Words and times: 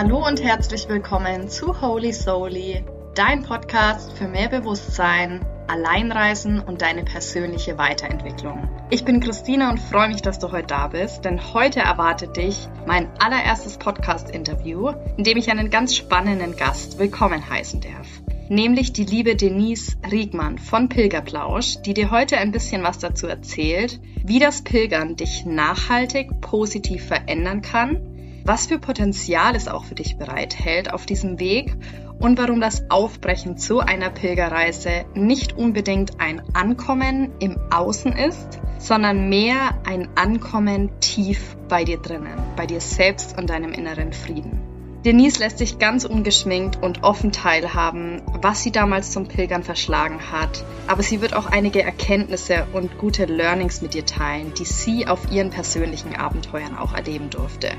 Hallo 0.00 0.24
und 0.24 0.40
herzlich 0.40 0.88
willkommen 0.88 1.48
zu 1.48 1.80
Holy 1.80 2.12
Solely, 2.12 2.84
dein 3.16 3.42
Podcast 3.42 4.12
für 4.12 4.28
mehr 4.28 4.48
Bewusstsein, 4.48 5.44
Alleinreisen 5.66 6.60
und 6.60 6.82
deine 6.82 7.02
persönliche 7.02 7.78
Weiterentwicklung. 7.78 8.68
Ich 8.90 9.04
bin 9.04 9.18
Christina 9.18 9.70
und 9.70 9.80
freue 9.80 10.06
mich, 10.06 10.22
dass 10.22 10.38
du 10.38 10.52
heute 10.52 10.68
da 10.68 10.86
bist, 10.86 11.24
denn 11.24 11.52
heute 11.52 11.80
erwartet 11.80 12.36
dich 12.36 12.68
mein 12.86 13.08
allererstes 13.18 13.76
Podcast-Interview, 13.76 14.92
in 15.16 15.24
dem 15.24 15.36
ich 15.36 15.50
einen 15.50 15.68
ganz 15.68 15.96
spannenden 15.96 16.54
Gast 16.54 17.00
willkommen 17.00 17.50
heißen 17.50 17.80
darf 17.80 18.06
nämlich 18.50 18.94
die 18.94 19.04
liebe 19.04 19.36
Denise 19.36 19.96
Riegmann 20.10 20.56
von 20.56 20.88
Pilgerplausch, 20.88 21.82
die 21.82 21.92
dir 21.92 22.10
heute 22.10 22.38
ein 22.38 22.50
bisschen 22.50 22.82
was 22.82 22.98
dazu 22.98 23.26
erzählt, 23.26 24.00
wie 24.24 24.38
das 24.38 24.62
Pilgern 24.62 25.16
dich 25.16 25.44
nachhaltig 25.44 26.40
positiv 26.40 27.04
verändern 27.04 27.60
kann, 27.60 28.17
was 28.48 28.64
für 28.64 28.78
Potenzial 28.78 29.54
es 29.54 29.68
auch 29.68 29.84
für 29.84 29.94
dich 29.94 30.16
bereithält 30.16 30.90
auf 30.90 31.04
diesem 31.04 31.38
Weg 31.38 31.76
und 32.18 32.38
warum 32.38 32.62
das 32.62 32.90
Aufbrechen 32.90 33.58
zu 33.58 33.80
einer 33.80 34.08
Pilgerreise 34.08 35.04
nicht 35.12 35.58
unbedingt 35.58 36.18
ein 36.18 36.40
Ankommen 36.54 37.30
im 37.40 37.58
Außen 37.70 38.12
ist, 38.14 38.58
sondern 38.78 39.28
mehr 39.28 39.78
ein 39.86 40.08
Ankommen 40.14 40.98
tief 41.00 41.58
bei 41.68 41.84
dir 41.84 41.98
drinnen, 41.98 42.38
bei 42.56 42.64
dir 42.64 42.80
selbst 42.80 43.36
und 43.36 43.50
deinem 43.50 43.72
inneren 43.72 44.14
Frieden. 44.14 44.62
Denise 45.04 45.40
lässt 45.40 45.58
sich 45.58 45.78
ganz 45.78 46.06
ungeschminkt 46.06 46.82
und 46.82 47.04
offen 47.04 47.32
teilhaben, 47.32 48.22
was 48.40 48.62
sie 48.62 48.72
damals 48.72 49.12
zum 49.12 49.28
Pilgern 49.28 49.62
verschlagen 49.62 50.32
hat. 50.32 50.64
Aber 50.86 51.02
sie 51.02 51.20
wird 51.20 51.34
auch 51.34 51.46
einige 51.46 51.82
Erkenntnisse 51.82 52.66
und 52.72 52.96
gute 52.96 53.26
Learnings 53.26 53.82
mit 53.82 53.92
dir 53.92 54.06
teilen, 54.06 54.54
die 54.58 54.64
sie 54.64 55.06
auf 55.06 55.30
ihren 55.30 55.50
persönlichen 55.50 56.16
Abenteuern 56.16 56.78
auch 56.78 56.94
erleben 56.94 57.28
durfte. 57.28 57.72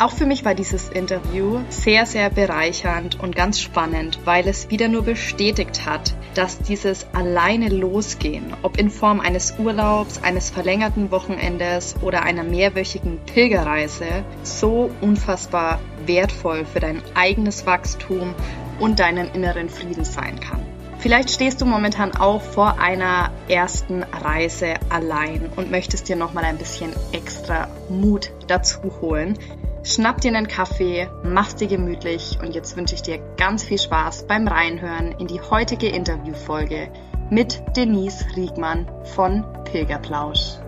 Auch 0.00 0.12
für 0.12 0.24
mich 0.24 0.46
war 0.46 0.54
dieses 0.54 0.88
Interview 0.88 1.60
sehr, 1.68 2.06
sehr 2.06 2.30
bereichernd 2.30 3.20
und 3.20 3.36
ganz 3.36 3.60
spannend, 3.60 4.18
weil 4.24 4.48
es 4.48 4.70
wieder 4.70 4.88
nur 4.88 5.02
bestätigt 5.02 5.84
hat, 5.84 6.14
dass 6.34 6.58
dieses 6.58 7.06
alleine 7.12 7.68
losgehen, 7.68 8.56
ob 8.62 8.78
in 8.78 8.88
Form 8.88 9.20
eines 9.20 9.56
Urlaubs, 9.58 10.22
eines 10.22 10.48
verlängerten 10.48 11.10
Wochenendes 11.10 11.96
oder 12.00 12.22
einer 12.22 12.44
mehrwöchigen 12.44 13.18
Pilgerreise, 13.26 14.24
so 14.42 14.90
unfassbar 15.02 15.80
wertvoll 16.06 16.64
für 16.64 16.80
dein 16.80 17.02
eigenes 17.14 17.66
Wachstum 17.66 18.34
und 18.78 19.00
deinen 19.00 19.30
inneren 19.34 19.68
Frieden 19.68 20.04
sein 20.04 20.40
kann. 20.40 20.62
Vielleicht 20.98 21.28
stehst 21.28 21.60
du 21.60 21.66
momentan 21.66 22.16
auch 22.16 22.40
vor 22.40 22.78
einer 22.78 23.32
ersten 23.48 24.02
Reise 24.02 24.76
allein 24.88 25.50
und 25.56 25.70
möchtest 25.70 26.08
dir 26.08 26.16
nochmal 26.16 26.44
ein 26.44 26.56
bisschen 26.56 26.90
extra 27.12 27.68
Mut 27.90 28.32
dazu 28.46 28.80
holen. 29.02 29.38
Schnapp 29.82 30.20
dir 30.20 30.36
einen 30.36 30.46
Kaffee, 30.46 31.08
mach's 31.24 31.56
dir 31.56 31.66
gemütlich 31.66 32.38
und 32.42 32.54
jetzt 32.54 32.76
wünsche 32.76 32.94
ich 32.94 33.00
dir 33.00 33.18
ganz 33.38 33.64
viel 33.64 33.78
Spaß 33.78 34.26
beim 34.26 34.46
Reinhören 34.46 35.12
in 35.12 35.26
die 35.26 35.40
heutige 35.40 35.88
Interviewfolge 35.88 36.92
mit 37.30 37.62
Denise 37.74 38.26
Riegmann 38.36 38.86
von 39.14 39.42
Pilgerplausch. 39.64 40.58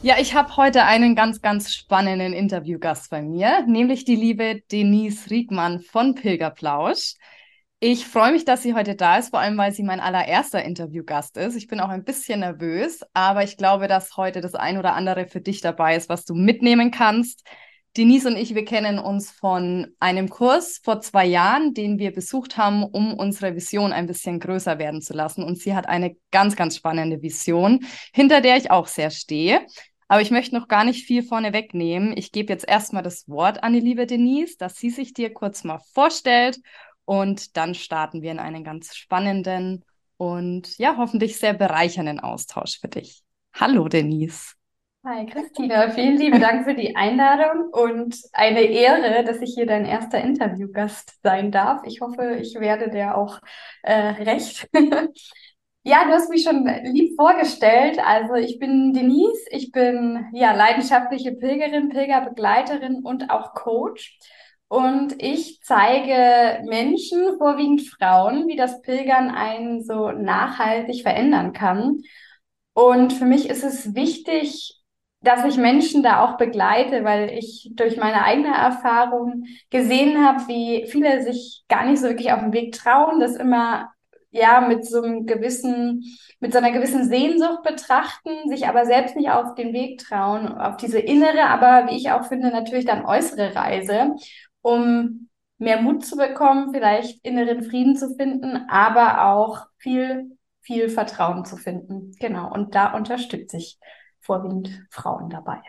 Ja, 0.00 0.14
ich 0.18 0.34
habe 0.34 0.56
heute 0.56 0.84
einen 0.84 1.14
ganz, 1.14 1.42
ganz 1.42 1.74
spannenden 1.74 2.32
Interviewgast 2.32 3.10
bei 3.10 3.20
mir, 3.20 3.66
nämlich 3.66 4.06
die 4.06 4.16
liebe 4.16 4.62
Denise 4.72 5.28
Riegmann 5.28 5.80
von 5.80 6.14
Pilgerplausch. 6.14 7.16
Ich 7.80 8.06
freue 8.06 8.32
mich, 8.32 8.44
dass 8.44 8.64
sie 8.64 8.74
heute 8.74 8.96
da 8.96 9.18
ist, 9.18 9.30
vor 9.30 9.38
allem 9.38 9.56
weil 9.56 9.70
sie 9.72 9.84
mein 9.84 10.00
allererster 10.00 10.64
Interviewgast 10.64 11.36
ist. 11.36 11.54
Ich 11.54 11.68
bin 11.68 11.78
auch 11.78 11.90
ein 11.90 12.02
bisschen 12.02 12.40
nervös, 12.40 13.02
aber 13.14 13.44
ich 13.44 13.56
glaube, 13.56 13.86
dass 13.86 14.16
heute 14.16 14.40
das 14.40 14.56
ein 14.56 14.78
oder 14.78 14.94
andere 14.94 15.28
für 15.28 15.40
dich 15.40 15.60
dabei 15.60 15.94
ist, 15.94 16.08
was 16.08 16.24
du 16.24 16.34
mitnehmen 16.34 16.90
kannst. 16.90 17.46
Denise 17.96 18.26
und 18.26 18.36
ich, 18.36 18.56
wir 18.56 18.64
kennen 18.64 18.98
uns 18.98 19.30
von 19.30 19.94
einem 20.00 20.28
Kurs 20.28 20.80
vor 20.82 21.00
zwei 21.00 21.24
Jahren, 21.24 21.72
den 21.72 22.00
wir 22.00 22.12
besucht 22.12 22.56
haben, 22.56 22.82
um 22.82 23.14
unsere 23.14 23.54
Vision 23.54 23.92
ein 23.92 24.08
bisschen 24.08 24.40
größer 24.40 24.80
werden 24.80 25.00
zu 25.00 25.14
lassen. 25.14 25.44
Und 25.44 25.58
sie 25.58 25.76
hat 25.76 25.88
eine 25.88 26.16
ganz, 26.32 26.56
ganz 26.56 26.76
spannende 26.76 27.22
Vision, 27.22 27.86
hinter 28.12 28.40
der 28.40 28.56
ich 28.56 28.72
auch 28.72 28.88
sehr 28.88 29.10
stehe. 29.10 29.64
Aber 30.08 30.20
ich 30.20 30.32
möchte 30.32 30.56
noch 30.56 30.68
gar 30.68 30.84
nicht 30.84 31.06
viel 31.06 31.22
vorne 31.22 31.52
wegnehmen. 31.52 32.16
Ich 32.16 32.32
gebe 32.32 32.52
jetzt 32.52 32.66
erstmal 32.66 33.02
das 33.02 33.28
Wort 33.28 33.62
an 33.62 33.72
die 33.72 33.80
liebe 33.80 34.06
Denise, 34.06 34.56
dass 34.58 34.76
sie 34.76 34.90
sich 34.90 35.12
dir 35.12 35.32
kurz 35.32 35.62
mal 35.64 35.80
vorstellt 35.92 36.58
und 37.08 37.56
dann 37.56 37.74
starten 37.74 38.20
wir 38.20 38.30
in 38.32 38.38
einen 38.38 38.64
ganz 38.64 38.94
spannenden 38.94 39.82
und 40.18 40.76
ja, 40.76 40.98
hoffentlich 40.98 41.38
sehr 41.38 41.54
bereichernden 41.54 42.20
Austausch 42.20 42.78
für 42.80 42.88
dich. 42.88 43.22
Hallo, 43.54 43.88
Denise. 43.88 44.52
Hi, 45.06 45.24
Christina. 45.24 45.88
Vielen 45.88 46.18
lieben 46.18 46.38
Dank 46.38 46.64
für 46.64 46.74
die 46.74 46.96
Einladung 46.96 47.70
und 47.72 48.14
eine 48.34 48.60
Ehre, 48.60 49.24
dass 49.24 49.40
ich 49.40 49.54
hier 49.54 49.64
dein 49.64 49.86
erster 49.86 50.20
Interviewgast 50.20 51.18
sein 51.22 51.50
darf. 51.50 51.80
Ich 51.86 52.02
hoffe, 52.02 52.36
ich 52.42 52.54
werde 52.60 52.90
dir 52.90 53.16
auch 53.16 53.40
äh, 53.82 53.94
recht. 53.94 54.68
Ja, 55.84 56.04
du 56.04 56.10
hast 56.10 56.28
mich 56.28 56.42
schon 56.42 56.66
lieb 56.84 57.16
vorgestellt. 57.16 57.98
Also 58.04 58.34
ich 58.34 58.58
bin 58.58 58.92
Denise, 58.92 59.46
ich 59.50 59.72
bin 59.72 60.26
ja 60.34 60.52
leidenschaftliche 60.52 61.32
Pilgerin, 61.32 61.88
Pilgerbegleiterin 61.88 62.96
und 63.04 63.30
auch 63.30 63.54
Coach. 63.54 64.18
Und 64.68 65.20
ich 65.22 65.60
zeige 65.62 66.62
Menschen, 66.68 67.38
vorwiegend 67.38 67.82
Frauen, 67.82 68.48
wie 68.48 68.56
das 68.56 68.82
Pilgern 68.82 69.30
einen 69.30 69.82
so 69.82 70.12
nachhaltig 70.12 71.02
verändern 71.02 71.52
kann. 71.54 72.02
Und 72.74 73.12
für 73.14 73.24
mich 73.24 73.48
ist 73.48 73.64
es 73.64 73.94
wichtig, 73.94 74.78
dass 75.20 75.44
ich 75.44 75.56
Menschen 75.56 76.02
da 76.02 76.24
auch 76.24 76.36
begleite, 76.36 77.02
weil 77.02 77.30
ich 77.30 77.70
durch 77.74 77.96
meine 77.96 78.22
eigene 78.22 78.54
Erfahrung 78.54 79.44
gesehen 79.70 80.24
habe, 80.24 80.46
wie 80.48 80.86
viele 80.86 81.22
sich 81.22 81.64
gar 81.68 81.86
nicht 81.86 82.00
so 82.00 82.08
wirklich 82.08 82.30
auf 82.32 82.40
den 82.40 82.52
Weg 82.52 82.74
trauen, 82.74 83.18
das 83.20 83.36
immer 83.36 83.90
ja 84.30 84.60
mit 84.60 84.86
so 84.86 85.02
einem 85.02 85.26
gewissen, 85.26 86.04
mit 86.38 86.52
so 86.52 86.58
einer 86.58 86.70
gewissen 86.70 87.08
Sehnsucht 87.08 87.62
betrachten, 87.62 88.48
sich 88.48 88.68
aber 88.68 88.84
selbst 88.84 89.16
nicht 89.16 89.30
auf 89.30 89.54
den 89.54 89.72
Weg 89.72 89.98
trauen, 89.98 90.46
auf 90.46 90.76
diese 90.76 90.98
innere, 90.98 91.46
aber 91.46 91.90
wie 91.90 91.96
ich 91.96 92.10
auch 92.10 92.26
finde, 92.26 92.50
natürlich 92.50 92.84
dann 92.84 93.04
äußere 93.04 93.56
Reise 93.56 94.14
um 94.68 95.28
mehr 95.56 95.80
Mut 95.80 96.04
zu 96.04 96.16
bekommen, 96.16 96.72
vielleicht 96.72 97.24
inneren 97.24 97.62
Frieden 97.62 97.96
zu 97.96 98.14
finden, 98.14 98.68
aber 98.68 99.32
auch 99.32 99.66
viel, 99.78 100.36
viel 100.60 100.88
Vertrauen 100.90 101.44
zu 101.44 101.56
finden. 101.56 102.12
Genau. 102.20 102.52
Und 102.52 102.74
da 102.74 102.92
unterstütze 102.94 103.56
ich 103.56 103.78
vorwiegend 104.20 104.86
Frauen 104.90 105.30
dabei. 105.30 105.60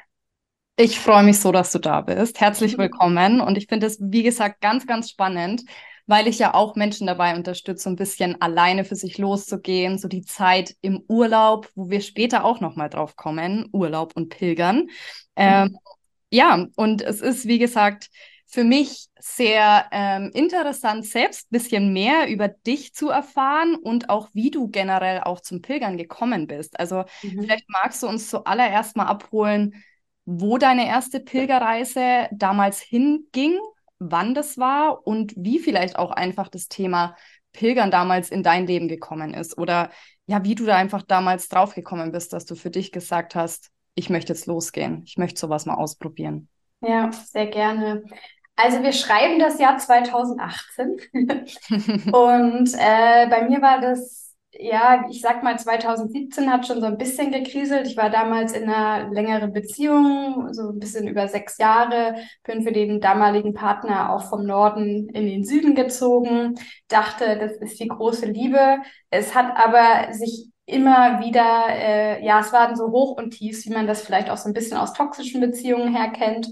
Ich 0.76 1.00
freue 1.00 1.24
mich 1.24 1.40
so, 1.40 1.52
dass 1.52 1.72
du 1.72 1.80
da 1.80 2.02
bist. 2.02 2.40
Herzlich 2.40 2.78
mhm. 2.78 2.82
willkommen. 2.82 3.42
Und 3.42 3.58
ich 3.58 3.68
finde 3.68 3.88
es, 3.88 3.98
wie 4.02 4.24
gesagt, 4.24 4.62
ganz, 4.62 4.86
ganz 4.86 5.10
spannend, 5.10 5.64
weil 6.06 6.28
ich 6.28 6.40
ja 6.40 6.54
auch 6.54 6.76
Menschen 6.76 7.08
dabei 7.08 7.36
unterstütze, 7.36 7.90
ein 7.90 7.96
bisschen 7.96 8.42
alleine 8.42 8.84
für 8.84 8.96
sich 8.96 9.18
loszugehen, 9.18 9.98
so 9.98 10.08
die 10.08 10.24
Zeit 10.24 10.76
im 10.82 11.04
Urlaub, 11.08 11.70
wo 11.76 11.90
wir 11.90 12.02
später 12.02 12.44
auch 12.44 12.60
nochmal 12.60 12.90
drauf 12.90 13.16
kommen, 13.16 13.70
Urlaub 13.72 14.16
und 14.16 14.30
Pilgern. 14.30 14.78
Mhm. 14.78 14.90
Ähm, 15.38 15.78
ja, 16.32 16.68
und 16.76 17.02
es 17.02 17.22
ist, 17.22 17.48
wie 17.48 17.60
gesagt, 17.60 18.10
für 18.52 18.64
mich 18.64 19.06
sehr 19.20 19.86
ähm, 19.92 20.32
interessant, 20.34 21.06
selbst 21.06 21.46
ein 21.46 21.58
bisschen 21.58 21.94
mehr 21.94 22.28
über 22.30 22.48
dich 22.48 22.96
zu 22.96 23.10
erfahren 23.10 23.76
und 23.76 24.10
auch, 24.10 24.30
wie 24.34 24.50
du 24.50 24.70
generell 24.70 25.22
auch 25.22 25.40
zum 25.40 25.62
Pilgern 25.62 25.98
gekommen 25.98 26.48
bist. 26.48 26.80
Also 26.80 27.04
mhm. 27.22 27.44
vielleicht 27.44 27.70
magst 27.70 28.02
du 28.02 28.08
uns 28.08 28.28
zuallererst 28.28 28.98
mal 28.98 29.06
abholen, 29.06 29.76
wo 30.26 30.58
deine 30.58 30.88
erste 30.88 31.20
Pilgerreise 31.20 32.28
damals 32.32 32.82
hinging, 32.82 33.60
wann 34.00 34.34
das 34.34 34.58
war 34.58 35.06
und 35.06 35.34
wie 35.38 35.60
vielleicht 35.60 35.98
auch 35.98 36.10
einfach 36.10 36.48
das 36.48 36.68
Thema 36.68 37.16
Pilgern 37.52 37.92
damals 37.92 38.32
in 38.32 38.42
dein 38.42 38.66
Leben 38.66 38.88
gekommen 38.88 39.36
ist 39.36 39.60
oder 39.60 39.92
ja, 40.26 40.44
wie 40.44 40.56
du 40.56 40.66
da 40.66 40.76
einfach 40.76 41.04
damals 41.04 41.50
draufgekommen 41.50 42.12
bist, 42.12 42.34
dass 42.34 42.46
du 42.46 42.56
für 42.56 42.72
dich 42.72 42.92
gesagt 42.92 43.36
hast, 43.36 43.70
ich 43.94 44.10
möchte 44.10 44.34
jetzt 44.34 44.48
losgehen, 44.48 45.04
ich 45.06 45.18
möchte 45.18 45.40
sowas 45.40 45.68
mal 45.68 45.76
ausprobieren. 45.76 46.48
Ja, 46.82 47.12
sehr 47.12 47.48
gerne. 47.48 48.04
Also 48.62 48.84
wir 48.84 48.92
schreiben 48.92 49.40
das 49.40 49.58
Jahr 49.58 49.78
2018 49.78 50.98
und 52.12 52.74
äh, 52.74 53.28
bei 53.30 53.48
mir 53.48 53.62
war 53.62 53.80
das, 53.80 54.36
ja, 54.52 55.06
ich 55.10 55.22
sag 55.22 55.44
mal 55.44 55.58
2017 55.58 56.52
hat 56.52 56.68
schon 56.68 56.82
so 56.82 56.88
ein 56.88 56.98
bisschen 56.98 57.32
gekriselt. 57.32 57.88
Ich 57.88 57.96
war 57.96 58.10
damals 58.10 58.52
in 58.52 58.70
einer 58.70 59.10
längeren 59.14 59.54
Beziehung, 59.54 60.54
so 60.54 60.72
ein 60.72 60.80
bisschen 60.80 61.08
über 61.08 61.30
sechs 61.30 61.58
Jahre, 61.58 62.16
bin 62.44 62.62
für 62.64 62.74
den 62.74 63.00
damaligen 63.00 63.54
Partner 63.54 64.12
auch 64.14 64.24
vom 64.30 64.46
Norden 64.46 65.08
in 65.08 65.26
den 65.26 65.46
Süden 65.46 65.74
gezogen, 65.74 66.56
dachte, 66.90 67.38
das 67.40 67.54
ist 67.62 67.80
die 67.80 67.88
große 67.88 68.26
Liebe. 68.26 68.80
Es 69.10 69.36
hat 69.36 69.56
aber 69.56 70.14
sich 70.14 70.50
immer 70.66 71.22
wieder, 71.22 71.68
äh, 71.70 72.26
ja, 72.26 72.42
es 72.42 72.52
waren 72.52 72.76
so 72.76 72.92
Hoch 72.92 73.16
und 73.18 73.32
Tiefs, 73.32 73.66
wie 73.66 73.74
man 73.74 73.88
das 73.88 74.02
vielleicht 74.02 74.30
auch 74.30 74.38
so 74.38 74.50
ein 74.50 74.54
bisschen 74.54 74.78
aus 74.78 74.92
toxischen 74.92 75.40
Beziehungen 75.40 75.96
her 75.96 76.10
kennt. 76.12 76.50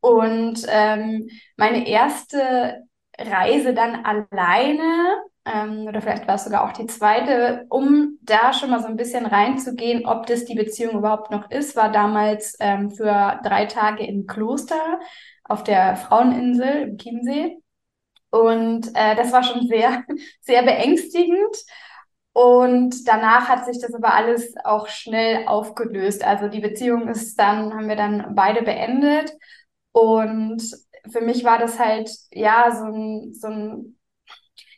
Und 0.00 0.64
ähm, 0.68 1.28
meine 1.56 1.86
erste 1.86 2.82
Reise 3.18 3.74
dann 3.74 4.04
alleine, 4.04 5.16
ähm, 5.44 5.86
oder 5.86 6.00
vielleicht 6.00 6.26
war 6.26 6.36
es 6.36 6.44
sogar 6.44 6.64
auch 6.64 6.72
die 6.72 6.86
zweite, 6.86 7.66
um 7.68 8.18
da 8.22 8.52
schon 8.52 8.70
mal 8.70 8.80
so 8.80 8.86
ein 8.86 8.96
bisschen 8.96 9.26
reinzugehen, 9.26 10.06
ob 10.06 10.26
das 10.26 10.44
die 10.44 10.54
Beziehung 10.54 10.98
überhaupt 10.98 11.30
noch 11.30 11.50
ist, 11.50 11.76
war 11.76 11.92
damals 11.92 12.56
ähm, 12.60 12.90
für 12.90 13.40
drei 13.44 13.66
Tage 13.66 14.06
im 14.06 14.26
Kloster 14.26 15.00
auf 15.44 15.64
der 15.64 15.96
Fraueninsel 15.96 16.82
im 16.82 16.98
Chiemsee. 16.98 17.58
Und 18.30 18.88
äh, 18.94 19.16
das 19.16 19.32
war 19.32 19.42
schon 19.42 19.66
sehr, 19.66 20.04
sehr 20.40 20.62
beängstigend. 20.62 21.56
Und 22.32 23.08
danach 23.08 23.48
hat 23.48 23.66
sich 23.66 23.80
das 23.80 23.92
aber 23.92 24.14
alles 24.14 24.54
auch 24.64 24.86
schnell 24.86 25.46
aufgelöst. 25.48 26.24
Also 26.24 26.48
die 26.48 26.60
Beziehung 26.60 27.08
ist 27.08 27.36
dann, 27.38 27.74
haben 27.74 27.88
wir 27.88 27.96
dann 27.96 28.34
beide 28.36 28.62
beendet. 28.62 29.32
Und 29.92 30.62
für 31.10 31.20
mich 31.20 31.44
war 31.44 31.58
das 31.58 31.78
halt, 31.78 32.10
ja, 32.32 32.70
so 32.74 32.84
ein, 32.84 33.34
so 33.34 33.48
ein, 33.48 33.96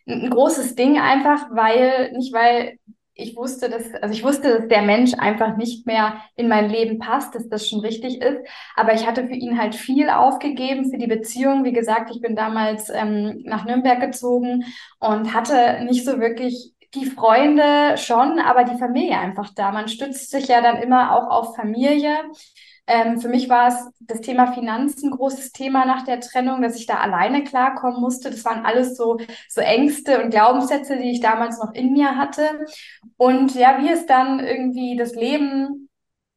ein 0.07 0.31
großes 0.31 0.75
Ding 0.75 0.99
einfach, 0.99 1.49
weil, 1.53 2.13
nicht 2.13 2.33
weil 2.33 2.79
ich 3.15 3.37
wusste, 3.37 3.69
dass, 3.69 3.93
also 4.03 4.15
ich 4.15 4.25
wusste, 4.25 4.59
dass 4.59 4.69
der 4.69 4.83
Mensch 4.83 5.13
einfach 5.15 5.57
nicht 5.57 5.87
mehr 5.87 6.23
in 6.35 6.49
mein 6.49 6.71
Leben 6.71 6.99
passt, 6.99 7.35
dass 7.35 7.49
das 7.49 7.69
schon 7.69 7.81
richtig 7.81 8.23
ist. 8.23 8.39
Aber 8.75 8.95
ich 8.95 9.07
hatte 9.07 9.27
für 9.27 9.35
ihn 9.35 9.59
halt 9.59 9.75
viel 9.75 10.09
aufgegeben 10.09 10.91
für 10.91 10.97
die 10.99 11.07
Beziehung. 11.07 11.63
Wie 11.65 11.73
gesagt, 11.73 12.11
ich 12.11 12.23
bin 12.23 12.37
damals 12.37 12.89
ähm, 12.89 13.43
nach 13.45 13.65
Nürnberg 13.67 14.01
gezogen 14.01 14.65
und 14.99 15.35
hatte 15.35 15.85
nicht 15.85 16.05
so 16.07 16.21
wirklich 16.21 16.73
die 16.95 17.07
Freunde 17.07 17.97
schon, 17.99 18.39
aber 18.39 18.65
die 18.65 18.79
Familie 18.79 19.19
einfach 19.19 19.51
da. 19.55 19.73
Man 19.73 19.89
stützt 19.89 20.31
sich 20.31 20.49
ja 20.49 20.61
dann 20.63 20.77
immer 20.83 21.15
auch 21.17 21.31
auf 21.31 21.57
Familie. 21.57 22.11
Ähm, 22.87 23.21
für 23.21 23.29
mich 23.29 23.49
war 23.49 23.69
es 23.69 23.91
das 24.01 24.21
Thema 24.21 24.53
Finanzen 24.53 25.09
ein 25.09 25.17
großes 25.17 25.53
Thema 25.53 25.85
nach 25.87 26.05
der 26.05 26.21
Trennung, 26.21 26.63
dass 26.63 26.77
ich 26.77 26.87
da 26.87 26.97
alleine 26.99 27.45
klarkommen 27.45 28.01
musste. 28.01 28.31
Das 28.31 28.45
waren 28.45 28.65
alles 28.65 28.97
so, 28.97 29.19
so 29.49 29.61
Ängste 29.61 30.23
und 30.23 30.31
Glaubenssätze, 30.31 30.97
die 30.97 31.13
ich 31.13 31.21
damals 31.21 31.59
noch 31.59 31.73
in 31.75 31.93
mir 31.93 32.17
hatte. 32.17 32.67
Und 33.17 33.55
ja, 33.55 33.79
wie 33.81 33.89
es 33.89 34.07
dann 34.07 34.41
irgendwie 34.41 34.97
das 34.97 35.15
Leben 35.15 35.89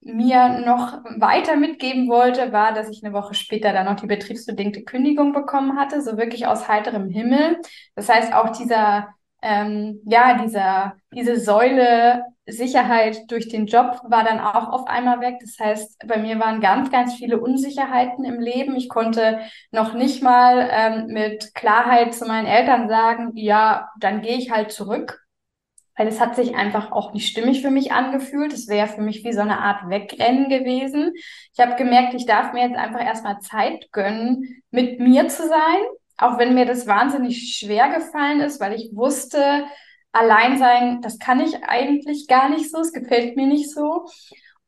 mir 0.01 0.59
noch 0.59 1.03
weiter 1.17 1.55
mitgeben 1.55 2.07
wollte, 2.09 2.51
war, 2.51 2.73
dass 2.73 2.89
ich 2.89 3.03
eine 3.03 3.13
Woche 3.13 3.33
später 3.33 3.73
dann 3.73 3.85
noch 3.85 3.95
die 3.99 4.05
betriebsbedingte 4.05 4.83
Kündigung 4.83 5.33
bekommen 5.33 5.77
hatte, 5.79 6.01
so 6.03 6.17
wirklich 6.17 6.45
aus 6.45 6.67
heiterem 6.67 7.09
Himmel. 7.09 7.57
Das 7.95 8.07
heißt, 8.07 8.33
auch 8.33 8.49
dieser 8.49 9.15
ähm, 9.45 10.01
ja, 10.05 10.41
dieser, 10.43 10.95
diese 11.13 11.39
Säule 11.39 12.23
Sicherheit 12.47 13.29
durch 13.31 13.47
den 13.47 13.65
Job 13.65 14.01
war 14.07 14.23
dann 14.23 14.39
auch 14.39 14.69
auf 14.69 14.87
einmal 14.87 15.19
weg. 15.19 15.37
Das 15.41 15.57
heißt, 15.59 16.03
bei 16.07 16.17
mir 16.17 16.39
waren 16.39 16.61
ganz, 16.61 16.91
ganz 16.91 17.15
viele 17.15 17.39
Unsicherheiten 17.39 18.23
im 18.23 18.39
Leben. 18.39 18.75
Ich 18.75 18.89
konnte 18.89 19.39
noch 19.71 19.93
nicht 19.93 20.21
mal 20.21 20.69
ähm, 20.71 21.07
mit 21.07 21.55
Klarheit 21.55 22.13
zu 22.13 22.25
meinen 22.25 22.45
Eltern 22.45 22.87
sagen, 22.87 23.31
ja, 23.35 23.89
dann 23.99 24.21
gehe 24.21 24.37
ich 24.37 24.51
halt 24.51 24.71
zurück. 24.71 25.21
Weil 25.97 26.07
es 26.07 26.19
hat 26.19 26.35
sich 26.35 26.55
einfach 26.55 26.91
auch 26.91 27.13
nicht 27.13 27.29
stimmig 27.29 27.61
für 27.61 27.71
mich 27.71 27.93
angefühlt. 27.93 28.51
Es 28.53 28.67
wäre 28.67 28.87
für 28.87 29.01
mich 29.01 29.23
wie 29.23 29.33
so 29.33 29.41
eine 29.41 29.59
Art 29.59 29.89
Wegrennen 29.89 30.49
gewesen. 30.49 31.13
Ich 31.53 31.59
habe 31.59 31.75
gemerkt, 31.75 32.13
ich 32.13 32.25
darf 32.25 32.53
mir 32.53 32.67
jetzt 32.67 32.77
einfach 32.77 33.03
erstmal 33.03 33.39
Zeit 33.39 33.91
gönnen, 33.91 34.61
mit 34.71 34.99
mir 34.99 35.29
zu 35.29 35.47
sein 35.47 35.85
auch 36.17 36.37
wenn 36.37 36.53
mir 36.55 36.65
das 36.65 36.87
wahnsinnig 36.87 37.57
schwer 37.57 37.89
gefallen 37.89 38.39
ist, 38.41 38.59
weil 38.59 38.73
ich 38.73 38.91
wusste, 38.93 39.65
allein 40.15 40.57
sein, 40.57 41.01
das 41.01 41.19
kann 41.19 41.39
ich 41.39 41.63
eigentlich 41.63 42.27
gar 42.27 42.49
nicht 42.49 42.71
so, 42.71 42.79
es 42.79 42.93
gefällt 42.93 43.35
mir 43.35 43.47
nicht 43.47 43.69
so. 43.71 44.07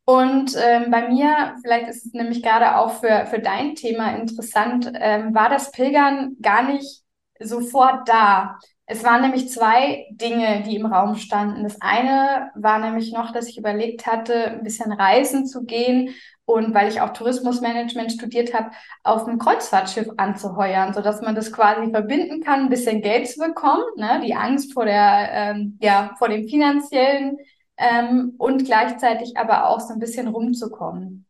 Und 0.05 0.55
ähm, 0.57 0.89
bei 0.89 1.09
mir, 1.09 1.55
vielleicht 1.61 1.89
ist 1.89 2.05
es 2.05 2.13
nämlich 2.13 2.41
gerade 2.41 2.77
auch 2.77 2.99
für, 2.99 3.25
für 3.25 3.39
dein 3.39 3.75
Thema 3.75 4.15
interessant, 4.15 4.91
ähm, 4.93 5.33
war 5.33 5.49
das 5.49 5.71
Pilgern 5.71 6.37
gar 6.41 6.63
nicht 6.63 7.03
sofort 7.39 8.07
da. 8.07 8.57
Es 8.85 9.03
waren 9.03 9.21
nämlich 9.21 9.49
zwei 9.49 10.05
Dinge, 10.11 10.63
die 10.65 10.77
im 10.77 10.85
Raum 10.85 11.15
standen. 11.15 11.63
Das 11.63 11.81
eine 11.81 12.51
war 12.55 12.79
nämlich 12.79 13.11
noch, 13.11 13.33
dass 13.33 13.49
ich 13.49 13.57
überlegt 13.57 14.07
hatte, 14.07 14.51
ein 14.51 14.63
bisschen 14.63 14.93
reisen 14.93 15.45
zu 15.45 15.65
gehen 15.65 16.15
und 16.47 16.73
weil 16.73 16.87
ich 16.87 17.01
auch 17.01 17.11
Tourismusmanagement 17.11 18.13
studiert 18.13 18.53
habe, 18.53 18.71
auf 19.03 19.27
einem 19.27 19.37
Kreuzfahrtschiff 19.37 20.07
anzuheuern, 20.15 20.93
so 20.93 21.01
dass 21.01 21.21
man 21.21 21.35
das 21.35 21.51
quasi 21.51 21.91
verbinden 21.91 22.41
kann, 22.41 22.61
ein 22.61 22.69
bisschen 22.69 23.01
Geld 23.01 23.29
zu 23.29 23.39
bekommen, 23.41 23.83
ne? 23.97 24.21
die 24.25 24.33
Angst 24.33 24.71
vor 24.71 24.85
der, 24.85 25.29
ähm, 25.33 25.77
ja, 25.81 26.15
vor 26.17 26.29
dem 26.29 26.47
finanziellen 26.47 27.37
ähm, 27.75 28.35
und 28.37 28.63
gleichzeitig 28.63 29.35
aber 29.35 29.67
auch 29.67 29.81
so 29.81 29.93
ein 29.93 29.99
bisschen 29.99 30.29
rumzukommen. 30.29 31.27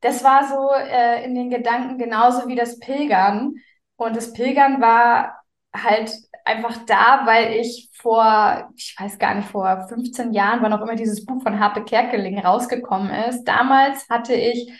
Das 0.00 0.22
war 0.22 0.46
so 0.46 0.70
äh, 0.72 1.24
in 1.24 1.34
den 1.34 1.50
Gedanken 1.50 1.98
genauso 1.98 2.46
wie 2.46 2.54
das 2.54 2.78
Pilgern. 2.78 3.56
Und 3.96 4.16
das 4.16 4.32
Pilgern 4.34 4.80
war 4.80 5.42
halt 5.74 6.12
einfach 6.48 6.78
da, 6.86 7.22
weil 7.26 7.54
ich 7.54 7.90
vor, 7.92 8.70
ich 8.76 8.96
weiß 8.98 9.18
gar 9.18 9.34
nicht, 9.34 9.48
vor 9.48 9.86
15 9.88 10.32
Jahren, 10.32 10.62
wann 10.62 10.72
auch 10.72 10.80
immer 10.80 10.96
dieses 10.96 11.24
Buch 11.26 11.42
von 11.42 11.60
Harpe 11.60 11.84
Kerkeling 11.84 12.38
rausgekommen 12.38 13.10
ist. 13.10 13.44
Damals 13.44 14.08
hatte 14.08 14.34
ich 14.34 14.72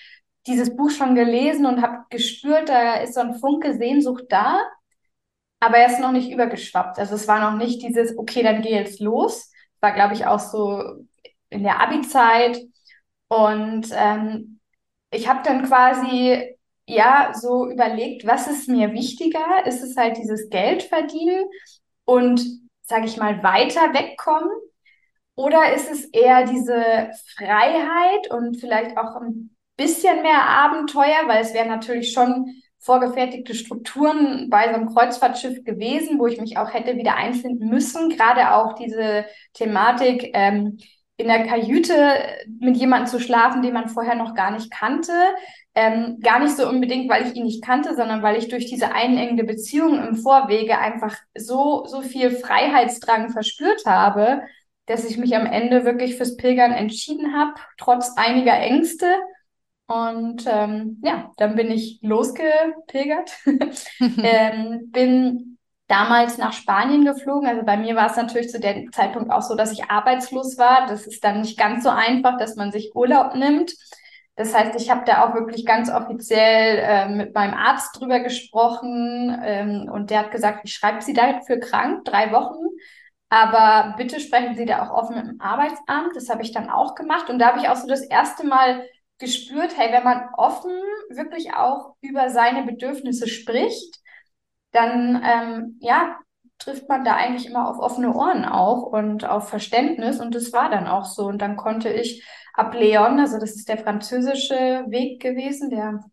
dieses 0.47 0.75
Buch 0.75 0.91
schon 0.91 1.15
gelesen 1.15 1.67
und 1.67 1.83
habe 1.83 2.05
gespürt, 2.11 2.69
da 2.71 2.95
ist 2.95 3.15
so 3.15 3.21
ein 3.21 3.35
Funke 3.35 3.77
Sehnsucht 3.77 4.25
da, 4.31 4.59
aber 5.61 5.77
er 5.79 5.89
ist 5.91 6.01
noch 6.01 6.13
nicht 6.13 6.31
übergeschwappt. 6.31 6.99
Also 6.99 7.15
es 7.17 7.29
war 7.29 7.51
noch 7.51 7.59
nicht 7.59 7.83
dieses, 7.83 8.17
okay, 8.17 8.43
dann 8.43 8.63
geh 8.63 8.71
jetzt 8.71 9.01
los. 9.01 9.51
War, 9.81 9.93
glaube 9.93 10.15
ich, 10.15 10.27
auch 10.27 10.39
so 10.41 11.05
in 11.51 11.63
der 11.65 11.81
Abi-Zeit. 11.81 12.59
Und 13.29 13.89
ähm, 13.93 14.61
ich 15.11 15.29
habe 15.29 15.41
dann 15.45 15.65
quasi 15.67 16.58
ja 16.89 17.33
so 17.35 17.71
überlegt, 17.71 18.27
was 18.27 18.49
ist 18.49 18.69
mir 18.69 18.93
wichtiger? 18.93 19.67
Ist 19.67 19.83
es 19.83 19.97
halt 19.97 20.17
dieses 20.17 20.49
Geld 20.49 20.83
verdienen 20.83 21.45
und, 22.05 22.41
sage 22.83 23.05
ich 23.07 23.17
mal, 23.17 23.43
weiter 23.43 23.93
wegkommen? 23.93 24.51
Oder 25.35 25.75
ist 25.75 25.91
es 25.91 26.07
eher 26.07 26.47
diese 26.47 27.11
Freiheit 27.37 28.31
und 28.31 28.57
vielleicht 28.57 28.97
auch 28.97 29.17
ein 29.17 29.55
bisschen 29.77 30.23
mehr 30.23 30.43
Abenteuer, 30.43 31.29
weil 31.29 31.43
es 31.43 31.55
wäre 31.55 31.69
natürlich 31.69 32.13
schon 32.13 32.63
vorgefertigte 32.81 33.55
Strukturen 33.55 34.49
bei 34.51 34.65
so 34.65 34.75
einem 34.75 34.93
Kreuzfahrtschiff 34.93 35.65
gewesen, 35.65 36.19
wo 36.19 36.27
ich 36.27 36.41
mich 36.41 36.57
auch 36.57 36.73
hätte 36.73 36.97
wieder 36.97 37.17
einfinden 37.17 37.69
müssen. 37.69 38.09
Gerade 38.09 38.55
auch 38.55 38.75
diese 38.75 39.27
Thematik, 39.53 40.31
ähm, 40.35 40.79
in 41.19 41.27
der 41.27 41.47
Kajüte 41.47 42.23
mit 42.61 42.77
jemandem 42.77 43.09
zu 43.09 43.21
schlafen, 43.21 43.61
den 43.61 43.75
man 43.75 43.89
vorher 43.89 44.15
noch 44.15 44.35
gar 44.35 44.53
nicht 44.53 44.71
kannte. 44.71 45.13
Ähm, 45.81 46.19
gar 46.19 46.41
nicht 46.41 46.57
so 46.57 46.69
unbedingt, 46.69 47.09
weil 47.09 47.25
ich 47.25 47.37
ihn 47.37 47.45
nicht 47.45 47.63
kannte, 47.63 47.95
sondern 47.95 48.21
weil 48.21 48.37
ich 48.37 48.49
durch 48.49 48.67
diese 48.67 48.91
einengende 48.91 49.45
Beziehung 49.45 50.03
im 50.05 50.17
Vorwege 50.17 50.77
einfach 50.77 51.17
so, 51.37 51.85
so 51.87 52.03
viel 52.03 52.33
Freiheitsdrang 52.33 53.31
verspürt 53.31 53.87
habe, 53.87 54.43
dass 54.87 55.09
ich 55.09 55.19
mich 55.19 55.37
am 55.37 55.47
Ende 55.47 55.85
wirklich 55.85 56.17
fürs 56.17 56.37
Pilgern 56.37 56.73
entschieden 56.73 57.33
habe, 57.33 57.55
trotz 57.77 58.17
einiger 58.17 58.55
Ängste. 58.55 59.07
Und 59.87 60.47
ähm, 60.49 61.01
ja, 61.05 61.31
dann 61.37 61.55
bin 61.55 61.71
ich 61.71 62.01
losgepilgert, 62.03 63.31
ähm, 64.01 64.91
bin 64.91 65.59
damals 65.87 66.39
nach 66.39 66.55
Spanien 66.55 67.05
geflogen. 67.05 67.49
Also 67.49 67.63
bei 67.65 67.77
mir 67.77 67.95
war 67.95 68.11
es 68.11 68.17
natürlich 68.17 68.51
zu 68.51 68.59
dem 68.59 68.91
Zeitpunkt 68.91 69.31
auch 69.31 69.43
so, 69.43 69.55
dass 69.55 69.71
ich 69.71 69.89
arbeitslos 69.89 70.59
war. 70.59 70.89
Das 70.89 71.07
ist 71.07 71.23
dann 71.23 71.43
nicht 71.43 71.57
ganz 71.57 71.85
so 71.85 71.91
einfach, 71.91 72.37
dass 72.37 72.57
man 72.57 72.73
sich 72.73 72.97
Urlaub 72.97 73.37
nimmt. 73.37 73.73
Das 74.39 74.55
heißt, 74.55 74.81
ich 74.81 74.89
habe 74.89 75.03
da 75.05 75.25
auch 75.25 75.35
wirklich 75.35 75.67
ganz 75.67 75.91
offiziell 75.91 76.79
äh, 76.79 77.09
mit 77.09 77.35
meinem 77.35 77.55
Arzt 77.55 77.99
drüber 77.99 78.21
gesprochen 78.21 79.37
ähm, 79.43 79.91
und 79.93 80.11
der 80.11 80.21
hat 80.21 80.31
gesagt, 80.31 80.61
ich 80.63 80.75
schreibe 80.75 81.03
Sie 81.03 81.13
dafür 81.13 81.59
krank, 81.59 82.05
drei 82.05 82.31
Wochen. 82.31 82.65
Aber 83.31 83.95
bitte 83.97 84.21
sprechen 84.21 84.55
Sie 84.55 84.65
da 84.65 84.87
auch 84.87 84.95
offen 84.95 85.17
mit 85.17 85.27
dem 85.27 85.41
Arbeitsamt. 85.41 86.15
Das 86.15 86.31
habe 86.31 86.43
ich 86.43 86.53
dann 86.53 86.71
auch 86.71 86.95
gemacht. 86.95 87.29
Und 87.29 87.41
da 87.41 87.49
habe 87.49 87.59
ich 87.59 87.69
auch 87.69 87.75
so 87.75 87.89
das 87.89 88.03
erste 88.03 88.47
Mal 88.47 88.87
gespürt, 89.19 89.77
hey, 89.77 89.93
wenn 89.93 90.05
man 90.05 90.29
offen 90.37 90.71
wirklich 91.11 91.55
auch 91.55 91.97
über 92.01 92.31
seine 92.31 92.63
Bedürfnisse 92.63 93.27
spricht, 93.27 93.99
dann 94.71 95.21
ähm, 95.25 95.79
ja, 95.81 96.17
trifft 96.59 96.89
man 96.89 97.05
da 97.05 97.17
eigentlich 97.17 97.47
immer 97.47 97.69
auf 97.69 97.81
offene 97.81 98.15
Ohren 98.15 98.45
auch 98.45 98.85
und 98.85 99.25
auf 99.25 99.49
Verständnis. 99.49 100.21
Und 100.21 100.37
das 100.37 100.53
war 100.53 100.71
dann 100.71 100.87
auch 100.87 101.07
so. 101.07 101.27
Und 101.27 101.43
dann 101.43 101.57
konnte 101.57 101.89
ich 101.89 102.25
ab 102.59 102.75
Leon, 102.75 103.21
also 103.21 103.39
das 103.39 103.55
ist 103.55 103.69
der 103.69 103.79
französische 103.79 104.85
Weg 104.89 105.23
gewesen, 105.23 105.71
der 105.71 106.05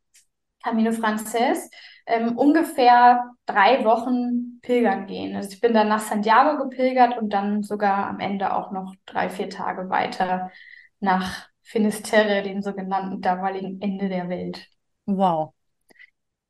Camino 0.63 0.91
Frances, 0.91 1.69
ähm, 2.05 2.37
ungefähr 2.37 3.31
drei 3.45 3.83
Wochen 3.83 4.59
pilgern 4.61 5.07
gehen. 5.07 5.35
Also 5.35 5.49
ich 5.49 5.59
bin 5.59 5.73
dann 5.73 5.87
nach 5.87 6.01
Santiago 6.01 6.63
gepilgert 6.63 7.17
und 7.17 7.33
dann 7.33 7.63
sogar 7.63 8.07
am 8.07 8.19
Ende 8.19 8.53
auch 8.53 8.71
noch 8.71 8.93
drei, 9.05 9.29
vier 9.29 9.49
Tage 9.49 9.89
weiter 9.89 10.51
nach 10.99 11.47
Finisterre, 11.63 12.43
dem 12.43 12.61
sogenannten 12.61 13.21
damaligen 13.21 13.81
Ende 13.81 14.07
der 14.07 14.29
Welt. 14.29 14.67
Wow. 15.05 15.53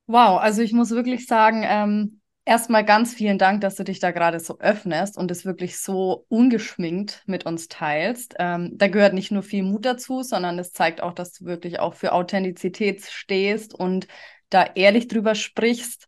Wow, 0.08 0.40
also 0.40 0.62
ich 0.62 0.74
muss 0.74 0.92
wirklich 0.92 1.26
sagen, 1.26 1.64
ähm, 1.66 2.22
erstmal 2.46 2.86
ganz 2.86 3.14
vielen 3.14 3.38
Dank, 3.38 3.62
dass 3.62 3.76
du 3.76 3.84
dich 3.84 4.00
da 4.00 4.12
gerade 4.12 4.40
so 4.40 4.60
öffnest 4.60 5.18
und 5.18 5.32
es 5.32 5.46
wirklich 5.46 5.80
so 5.80 6.26
ungeschminkt 6.30 7.24
mit 7.26 7.46
uns 7.46 7.68
teilst. 7.68 8.36
Ähm, 8.40 8.72
da 8.76 8.88
gehört 8.88 9.14
nicht 9.14 9.32
nur 9.32 9.44
viel 9.44 9.64
Mut 9.64 9.86
dazu, 9.86 10.24
sondern 10.24 10.58
es 10.60 10.72
zeigt 10.72 11.02
auch, 11.02 11.14
dass 11.14 11.34
du 11.34 11.46
wirklich 11.46 11.80
auch 11.80 11.96
für 11.96 12.14
Authentizität 12.14 13.04
stehst 13.04 13.74
und 13.74 14.08
da 14.50 14.64
ehrlich 14.76 15.08
drüber 15.08 15.36
sprichst. 15.36 16.08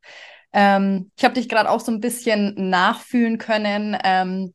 Ähm, 0.53 1.11
ich 1.17 1.23
habe 1.25 1.33
dich 1.33 1.49
gerade 1.49 1.69
auch 1.69 1.79
so 1.79 1.91
ein 1.91 1.99
bisschen 1.99 2.69
nachfühlen 2.69 3.37
können. 3.37 3.97
Ähm, 4.03 4.53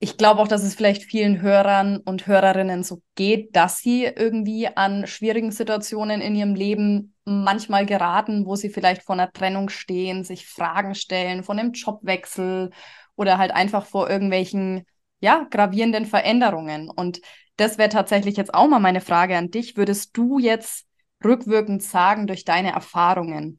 ich 0.00 0.16
glaube 0.16 0.40
auch, 0.40 0.48
dass 0.48 0.62
es 0.62 0.74
vielleicht 0.74 1.02
vielen 1.02 1.40
Hörern 1.42 1.98
und 1.98 2.26
Hörerinnen 2.28 2.84
so 2.84 3.02
geht, 3.16 3.56
dass 3.56 3.78
sie 3.80 4.04
irgendwie 4.04 4.68
an 4.68 5.08
schwierigen 5.08 5.50
Situationen 5.50 6.20
in 6.20 6.36
ihrem 6.36 6.54
Leben 6.54 7.14
manchmal 7.24 7.84
geraten, 7.84 8.46
wo 8.46 8.54
sie 8.54 8.70
vielleicht 8.70 9.02
vor 9.02 9.14
einer 9.14 9.32
Trennung 9.32 9.68
stehen, 9.68 10.22
sich 10.22 10.46
Fragen 10.46 10.94
stellen, 10.94 11.42
von 11.42 11.58
einem 11.58 11.72
Jobwechsel 11.72 12.70
oder 13.16 13.38
halt 13.38 13.50
einfach 13.50 13.86
vor 13.86 14.08
irgendwelchen, 14.08 14.84
ja, 15.20 15.46
gravierenden 15.50 16.06
Veränderungen. 16.06 16.90
Und 16.90 17.20
das 17.56 17.76
wäre 17.76 17.88
tatsächlich 17.88 18.36
jetzt 18.36 18.54
auch 18.54 18.68
mal 18.68 18.78
meine 18.78 19.00
Frage 19.00 19.36
an 19.36 19.50
dich. 19.50 19.76
Würdest 19.76 20.16
du 20.16 20.38
jetzt 20.38 20.86
rückwirkend 21.24 21.82
sagen, 21.82 22.28
durch 22.28 22.44
deine 22.44 22.70
Erfahrungen, 22.72 23.58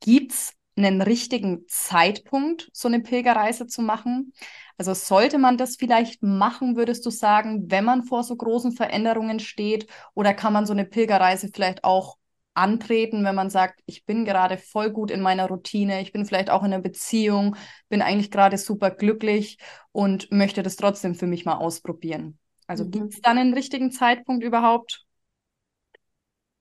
gibt 0.00 0.32
es 0.32 0.54
einen 0.76 1.02
richtigen 1.02 1.66
Zeitpunkt, 1.68 2.68
so 2.72 2.88
eine 2.88 3.00
Pilgerreise 3.00 3.66
zu 3.68 3.82
machen? 3.82 4.32
Also 4.78 4.94
sollte 4.94 5.38
man 5.38 5.58
das 5.58 5.76
vielleicht 5.76 6.22
machen, 6.22 6.76
würdest 6.76 7.04
du 7.04 7.10
sagen, 7.10 7.70
wenn 7.70 7.84
man 7.84 8.04
vor 8.04 8.22
so 8.22 8.36
großen 8.36 8.72
Veränderungen 8.72 9.40
steht? 9.40 9.88
Oder 10.14 10.34
kann 10.34 10.52
man 10.52 10.66
so 10.66 10.72
eine 10.72 10.84
Pilgerreise 10.84 11.50
vielleicht 11.52 11.82
auch 11.82 12.16
antreten, 12.54 13.24
wenn 13.24 13.34
man 13.34 13.50
sagt, 13.50 13.80
ich 13.86 14.04
bin 14.04 14.24
gerade 14.24 14.56
voll 14.56 14.90
gut 14.90 15.10
in 15.10 15.20
meiner 15.20 15.48
Routine, 15.48 16.00
ich 16.00 16.12
bin 16.12 16.24
vielleicht 16.24 16.50
auch 16.50 16.62
in 16.62 16.72
einer 16.72 16.82
Beziehung, 16.82 17.56
bin 17.88 18.02
eigentlich 18.02 18.30
gerade 18.30 18.58
super 18.58 18.90
glücklich 18.90 19.58
und 19.92 20.30
möchte 20.30 20.62
das 20.62 20.76
trotzdem 20.76 21.14
für 21.14 21.26
mich 21.26 21.44
mal 21.44 21.56
ausprobieren? 21.56 22.38
Also 22.66 22.84
mhm. 22.84 22.90
gibt 22.90 23.14
es 23.14 23.20
dann 23.20 23.38
einen 23.38 23.54
richtigen 23.54 23.90
Zeitpunkt 23.90 24.44
überhaupt? 24.44 25.07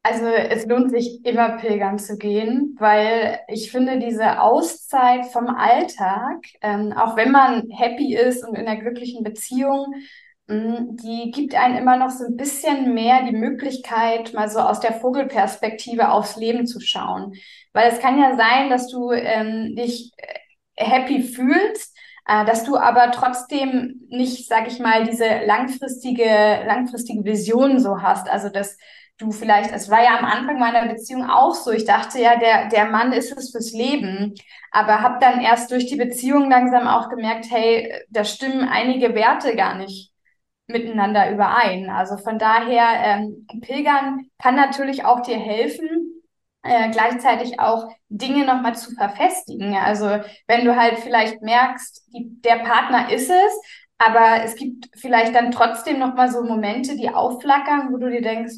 Also 0.09 0.27
es 0.27 0.65
lohnt 0.65 0.91
sich 0.91 1.25
immer 1.25 1.57
pilgern 1.57 1.99
zu 1.99 2.17
gehen, 2.17 2.77
weil 2.79 3.39
ich 3.49 3.71
finde 3.71 3.99
diese 3.99 4.41
Auszeit 4.41 5.25
vom 5.25 5.47
Alltag, 5.47 6.45
ähm, 6.61 6.93
auch 6.93 7.17
wenn 7.17 7.31
man 7.31 7.69
happy 7.71 8.15
ist 8.15 8.47
und 8.47 8.55
in 8.55 8.67
einer 8.67 8.79
glücklichen 8.79 9.23
Beziehung, 9.23 9.93
mh, 10.47 10.55
mm, 10.55 10.95
die 10.95 11.31
gibt 11.31 11.55
einem 11.55 11.77
immer 11.77 11.97
noch 11.97 12.09
so 12.09 12.25
ein 12.25 12.37
bisschen 12.37 12.93
mehr 12.93 13.23
die 13.23 13.35
Möglichkeit, 13.35 14.33
mal 14.33 14.47
so 14.49 14.59
aus 14.59 14.79
der 14.79 14.93
Vogelperspektive 14.93 16.09
aufs 16.09 16.37
Leben 16.37 16.67
zu 16.67 16.79
schauen. 16.79 17.33
Weil 17.73 17.91
es 17.91 17.99
kann 17.99 18.17
ja 18.17 18.37
sein, 18.37 18.69
dass 18.69 18.87
du 18.87 19.11
ähm, 19.11 19.75
dich 19.75 20.11
äh, 20.17 20.85
happy 20.85 21.21
fühlst, 21.21 21.97
äh, 22.27 22.45
dass 22.45 22.63
du 22.63 22.77
aber 22.77 23.11
trotzdem 23.11 24.07
nicht, 24.07 24.47
sag 24.47 24.67
ich 24.67 24.79
mal, 24.79 25.03
diese 25.03 25.45
langfristige, 25.45 26.63
langfristige 26.65 27.25
Vision 27.25 27.79
so 27.79 28.01
hast. 28.01 28.29
Also 28.29 28.47
dass 28.47 28.77
du 29.17 29.31
vielleicht, 29.31 29.71
es 29.71 29.89
war 29.89 30.03
ja 30.03 30.17
am 30.17 30.25
Anfang 30.25 30.59
meiner 30.59 30.87
Beziehung 30.87 31.29
auch 31.29 31.55
so, 31.55 31.71
ich 31.71 31.85
dachte 31.85 32.19
ja, 32.19 32.37
der, 32.37 32.69
der 32.69 32.85
Mann 32.85 33.13
ist 33.13 33.35
es 33.35 33.51
fürs 33.51 33.71
Leben, 33.73 34.35
aber 34.71 35.01
habe 35.01 35.17
dann 35.19 35.41
erst 35.41 35.71
durch 35.71 35.87
die 35.87 35.95
Beziehung 35.95 36.49
langsam 36.49 36.87
auch 36.87 37.09
gemerkt, 37.09 37.47
hey, 37.49 37.91
da 38.09 38.23
stimmen 38.23 38.67
einige 38.67 39.15
Werte 39.15 39.55
gar 39.55 39.75
nicht 39.75 40.11
miteinander 40.67 41.31
überein. 41.31 41.89
Also 41.89 42.17
von 42.17 42.37
daher, 42.37 42.85
ähm, 43.03 43.47
Pilgern 43.61 44.27
kann 44.37 44.55
natürlich 44.55 45.05
auch 45.05 45.21
dir 45.21 45.39
helfen, 45.39 46.21
äh, 46.63 46.89
gleichzeitig 46.91 47.59
auch 47.59 47.89
Dinge 48.09 48.45
nochmal 48.45 48.75
zu 48.75 48.93
verfestigen. 48.93 49.75
Also 49.75 50.05
wenn 50.47 50.65
du 50.65 50.75
halt 50.75 50.99
vielleicht 50.99 51.41
merkst, 51.41 52.07
die, 52.13 52.41
der 52.41 52.57
Partner 52.57 53.11
ist 53.11 53.29
es, 53.29 53.61
aber 53.97 54.43
es 54.43 54.55
gibt 54.55 54.89
vielleicht 54.95 55.33
dann 55.33 55.51
trotzdem 55.51 55.97
nochmal 55.99 56.29
so 56.29 56.43
Momente, 56.43 56.95
die 56.97 57.09
aufflackern, 57.09 57.91
wo 57.91 57.97
du 57.97 58.11
dir 58.11 58.21
denkst, 58.21 58.53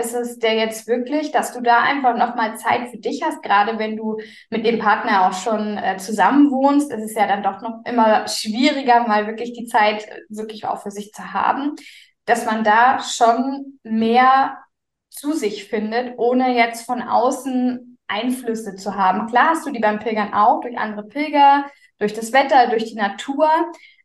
ist 0.00 0.14
es 0.14 0.38
der 0.38 0.54
jetzt 0.54 0.86
wirklich, 0.86 1.32
dass 1.32 1.52
du 1.52 1.60
da 1.60 1.78
einfach 1.82 2.16
nochmal 2.16 2.56
Zeit 2.56 2.90
für 2.90 2.98
dich 2.98 3.22
hast, 3.24 3.42
gerade 3.42 3.78
wenn 3.78 3.96
du 3.96 4.18
mit 4.50 4.64
dem 4.64 4.78
Partner 4.78 5.26
auch 5.26 5.32
schon 5.32 5.76
äh, 5.76 5.96
zusammen 5.96 6.50
wohnst, 6.50 6.92
ist 6.92 7.02
es 7.02 7.14
ja 7.14 7.26
dann 7.26 7.42
doch 7.42 7.60
noch 7.62 7.80
immer 7.84 8.28
schwieriger, 8.28 9.06
mal 9.06 9.26
wirklich 9.26 9.52
die 9.52 9.66
Zeit 9.66 10.06
äh, 10.06 10.20
wirklich 10.28 10.66
auch 10.66 10.82
für 10.82 10.90
sich 10.90 11.12
zu 11.12 11.32
haben, 11.32 11.74
dass 12.26 12.46
man 12.46 12.64
da 12.64 13.00
schon 13.00 13.78
mehr 13.82 14.58
zu 15.10 15.32
sich 15.32 15.64
findet, 15.64 16.18
ohne 16.18 16.56
jetzt 16.56 16.86
von 16.86 17.02
außen 17.02 17.98
Einflüsse 18.06 18.76
zu 18.76 18.94
haben. 18.94 19.26
Klar 19.26 19.50
hast 19.50 19.66
du 19.66 19.70
die 19.70 19.80
beim 19.80 19.98
Pilgern 19.98 20.32
auch, 20.34 20.60
durch 20.60 20.78
andere 20.78 21.06
Pilger, 21.06 21.66
durch 21.98 22.12
das 22.12 22.32
Wetter, 22.32 22.68
durch 22.68 22.84
die 22.84 22.94
Natur. 22.94 23.48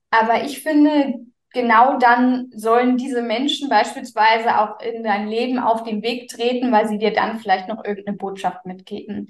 Aber 0.09 0.43
ich 0.43 0.63
finde, 0.63 1.25
genau 1.57 1.97
dann 1.97 2.51
sollen 2.53 2.97
diese 2.97 3.23
Menschen 3.23 3.67
beispielsweise 3.67 4.59
auch 4.59 4.79
in 4.79 5.03
dein 5.03 5.27
Leben 5.27 5.57
auf 5.57 5.83
den 5.83 6.03
Weg 6.03 6.29
treten, 6.29 6.71
weil 6.71 6.87
sie 6.87 6.99
dir 6.99 7.11
dann 7.11 7.39
vielleicht 7.39 7.67
noch 7.67 7.83
irgendeine 7.83 8.15
Botschaft 8.15 8.65
mitgeben. 8.67 9.27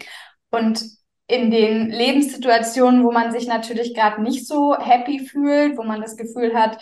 Und 0.52 0.84
in 1.28 1.52
den 1.52 1.90
Lebenssituationen, 1.90 3.04
wo 3.06 3.12
man 3.12 3.32
sich 3.32 3.48
natürlich 3.48 3.94
gerade 3.94 4.22
nicht 4.22 4.46
so 4.46 4.78
happy 4.78 5.20
fühlt, 5.20 5.78
wo 5.78 5.84
man 5.84 6.02
das 6.02 6.18
Gefühl 6.18 6.54
hat, 6.54 6.78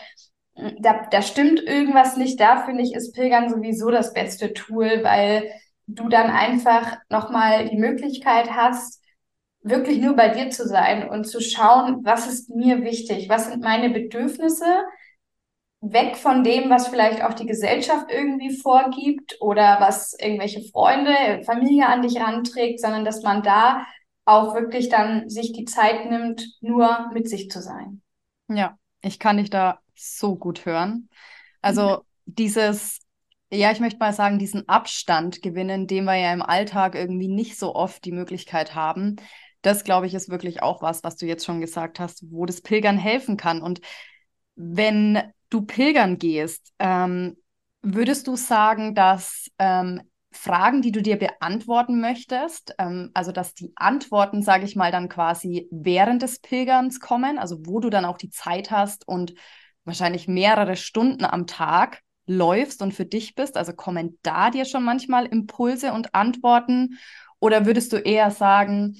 da, 0.80 1.08
da 1.12 1.22
stimmt 1.22 1.62
irgendwas 1.62 2.18
nicht, 2.18 2.40
da 2.40 2.66
finde 2.66 2.82
ich, 2.82 2.94
ist 2.94 3.14
Pilgern 3.14 3.50
sowieso 3.50 3.92
das 3.92 4.14
beste 4.14 4.54
Tool, 4.54 5.04
weil 5.04 5.52
du 5.86 6.10
dann 6.10 6.32
einfach 6.32 6.98
nochmal 7.10 7.70
die 7.70 7.78
Möglichkeit 7.78 8.52
hast, 8.52 9.04
wirklich 9.62 10.00
nur 10.00 10.16
bei 10.16 10.30
dir 10.30 10.50
zu 10.50 10.68
sein 10.68 11.10
und 11.10 11.26
zu 11.26 11.40
schauen, 11.40 12.02
was 12.04 12.28
ist 12.28 12.50
mir 12.50 12.84
wichtig, 12.84 13.30
was 13.30 13.48
sind 13.48 13.64
meine 13.64 13.90
Bedürfnisse, 13.90 14.66
weg 15.92 16.18
von 16.18 16.44
dem, 16.44 16.70
was 16.70 16.88
vielleicht 16.88 17.24
auch 17.24 17.34
die 17.34 17.46
Gesellschaft 17.46 18.08
irgendwie 18.10 18.58
vorgibt 18.58 19.38
oder 19.40 19.78
was 19.80 20.16
irgendwelche 20.20 20.62
Freunde, 20.72 21.44
Familie 21.46 21.88
an 21.88 22.02
dich 22.02 22.20
ranträgt, 22.20 22.80
sondern 22.80 23.06
dass 23.06 23.22
man 23.22 23.44
da 23.44 23.86
auch 24.26 24.56
wirklich 24.56 24.90
dann 24.90 25.30
sich 25.30 25.54
die 25.54 25.66
Zeit 25.66 26.10
nimmt, 26.10 26.46
nur 26.62 27.12
mit 27.14 27.30
sich 27.30 27.50
zu 27.50 27.62
sein. 27.62 28.02
Ja, 28.48 28.78
ich 29.02 29.20
kann 29.20 29.38
dich 29.38 29.50
da 29.50 29.80
so 29.94 30.36
gut 30.36 30.66
hören. 30.66 31.10
Also 31.62 31.98
mhm. 31.98 32.02
dieses, 32.26 33.02
ja, 33.52 33.72
ich 33.72 33.80
möchte 33.80 34.00
mal 34.00 34.14
sagen, 34.14 34.40
diesen 34.40 34.68
Abstand 34.68 35.42
gewinnen, 35.42 35.88
den 35.88 36.06
wir 36.06 36.16
ja 36.16 36.34
im 36.34 36.42
Alltag 36.42 36.96
irgendwie 36.96 37.28
nicht 37.28 37.58
so 37.58 37.76
oft 37.76 38.04
die 38.04 38.12
Möglichkeit 38.12 38.74
haben. 38.74 39.18
Das, 39.62 39.84
glaube 39.84 40.08
ich, 40.08 40.14
ist 40.14 40.30
wirklich 40.30 40.62
auch 40.62 40.82
was, 40.82 41.04
was 41.04 41.16
du 41.16 41.26
jetzt 41.26 41.46
schon 41.46 41.62
gesagt 41.62 42.00
hast, 42.00 42.24
wo 42.32 42.46
das 42.46 42.62
Pilgern 42.62 42.98
helfen 42.98 43.38
kann. 43.38 43.62
Und 43.62 43.82
wenn 44.56 45.22
du 45.50 45.62
pilgern 45.62 46.18
gehst, 46.18 46.74
ähm, 46.80 47.38
würdest 47.82 48.28
du 48.28 48.36
sagen, 48.36 48.96
dass 48.96 49.50
ähm, 49.60 50.02
Fragen, 50.32 50.82
die 50.82 50.92
du 50.92 51.02
dir 51.02 51.18
beantworten 51.18 52.02
möchtest, 52.02 52.76
ähm, 52.78 53.12
also 53.14 53.32
dass 53.32 53.54
die 53.54 53.72
Antworten, 53.76 54.42
sage 54.42 54.66
ich 54.66 54.76
mal, 54.76 54.92
dann 54.92 55.10
quasi 55.10 55.68
während 55.72 56.22
des 56.22 56.40
Pilgerns 56.40 57.00
kommen, 57.00 57.40
also 57.40 57.66
wo 57.66 57.80
du 57.80 57.90
dann 57.90 58.06
auch 58.06 58.18
die 58.18 58.30
Zeit 58.30 58.72
hast 58.72 59.08
und 59.08 59.34
wahrscheinlich 59.86 60.28
mehrere 60.28 60.76
Stunden 60.76 61.26
am 61.26 61.48
Tag 61.48 62.02
läufst 62.28 62.82
und 62.82 62.94
für 62.94 63.06
dich 63.06 63.36
bist, 63.36 63.56
also 63.56 63.74
kommen 63.74 64.20
da 64.24 64.50
dir 64.50 64.66
schon 64.66 64.84
manchmal 64.84 65.26
Impulse 65.26 65.94
und 65.94 66.14
Antworten? 66.16 66.98
Oder 67.40 67.66
würdest 67.66 67.94
du 67.94 67.98
eher 67.98 68.32
sagen, 68.32 68.98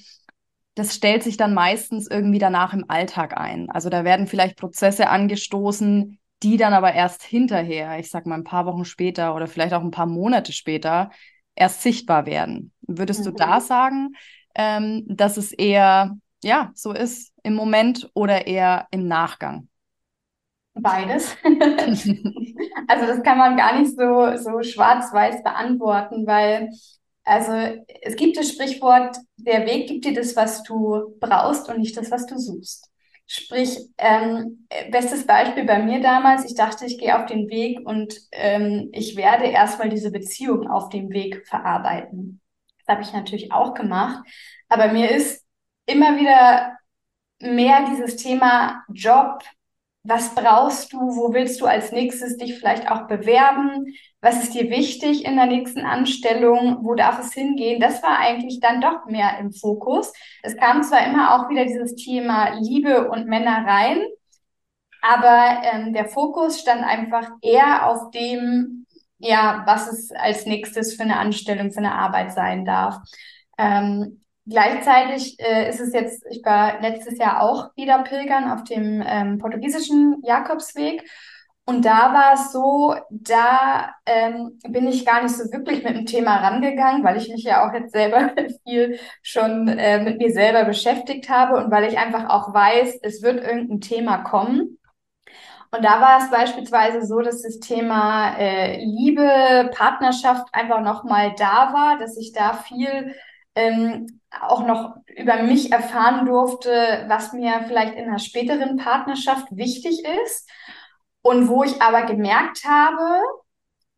das 0.76 0.94
stellt 0.94 1.22
sich 1.22 1.38
dann 1.38 1.54
meistens 1.54 2.06
irgendwie 2.06 2.38
danach 2.38 2.74
im 2.74 2.84
Alltag 2.88 3.36
ein. 3.36 3.70
Also 3.70 3.88
da 3.88 4.04
werden 4.04 4.26
vielleicht 4.26 4.58
Prozesse 4.58 5.08
angestoßen, 5.08 6.18
die 6.42 6.56
dann 6.58 6.74
aber 6.74 6.92
erst 6.92 7.22
hinterher, 7.22 7.98
ich 7.98 8.10
sag 8.10 8.26
mal 8.26 8.34
ein 8.34 8.44
paar 8.44 8.66
Wochen 8.66 8.84
später 8.84 9.34
oder 9.34 9.46
vielleicht 9.46 9.72
auch 9.72 9.80
ein 9.80 9.90
paar 9.90 10.06
Monate 10.06 10.52
später, 10.52 11.10
erst 11.54 11.82
sichtbar 11.82 12.26
werden. 12.26 12.72
Würdest 12.82 13.20
mhm. 13.20 13.24
du 13.24 13.30
da 13.32 13.60
sagen, 13.60 14.12
ähm, 14.54 15.04
dass 15.08 15.38
es 15.38 15.52
eher 15.52 16.14
ja 16.44 16.70
so 16.74 16.92
ist 16.92 17.32
im 17.42 17.54
Moment 17.54 18.10
oder 18.12 18.46
eher 18.46 18.86
im 18.90 19.08
Nachgang? 19.08 19.68
Beides. 20.74 21.34
also 21.42 23.06
das 23.06 23.22
kann 23.22 23.38
man 23.38 23.56
gar 23.56 23.78
nicht 23.78 23.96
so, 23.96 24.36
so 24.36 24.62
schwarz-weiß 24.62 25.42
beantworten, 25.42 26.26
weil 26.26 26.68
also 27.26 27.52
es 28.02 28.14
gibt 28.16 28.36
das 28.36 28.50
Sprichwort, 28.50 29.16
der 29.36 29.66
Weg 29.66 29.88
gibt 29.88 30.04
dir 30.04 30.14
das, 30.14 30.36
was 30.36 30.62
du 30.62 31.16
brauchst 31.20 31.68
und 31.68 31.78
nicht 31.78 31.96
das, 31.96 32.10
was 32.10 32.24
du 32.26 32.38
suchst. 32.38 32.88
Sprich, 33.26 33.76
ähm, 33.98 34.68
bestes 34.92 35.26
Beispiel 35.26 35.64
bei 35.64 35.80
mir 35.82 36.00
damals, 36.00 36.44
ich 36.44 36.54
dachte, 36.54 36.86
ich 36.86 36.98
gehe 36.98 37.18
auf 37.18 37.26
den 37.26 37.48
Weg 37.48 37.84
und 37.84 38.14
ähm, 38.30 38.90
ich 38.92 39.16
werde 39.16 39.46
erstmal 39.46 39.88
diese 39.88 40.12
Beziehung 40.12 40.70
auf 40.70 40.88
dem 40.90 41.10
Weg 41.10 41.44
verarbeiten. 41.48 42.40
Das 42.78 42.94
habe 42.94 43.02
ich 43.02 43.12
natürlich 43.12 43.50
auch 43.50 43.74
gemacht. 43.74 44.24
Aber 44.68 44.92
mir 44.92 45.10
ist 45.10 45.44
immer 45.86 46.16
wieder 46.18 46.76
mehr 47.40 47.86
dieses 47.90 48.16
Thema 48.16 48.84
Job, 48.92 49.42
was 50.06 50.34
brauchst 50.34 50.92
du, 50.92 50.98
wo 50.98 51.32
willst 51.32 51.60
du 51.60 51.66
als 51.66 51.92
nächstes 51.92 52.36
dich 52.36 52.58
vielleicht 52.58 52.90
auch 52.90 53.06
bewerben, 53.08 53.94
was 54.20 54.42
ist 54.42 54.54
dir 54.54 54.70
wichtig 54.70 55.24
in 55.24 55.36
der 55.36 55.46
nächsten 55.46 55.80
Anstellung, 55.80 56.78
wo 56.82 56.94
darf 56.94 57.18
es 57.18 57.32
hingehen, 57.32 57.80
das 57.80 58.02
war 58.02 58.18
eigentlich 58.18 58.60
dann 58.60 58.80
doch 58.80 59.06
mehr 59.06 59.38
im 59.38 59.52
Fokus. 59.52 60.12
Es 60.42 60.56
kam 60.56 60.82
zwar 60.82 61.06
immer 61.06 61.34
auch 61.34 61.50
wieder 61.50 61.64
dieses 61.64 61.94
Thema 61.96 62.54
Liebe 62.60 63.08
und 63.10 63.26
Männer 63.26 63.66
rein, 63.66 63.98
aber 65.02 65.62
ähm, 65.62 65.92
der 65.92 66.08
Fokus 66.08 66.60
stand 66.60 66.82
einfach 66.82 67.30
eher 67.42 67.88
auf 67.88 68.10
dem, 68.10 68.86
ja, 69.18 69.62
was 69.66 69.88
es 69.88 70.12
als 70.12 70.46
nächstes 70.46 70.94
für 70.94 71.02
eine 71.02 71.18
Anstellung, 71.18 71.72
für 71.72 71.78
eine 71.78 71.94
Arbeit 71.94 72.32
sein 72.32 72.64
darf. 72.64 72.96
Ähm, 73.58 74.20
gleichzeitig 74.46 75.38
äh, 75.40 75.68
ist 75.68 75.80
es 75.80 75.92
jetzt, 75.92 76.24
ich 76.30 76.44
war 76.44 76.80
letztes 76.80 77.18
Jahr 77.18 77.42
auch 77.42 77.70
wieder 77.76 78.02
pilgern 78.04 78.50
auf 78.50 78.64
dem 78.64 79.02
ähm, 79.06 79.38
portugiesischen 79.38 80.22
Jakobsweg. 80.24 81.02
Und 81.68 81.84
da 81.84 82.14
war 82.14 82.34
es 82.34 82.52
so, 82.52 82.94
da 83.10 83.92
ähm, 84.06 84.56
bin 84.68 84.86
ich 84.86 85.04
gar 85.04 85.22
nicht 85.22 85.34
so 85.34 85.50
wirklich 85.52 85.82
mit 85.82 85.96
dem 85.96 86.06
Thema 86.06 86.36
rangegangen, 86.36 87.02
weil 87.02 87.16
ich 87.16 87.28
mich 87.28 87.42
ja 87.42 87.68
auch 87.68 87.74
jetzt 87.74 87.92
selber 87.92 88.30
viel 88.64 89.00
schon 89.22 89.66
äh, 89.66 90.00
mit 90.00 90.18
mir 90.18 90.30
selber 90.32 90.64
beschäftigt 90.64 91.28
habe 91.28 91.56
und 91.56 91.72
weil 91.72 91.90
ich 91.90 91.98
einfach 91.98 92.28
auch 92.30 92.54
weiß, 92.54 93.00
es 93.02 93.20
wird 93.20 93.42
irgendein 93.44 93.80
Thema 93.80 94.18
kommen. 94.18 94.78
Und 95.72 95.84
da 95.84 96.00
war 96.00 96.20
es 96.22 96.30
beispielsweise 96.30 97.04
so, 97.04 97.20
dass 97.20 97.42
das 97.42 97.58
Thema 97.58 98.36
äh, 98.38 98.78
Liebe, 98.84 99.70
Partnerschaft 99.74 100.46
einfach 100.52 100.80
nochmal 100.80 101.34
da 101.36 101.72
war, 101.72 101.98
dass 101.98 102.16
ich 102.16 102.32
da 102.32 102.54
viel 102.54 103.14
ähm, 103.56 104.20
auch 104.40 104.66
noch 104.66 104.96
über 105.16 105.42
mich 105.42 105.72
erfahren 105.72 106.26
durfte, 106.26 107.04
was 107.08 107.32
mir 107.32 107.64
vielleicht 107.66 107.94
in 107.94 108.06
einer 108.06 108.18
späteren 108.18 108.76
Partnerschaft 108.76 109.46
wichtig 109.50 110.04
ist. 110.24 110.48
Und 111.22 111.48
wo 111.48 111.64
ich 111.64 111.82
aber 111.82 112.02
gemerkt 112.02 112.64
habe, 112.64 113.20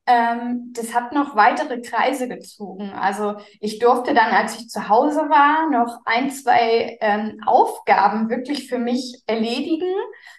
ähm, 0.08 0.72
das 0.72 0.94
hat 0.94 1.12
noch 1.12 1.36
weitere 1.36 1.82
Kreise 1.82 2.28
gezogen. 2.28 2.90
Also 2.98 3.36
ich 3.60 3.78
durfte 3.78 4.14
dann, 4.14 4.32
als 4.32 4.58
ich 4.58 4.68
zu 4.68 4.88
Hause 4.88 5.28
war, 5.28 5.68
noch 5.70 6.00
ein, 6.06 6.30
zwei 6.30 6.96
ähm, 7.02 7.42
Aufgaben 7.44 8.30
wirklich 8.30 8.68
für 8.68 8.78
mich 8.78 9.22
erledigen, 9.26 9.92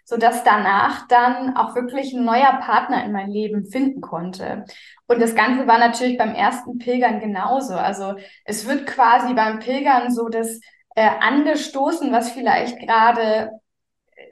so 0.05 0.17
dass 0.17 0.43
danach 0.43 1.07
dann 1.07 1.55
auch 1.55 1.75
wirklich 1.75 2.13
ein 2.13 2.25
neuer 2.25 2.53
Partner 2.61 3.05
in 3.05 3.11
mein 3.11 3.29
Leben 3.29 3.67
finden 3.67 4.01
konnte. 4.01 4.65
Und 5.07 5.21
das 5.21 5.35
Ganze 5.35 5.67
war 5.67 5.77
natürlich 5.77 6.17
beim 6.17 6.33
ersten 6.33 6.79
Pilgern 6.79 7.19
genauso. 7.19 7.75
Also 7.75 8.15
es 8.45 8.67
wird 8.67 8.88
quasi 8.88 9.35
beim 9.35 9.59
Pilgern 9.59 10.11
so 10.11 10.29
das 10.29 10.59
äh, 10.95 11.09
angestoßen, 11.19 12.11
was 12.11 12.31
vielleicht 12.31 12.79
gerade 12.79 13.51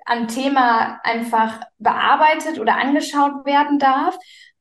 an 0.05 0.27
Thema 0.27 0.99
einfach 1.03 1.61
bearbeitet 1.77 2.59
oder 2.59 2.77
angeschaut 2.77 3.45
werden 3.45 3.77
darf. 3.77 4.17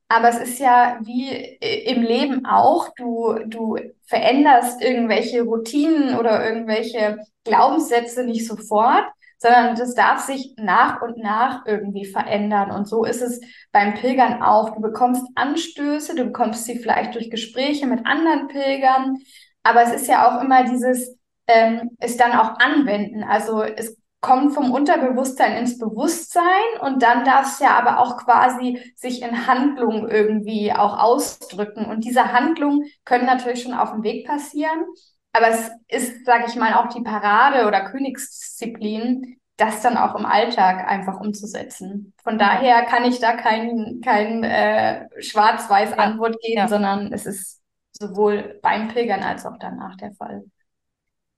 Aber 0.08 0.28
es 0.28 0.38
ist 0.38 0.58
ja 0.60 0.98
wie 1.02 1.30
im 1.30 2.02
Leben 2.02 2.46
auch, 2.46 2.90
du, 2.96 3.34
du 3.46 3.76
veränderst 4.04 4.80
irgendwelche 4.80 5.42
Routinen 5.42 6.16
oder 6.16 6.46
irgendwelche 6.48 7.18
Glaubenssätze 7.44 8.24
nicht 8.24 8.46
sofort, 8.46 9.04
sondern 9.38 9.74
das 9.74 9.94
darf 9.94 10.20
sich 10.20 10.54
nach 10.56 11.02
und 11.02 11.18
nach 11.18 11.66
irgendwie 11.66 12.04
verändern. 12.06 12.70
Und 12.70 12.86
so 12.88 13.04
ist 13.04 13.20
es 13.20 13.40
beim 13.72 13.94
Pilgern 13.94 14.42
auch. 14.42 14.70
Du 14.74 14.80
bekommst 14.80 15.26
Anstöße, 15.34 16.14
du 16.14 16.24
bekommst 16.26 16.64
sie 16.64 16.78
vielleicht 16.78 17.14
durch 17.14 17.30
Gespräche 17.30 17.86
mit 17.86 18.06
anderen 18.06 18.48
Pilgern, 18.48 19.18
aber 19.62 19.82
es 19.82 19.92
ist 19.92 20.06
ja 20.06 20.28
auch 20.28 20.42
immer 20.42 20.64
dieses, 20.64 21.16
ähm, 21.48 21.90
es 21.98 22.16
dann 22.16 22.32
auch 22.32 22.58
anwenden. 22.60 23.24
Also 23.24 23.62
es 23.62 23.96
kommt 24.26 24.54
vom 24.54 24.72
Unterbewusstsein 24.72 25.56
ins 25.56 25.78
Bewusstsein 25.78 26.42
und 26.80 27.02
dann 27.02 27.24
darf 27.24 27.46
es 27.46 27.60
ja 27.60 27.78
aber 27.78 28.00
auch 28.00 28.16
quasi 28.16 28.92
sich 28.96 29.22
in 29.22 29.46
Handlungen 29.46 30.08
irgendwie 30.10 30.72
auch 30.72 30.98
ausdrücken. 30.98 31.86
Und 31.86 32.04
diese 32.04 32.32
Handlungen 32.32 32.86
können 33.04 33.26
natürlich 33.26 33.62
schon 33.62 33.74
auf 33.74 33.92
dem 33.92 34.02
Weg 34.02 34.26
passieren, 34.26 34.84
aber 35.32 35.48
es 35.48 35.70
ist, 35.88 36.26
sage 36.26 36.44
ich 36.48 36.56
mal, 36.56 36.74
auch 36.74 36.88
die 36.88 37.02
Parade 37.02 37.66
oder 37.66 37.90
Königsdisziplin, 37.90 39.38
das 39.56 39.80
dann 39.82 39.96
auch 39.96 40.16
im 40.16 40.26
Alltag 40.26 40.88
einfach 40.88 41.20
umzusetzen. 41.20 42.12
Von 42.22 42.38
daher 42.38 42.84
kann 42.84 43.04
ich 43.04 43.20
da 43.20 43.36
kein, 43.36 44.00
kein 44.04 44.42
äh, 44.44 45.06
schwarz-weiß 45.22 45.92
Antwort 45.92 46.40
geben, 46.42 46.58
ja. 46.58 46.68
sondern 46.68 47.12
es 47.12 47.26
ist 47.26 47.62
sowohl 47.92 48.58
beim 48.62 48.88
Pilgern 48.88 49.22
als 49.22 49.46
auch 49.46 49.56
danach 49.58 49.96
der 49.96 50.12
Fall. 50.14 50.44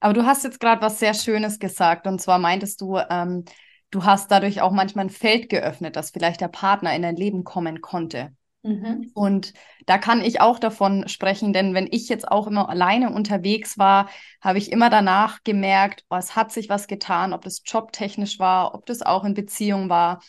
Aber 0.00 0.14
du 0.14 0.24
hast 0.24 0.44
jetzt 0.44 0.61
gerade 0.61 0.82
was 0.82 0.98
sehr 0.98 1.14
Schönes 1.14 1.58
gesagt. 1.58 2.06
Und 2.06 2.20
zwar 2.20 2.38
meintest 2.38 2.80
du, 2.80 2.98
ähm, 3.11 3.44
du 3.90 4.04
hast 4.04 4.30
dadurch 4.30 4.61
auch 4.61 4.72
manchmal 4.72 5.06
ein 5.06 5.11
Feld 5.11 5.48
geöffnet, 5.48 5.96
dass 5.96 6.11
vielleicht 6.11 6.40
der 6.40 6.48
Partner 6.48 6.94
in 6.94 7.02
dein 7.02 7.16
Leben 7.16 7.44
kommen 7.44 7.80
konnte. 7.80 8.32
Mhm. 8.62 9.11
Und 9.14 9.54
da 9.87 9.98
kann 9.98 10.20
ich 10.20 10.40
auch 10.40 10.58
davon 10.58 11.08
sprechen, 11.08 11.52
denn 11.52 11.74
wenn 11.74 11.88
ich 11.90 12.08
jetzt 12.08 12.28
auch 12.28 12.46
immer 12.46 12.68
alleine 12.68 13.12
unterwegs 13.12 13.78
war, 13.78 14.08
habe 14.40 14.58
ich 14.58 14.72
immer 14.72 14.90
danach 14.90 15.42
gemerkt, 15.44 16.04
oh, 16.11 16.16
es 16.16 16.37
hat 16.37 16.52
sich 16.52 16.68
was 16.68 16.87
getan, 16.87 17.32
ob 17.32 17.42
das 17.42 17.62
jobtechnisch 17.64 18.38
war, 18.38 18.74
ob 18.74 18.87
das 18.87 19.02
auch 19.02 19.24
in 19.24 19.34
Beziehung 19.34 19.88
war. 19.88 20.20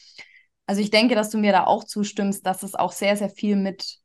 Also 0.67 0.82
ich 0.82 0.91
denke, 0.91 1.15
dass 1.15 1.32
du 1.32 1.39
mir 1.39 1.51
da 1.51 1.65
auch 1.65 1.84
zustimmst, 1.84 2.45
dass 2.45 2.62
es 2.63 2.75
auch 2.75 2.91
sehr, 2.91 3.17
sehr 3.17 3.29
viel 3.29 3.55
mit 3.55 3.98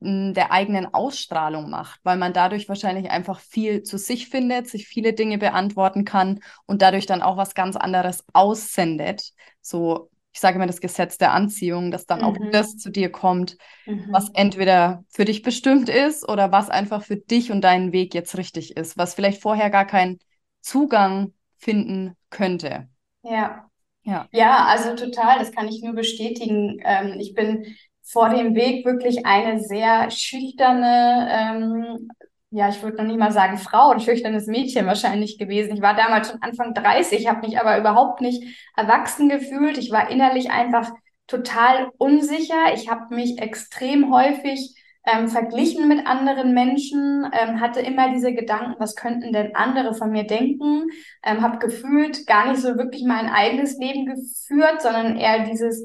der 0.00 0.50
eigenen 0.50 0.92
Ausstrahlung 0.94 1.68
macht, 1.68 2.00
weil 2.04 2.16
man 2.16 2.32
dadurch 2.32 2.68
wahrscheinlich 2.68 3.10
einfach 3.10 3.38
viel 3.38 3.82
zu 3.82 3.98
sich 3.98 4.28
findet, 4.28 4.68
sich 4.68 4.88
viele 4.88 5.12
Dinge 5.12 5.38
beantworten 5.38 6.04
kann 6.04 6.40
und 6.66 6.82
dadurch 6.82 7.06
dann 7.06 7.22
auch 7.22 7.36
was 7.36 7.54
ganz 7.54 7.76
anderes 7.76 8.24
aussendet. 8.32 9.32
So, 9.60 10.10
ich 10.32 10.40
sage 10.40 10.56
immer 10.56 10.66
das 10.66 10.80
Gesetz 10.80 11.18
der 11.18 11.32
Anziehung, 11.32 11.90
dass 11.90 12.06
dann 12.06 12.20
mhm. 12.20 12.24
auch 12.24 12.36
das 12.52 12.76
zu 12.76 12.90
dir 12.90 13.10
kommt, 13.10 13.56
mhm. 13.86 14.06
was 14.10 14.30
entweder 14.34 15.04
für 15.08 15.24
dich 15.24 15.42
bestimmt 15.42 15.88
ist 15.88 16.28
oder 16.28 16.52
was 16.52 16.70
einfach 16.70 17.02
für 17.02 17.16
dich 17.16 17.50
und 17.50 17.62
deinen 17.62 17.92
Weg 17.92 18.14
jetzt 18.14 18.36
richtig 18.38 18.76
ist, 18.76 18.96
was 18.96 19.14
vielleicht 19.14 19.42
vorher 19.42 19.70
gar 19.70 19.86
keinen 19.86 20.18
Zugang 20.60 21.34
finden 21.58 22.16
könnte. 22.30 22.88
Ja. 23.22 23.66
Ja. 24.02 24.26
ja, 24.32 24.64
also 24.64 24.96
total, 24.96 25.38
das 25.38 25.52
kann 25.52 25.68
ich 25.68 25.82
nur 25.82 25.92
bestätigen. 25.92 26.80
Ähm, 26.84 27.20
ich 27.20 27.34
bin 27.34 27.66
vor 28.10 28.28
dem 28.28 28.54
Weg 28.54 28.84
wirklich 28.84 29.24
eine 29.24 29.60
sehr 29.60 30.10
schüchterne, 30.10 31.28
ähm, 31.30 32.10
ja, 32.50 32.68
ich 32.68 32.82
würde 32.82 32.96
noch 32.96 33.04
nicht 33.04 33.18
mal 33.18 33.30
sagen 33.30 33.58
Frau, 33.58 33.90
ein 33.90 34.00
schüchternes 34.00 34.46
Mädchen 34.46 34.86
wahrscheinlich 34.86 35.38
gewesen. 35.38 35.74
Ich 35.74 35.82
war 35.82 35.94
damals 35.94 36.30
schon 36.30 36.42
Anfang 36.42 36.74
30, 36.74 37.28
habe 37.28 37.46
mich 37.46 37.60
aber 37.60 37.78
überhaupt 37.78 38.20
nicht 38.20 38.42
erwachsen 38.76 39.28
gefühlt. 39.28 39.78
Ich 39.78 39.92
war 39.92 40.10
innerlich 40.10 40.50
einfach 40.50 40.90
total 41.28 41.90
unsicher. 41.98 42.74
Ich 42.74 42.90
habe 42.90 43.14
mich 43.14 43.40
extrem 43.40 44.12
häufig 44.12 44.74
ähm, 45.04 45.28
verglichen 45.28 45.88
mit 45.88 46.06
anderen 46.06 46.52
Menschen, 46.52 47.30
ähm, 47.32 47.60
hatte 47.60 47.80
immer 47.80 48.12
diese 48.12 48.34
Gedanken, 48.34 48.74
was 48.78 48.96
könnten 48.96 49.32
denn 49.32 49.54
andere 49.54 49.94
von 49.94 50.10
mir 50.10 50.24
denken, 50.24 50.88
ähm, 51.24 51.40
habe 51.42 51.58
gefühlt 51.58 52.26
gar 52.26 52.50
nicht 52.50 52.60
so 52.60 52.76
wirklich 52.76 53.04
mein 53.04 53.28
eigenes 53.28 53.78
Leben 53.78 54.06
geführt, 54.06 54.82
sondern 54.82 55.16
eher 55.16 55.44
dieses, 55.44 55.82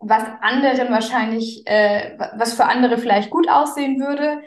was 0.00 0.24
anderen 0.40 0.90
wahrscheinlich, 0.90 1.62
äh, 1.66 2.16
was 2.36 2.54
für 2.54 2.66
andere 2.66 2.98
vielleicht 2.98 3.30
gut 3.30 3.48
aussehen 3.48 4.00
würde. 4.00 4.42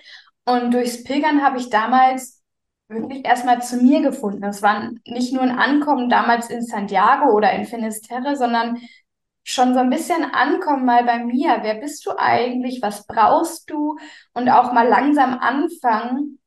Und 0.45 0.73
durchs 0.73 1.03
Pilgern 1.03 1.43
habe 1.43 1.57
ich 1.57 1.69
damals 1.69 2.41
wirklich 2.87 3.25
erstmal 3.25 3.61
zu 3.61 3.77
mir 3.77 4.01
gefunden. 4.01 4.43
Es 4.43 4.61
war 4.61 4.91
nicht 5.05 5.33
nur 5.33 5.43
ein 5.43 5.57
Ankommen 5.57 6.09
damals 6.09 6.49
in 6.49 6.61
Santiago 6.61 7.31
oder 7.31 7.51
in 7.53 7.65
Finisterre, 7.65 8.35
sondern 8.35 8.79
schon 9.43 9.73
so 9.73 9.79
ein 9.79 9.89
bisschen 9.89 10.23
ankommen 10.23 10.85
mal 10.85 11.03
bei 11.03 11.19
mir. 11.23 11.59
Wer 11.61 11.75
bist 11.75 12.05
du 12.05 12.11
eigentlich? 12.17 12.81
Was 12.81 13.07
brauchst 13.07 13.69
du? 13.69 13.97
Und 14.33 14.49
auch 14.49 14.73
mal 14.73 14.87
langsam 14.87 15.39
anfangen, 15.39 16.39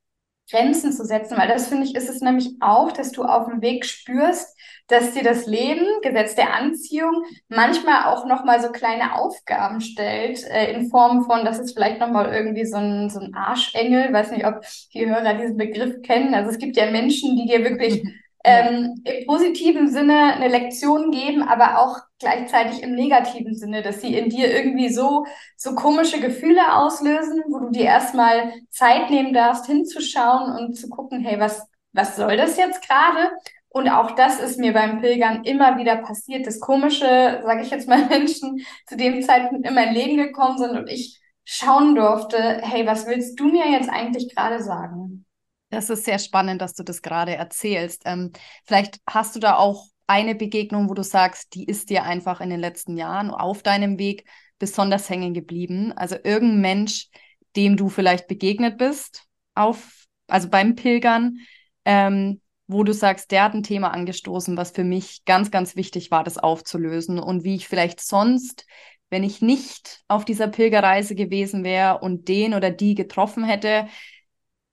Grenzen 0.51 0.93
zu 0.93 1.05
setzen, 1.05 1.39
weil 1.39 1.49
das 1.49 1.69
finde 1.69 1.85
ich, 1.85 1.95
ist 1.95 2.11
es 2.11 2.21
nämlich 2.21 2.57
auch, 2.61 2.93
dass 2.93 3.13
du 3.13 3.25
auf 3.25 3.49
dem 3.49 3.63
Weg 3.63 3.87
spürst, 3.87 4.54
dass 4.89 5.13
dir 5.13 5.23
das 5.23 5.47
Leben, 5.47 5.87
Gesetz 6.03 6.35
der 6.35 6.55
Anziehung, 6.55 7.25
manchmal 7.49 8.13
auch 8.13 8.27
nochmal 8.27 8.61
so 8.61 8.71
kleine 8.71 9.15
Aufgaben 9.17 9.81
stellt, 9.81 10.45
äh, 10.51 10.73
in 10.73 10.91
Form 10.91 11.25
von, 11.25 11.45
das 11.45 11.59
ist 11.59 11.73
vielleicht 11.73 12.01
nochmal 12.01 12.33
irgendwie 12.35 12.67
so 12.67 12.77
ein, 12.77 13.09
so 13.09 13.21
ein 13.21 13.35
Arschengel, 13.35 14.13
weiß 14.13 14.33
nicht, 14.33 14.47
ob 14.47 14.61
die 14.93 15.07
Hörer 15.07 15.35
diesen 15.35 15.57
Begriff 15.57 16.03
kennen. 16.03 16.35
Also 16.35 16.51
es 16.51 16.59
gibt 16.59 16.77
ja 16.77 16.91
Menschen, 16.91 17.37
die 17.37 17.47
dir 17.47 17.65
wirklich 17.65 18.03
ähm, 18.45 19.03
im 19.05 19.27
positiven 19.27 19.89
Sinne 19.89 20.35
eine 20.35 20.49
Lektion 20.49 21.11
geben, 21.11 21.43
aber 21.43 21.79
auch 21.79 21.99
gleichzeitig 22.19 22.83
im 22.83 22.95
negativen 22.95 23.55
Sinne, 23.55 23.83
dass 23.83 24.03
sie 24.03 24.15
in 24.15 24.29
dir 24.29 24.55
irgendwie 24.55 24.91
so, 24.91 25.25
so 25.57 25.75
komische 25.75 26.21
Gefühle 26.21 26.75
auslösen, 26.75 27.43
wo 27.49 27.59
du 27.59 27.71
dir 27.71 27.87
erstmal 27.87 28.53
Zeit 28.69 29.09
nehmen 29.09 29.33
darfst, 29.33 29.65
hinzuschauen 29.67 30.53
und 30.57 30.75
zu 30.75 30.91
gucken, 30.91 31.21
hey, 31.21 31.41
was, 31.41 31.67
was 31.93 32.17
soll 32.17 32.37
das 32.37 32.59
jetzt 32.59 32.87
gerade? 32.87 33.31
Und 33.75 33.89
auch 33.89 34.13
das 34.13 34.39
ist 34.39 34.61
mir 34.61 34.73
beim 34.73 35.01
Pilgern 35.01 35.43
immer 35.43 35.77
wieder 35.77 35.97
passiert. 35.97 36.47
Das 36.47 36.61
Komische, 36.61 37.41
sage 37.45 37.63
ich 37.63 37.71
jetzt 37.71 37.89
mal, 37.89 38.07
Menschen 38.09 38.65
zu 38.87 38.97
dem 38.97 39.21
Zeitpunkt 39.21 39.67
in 39.67 39.75
mein 39.75 39.93
Leben 39.93 40.17
gekommen 40.17 40.59
sind 40.59 40.79
und 40.79 40.89
ich 40.89 41.21
schauen 41.45 41.97
durfte, 41.97 42.39
hey, 42.63 42.87
was 42.87 43.07
willst 43.07 43.39
du 43.41 43.49
mir 43.49 43.69
jetzt 43.69 43.91
eigentlich 43.91 44.33
gerade 44.33 44.63
sagen? 44.63 45.27
Das 45.71 45.91
ist 45.91 46.05
sehr 46.05 46.21
spannend, 46.21 46.63
dass 46.63 46.75
du 46.75 46.85
das 46.85 47.03
gerade 47.03 47.35
erzählst. 47.35 48.03
Ähm, 48.05 48.31
vielleicht 48.65 49.01
hast 49.11 49.35
du 49.35 49.41
da 49.41 49.57
auch 49.57 49.89
eine 50.07 50.37
Begegnung, 50.37 50.89
wo 50.89 50.95
du 50.95 51.03
sagst, 51.03 51.57
die 51.57 51.65
ist 51.65 51.91
dir 51.91 52.05
einfach 52.05 52.41
in 52.41 52.51
den 52.51 52.61
letzten 52.61 52.97
Jahren 52.97 53.31
auf 53.31 53.65
deinem 53.65 53.99
Weg 53.99 54.25
besonders 54.61 55.11
hängen 55.11 55.35
geblieben. 55.35 55.93
Also 55.97 56.15
irgendein 56.23 56.61
Mensch, 56.61 57.09
dem 57.57 57.77
du 57.77 57.89
vielleicht 57.89 58.29
begegnet 58.29 58.79
bist, 58.79 59.25
auf, 59.57 60.07
also 60.29 60.49
beim 60.49 60.77
Pilgern, 60.77 61.39
ähm, 61.85 62.41
wo 62.67 62.83
du 62.83 62.93
sagst, 62.93 63.31
der 63.31 63.45
hat 63.45 63.55
ein 63.55 63.63
Thema 63.63 63.93
angestoßen, 63.93 64.57
was 64.57 64.71
für 64.71 64.85
mich 64.85 65.25
ganz, 65.25 65.51
ganz 65.51 65.77
wichtig 65.77 66.11
war, 66.11 66.25
das 66.25 66.39
aufzulösen 66.39 67.19
und 67.19 67.45
wie 67.45 67.57
ich 67.57 67.69
vielleicht 67.69 68.01
sonst, 68.01 68.67
wenn 69.11 69.23
ich 69.23 69.43
nicht 69.43 70.03
auf 70.09 70.25
dieser 70.25 70.49
Pilgerreise 70.49 71.15
gewesen 71.15 71.63
wäre 71.63 71.99
und 71.99 72.29
den 72.29 72.55
oder 72.55 72.71
die 72.71 72.95
getroffen 72.95 73.45
hätte, 73.45 73.87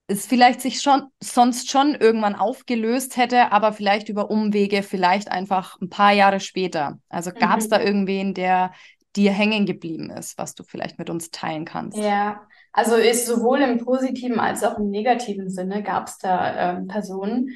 es 0.08 0.26
vielleicht 0.26 0.62
sich 0.62 0.82
schon 0.82 1.04
sonst 1.22 1.70
schon 1.70 1.96
irgendwann 1.96 2.36
aufgelöst 2.36 3.18
hätte, 3.18 3.52
aber 3.52 3.72
vielleicht 3.72 4.10
über 4.10 4.30
Umwege, 4.30 4.84
vielleicht 4.84 5.32
einfach 5.32 5.80
ein 5.80 5.90
paar 5.90 6.12
Jahre 6.12 6.40
später. 6.40 7.00
Also 7.08 7.32
gab 7.32 7.60
es 7.60 7.66
mhm. 7.66 7.70
da 7.70 7.82
irgendwen, 7.82 8.34
der 8.34 8.72
dir 9.16 9.32
hängen 9.32 9.66
geblieben 9.66 10.10
ist, 10.10 10.38
was 10.38 10.56
du 10.56 10.64
vielleicht 10.64 10.98
mit 10.98 11.10
uns 11.10 11.32
teilen 11.32 11.66
kannst? 11.66 11.98
Ja, 11.98 12.48
also 12.72 12.96
ist 12.96 13.28
sowohl 13.28 13.62
im 13.62 13.84
positiven 13.84 14.40
als 14.40 14.64
auch 14.64 14.78
im 14.78 14.90
negativen 14.90 15.50
Sinne 15.50 15.84
gab 15.84 16.08
es 16.08 16.18
da 16.18 16.72
ähm, 16.72 16.88
Personen. 16.88 17.50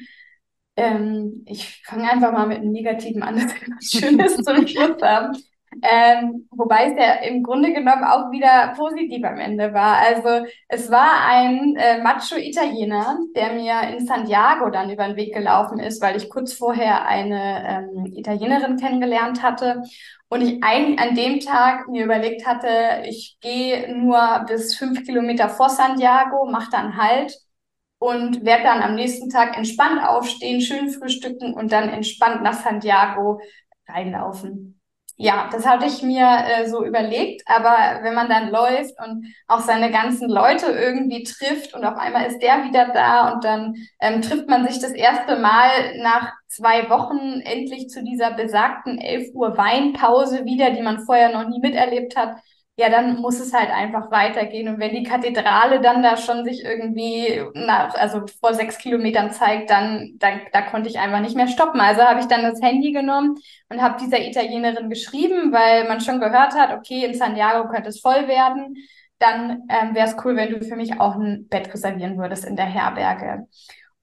Ähm, 0.76 1.42
ich 1.46 1.82
fange 1.84 2.10
einfach 2.10 2.32
mal 2.32 2.46
mit 2.46 2.58
einem 2.58 2.72
negativen 2.72 3.22
an, 3.22 3.34
dass 3.40 3.54
wir 3.54 3.74
was 3.74 3.90
Schönes 3.90 4.36
zum 4.44 4.66
Schluss 4.66 5.02
haben. 5.02 5.36
Ähm, 5.82 6.48
wobei 6.50 6.90
es 6.90 6.96
ja 6.98 7.14
im 7.28 7.42
Grunde 7.42 7.72
genommen 7.72 8.04
auch 8.04 8.30
wieder 8.30 8.72
positiv 8.76 9.24
am 9.24 9.38
Ende 9.38 9.74
war. 9.74 9.98
Also 9.98 10.46
es 10.68 10.90
war 10.90 11.26
ein 11.28 11.76
äh, 11.76 12.02
Macho-Italiener, 12.02 13.18
der 13.34 13.52
mir 13.52 13.96
in 13.96 14.06
Santiago 14.06 14.70
dann 14.70 14.90
über 14.90 15.06
den 15.06 15.16
Weg 15.16 15.34
gelaufen 15.34 15.78
ist, 15.78 16.00
weil 16.00 16.16
ich 16.16 16.30
kurz 16.30 16.54
vorher 16.54 17.06
eine 17.06 17.88
ähm, 17.94 18.06
Italienerin 18.14 18.76
kennengelernt 18.78 19.42
hatte 19.42 19.82
und 20.28 20.40
ich 20.40 20.62
ein, 20.62 20.98
an 20.98 21.14
dem 21.14 21.40
Tag 21.40 21.88
mir 21.88 22.04
überlegt 22.04 22.46
hatte, 22.46 23.02
ich 23.06 23.36
gehe 23.40 23.94
nur 23.96 24.44
bis 24.48 24.76
fünf 24.76 25.04
Kilometer 25.04 25.48
vor 25.48 25.68
Santiago, 25.68 26.46
mache 26.46 26.70
dann 26.70 26.96
Halt 26.96 27.36
und 27.98 28.44
werde 28.44 28.64
dann 28.64 28.82
am 28.82 28.94
nächsten 28.94 29.30
Tag 29.30 29.56
entspannt 29.56 30.02
aufstehen, 30.06 30.60
schön 30.60 30.90
frühstücken 30.90 31.54
und 31.54 31.72
dann 31.72 31.88
entspannt 31.88 32.42
nach 32.42 32.54
Santiago 32.54 33.40
reinlaufen. 33.88 34.76
Ja, 35.18 35.48
das 35.50 35.64
hatte 35.66 35.86
ich 35.86 36.02
mir 36.02 36.26
äh, 36.26 36.68
so 36.68 36.84
überlegt, 36.84 37.42
aber 37.46 38.02
wenn 38.02 38.14
man 38.14 38.28
dann 38.28 38.50
läuft 38.50 38.92
und 39.02 39.26
auch 39.46 39.60
seine 39.60 39.90
ganzen 39.90 40.28
Leute 40.28 40.66
irgendwie 40.66 41.22
trifft 41.22 41.72
und 41.72 41.86
auf 41.86 41.96
einmal 41.96 42.26
ist 42.26 42.40
der 42.42 42.64
wieder 42.64 42.88
da 42.92 43.32
und 43.32 43.42
dann 43.42 43.74
ähm, 43.98 44.20
trifft 44.20 44.46
man 44.46 44.68
sich 44.68 44.78
das 44.78 44.92
erste 44.92 45.38
Mal 45.38 45.96
nach 46.02 46.34
zwei 46.48 46.90
Wochen 46.90 47.40
endlich 47.40 47.88
zu 47.88 48.04
dieser 48.04 48.32
besagten 48.32 48.98
11 48.98 49.34
Uhr 49.34 49.56
Weinpause 49.56 50.44
wieder, 50.44 50.72
die 50.72 50.82
man 50.82 51.00
vorher 51.06 51.32
noch 51.32 51.48
nie 51.48 51.60
miterlebt 51.60 52.14
hat, 52.14 52.36
ja, 52.78 52.90
dann 52.90 53.20
muss 53.20 53.40
es 53.40 53.54
halt 53.54 53.70
einfach 53.70 54.10
weitergehen. 54.10 54.68
Und 54.68 54.78
wenn 54.78 54.94
die 54.94 55.02
Kathedrale 55.02 55.80
dann 55.80 56.02
da 56.02 56.18
schon 56.18 56.44
sich 56.44 56.62
irgendwie 56.62 57.42
nach, 57.54 57.94
also 57.94 58.26
vor 58.40 58.52
sechs 58.52 58.76
Kilometern 58.76 59.30
zeigt, 59.30 59.70
dann, 59.70 60.16
dann 60.18 60.40
da 60.52 60.60
konnte 60.60 60.90
ich 60.90 60.98
einfach 60.98 61.20
nicht 61.20 61.36
mehr 61.36 61.48
stoppen. 61.48 61.80
Also 61.80 62.02
habe 62.02 62.20
ich 62.20 62.26
dann 62.26 62.42
das 62.42 62.60
Handy 62.60 62.92
genommen 62.92 63.36
und 63.70 63.80
habe 63.80 63.98
dieser 63.98 64.20
Italienerin 64.20 64.90
geschrieben, 64.90 65.52
weil 65.52 65.88
man 65.88 66.00
schon 66.02 66.20
gehört 66.20 66.54
hat, 66.54 66.76
okay, 66.76 67.06
in 67.06 67.14
Santiago 67.14 67.66
könnte 67.70 67.88
es 67.88 68.00
voll 68.00 68.28
werden. 68.28 68.76
Dann 69.18 69.62
ähm, 69.70 69.94
wäre 69.94 70.08
es 70.08 70.16
cool, 70.24 70.36
wenn 70.36 70.50
du 70.50 70.62
für 70.62 70.76
mich 70.76 71.00
auch 71.00 71.14
ein 71.14 71.48
Bett 71.48 71.72
reservieren 71.72 72.18
würdest 72.18 72.44
in 72.44 72.56
der 72.56 72.66
Herberge. 72.66 73.46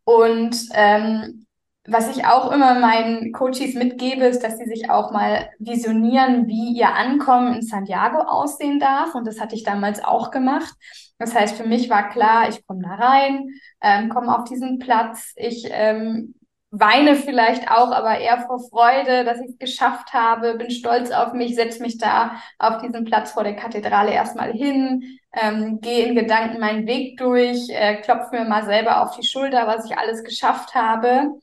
Und 0.04 0.58
ähm, 0.74 1.43
was 1.86 2.16
ich 2.16 2.26
auch 2.26 2.52
immer 2.52 2.76
meinen 2.80 3.34
Coaches 3.34 3.74
mitgebe, 3.74 4.26
ist, 4.26 4.42
dass 4.42 4.58
sie 4.58 4.66
sich 4.66 4.90
auch 4.90 5.12
mal 5.12 5.50
visionieren, 5.60 6.48
wie 6.48 6.78
ihr 6.78 6.94
Ankommen 6.94 7.56
in 7.56 7.62
Santiago 7.62 8.20
aussehen 8.20 8.80
darf. 8.80 9.16
Und 9.16 9.28
das 9.28 9.42
hatte 9.42 9.56
ich 9.56 9.64
damals 9.64 10.02
auch 10.02 10.32
gemacht. 10.32 10.74
Das 11.18 11.36
heißt, 11.36 11.58
für 11.58 11.68
mich 11.68 11.90
war 11.90 12.10
klar, 12.10 12.48
ich 12.48 12.66
komme 12.66 12.84
da 12.84 12.96
rein, 12.96 13.50
ähm, 13.82 14.10
komme 14.10 14.38
auf 14.38 14.46
diesen 14.46 14.80
Platz. 14.80 15.34
Ich 15.36 15.68
ähm, 15.70 16.36
weine 16.72 17.16
vielleicht 17.16 17.70
auch, 17.70 17.92
aber 17.92 18.18
eher 18.18 18.46
vor 18.48 18.60
Freude, 18.70 19.26
dass 19.26 19.42
ich 19.42 19.50
es 19.50 19.58
geschafft 19.58 20.14
habe, 20.14 20.56
bin 20.56 20.72
stolz 20.72 21.12
auf 21.12 21.34
mich, 21.34 21.54
setze 21.54 21.82
mich 21.82 21.98
da 21.98 22.38
auf 22.60 22.78
diesen 22.82 23.04
Platz 23.04 23.32
vor 23.32 23.44
der 23.44 23.58
Kathedrale 23.58 24.12
erstmal 24.12 24.54
hin, 24.54 25.20
ähm, 25.34 25.82
gehe 25.82 26.06
in 26.06 26.16
Gedanken 26.16 26.62
meinen 26.62 26.88
Weg 26.88 27.18
durch, 27.18 27.70
äh, 27.70 27.98
klopfe 27.98 28.38
mir 28.38 28.46
mal 28.46 28.64
selber 28.64 29.04
auf 29.04 29.18
die 29.18 29.28
Schulter, 29.28 29.68
was 29.68 29.86
ich 29.86 29.98
alles 29.98 30.24
geschafft 30.24 30.74
habe 30.76 31.34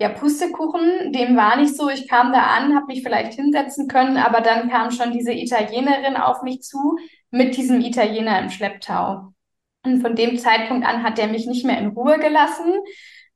ja, 0.00 0.08
Pustekuchen, 0.08 1.12
dem 1.12 1.36
war 1.36 1.56
nicht 1.56 1.76
so. 1.76 1.90
Ich 1.90 2.08
kam 2.08 2.32
da 2.32 2.40
an, 2.40 2.74
habe 2.74 2.86
mich 2.86 3.02
vielleicht 3.02 3.34
hinsetzen 3.34 3.86
können, 3.86 4.16
aber 4.16 4.40
dann 4.40 4.70
kam 4.70 4.90
schon 4.90 5.12
diese 5.12 5.32
Italienerin 5.32 6.16
auf 6.16 6.42
mich 6.42 6.62
zu 6.62 6.96
mit 7.30 7.56
diesem 7.56 7.80
Italiener 7.82 8.40
im 8.40 8.48
Schlepptau. 8.48 9.34
Und 9.84 10.00
von 10.00 10.16
dem 10.16 10.38
Zeitpunkt 10.38 10.86
an 10.86 11.02
hat 11.02 11.18
der 11.18 11.28
mich 11.28 11.46
nicht 11.46 11.66
mehr 11.66 11.78
in 11.78 11.88
Ruhe 11.88 12.18
gelassen. 12.18 12.72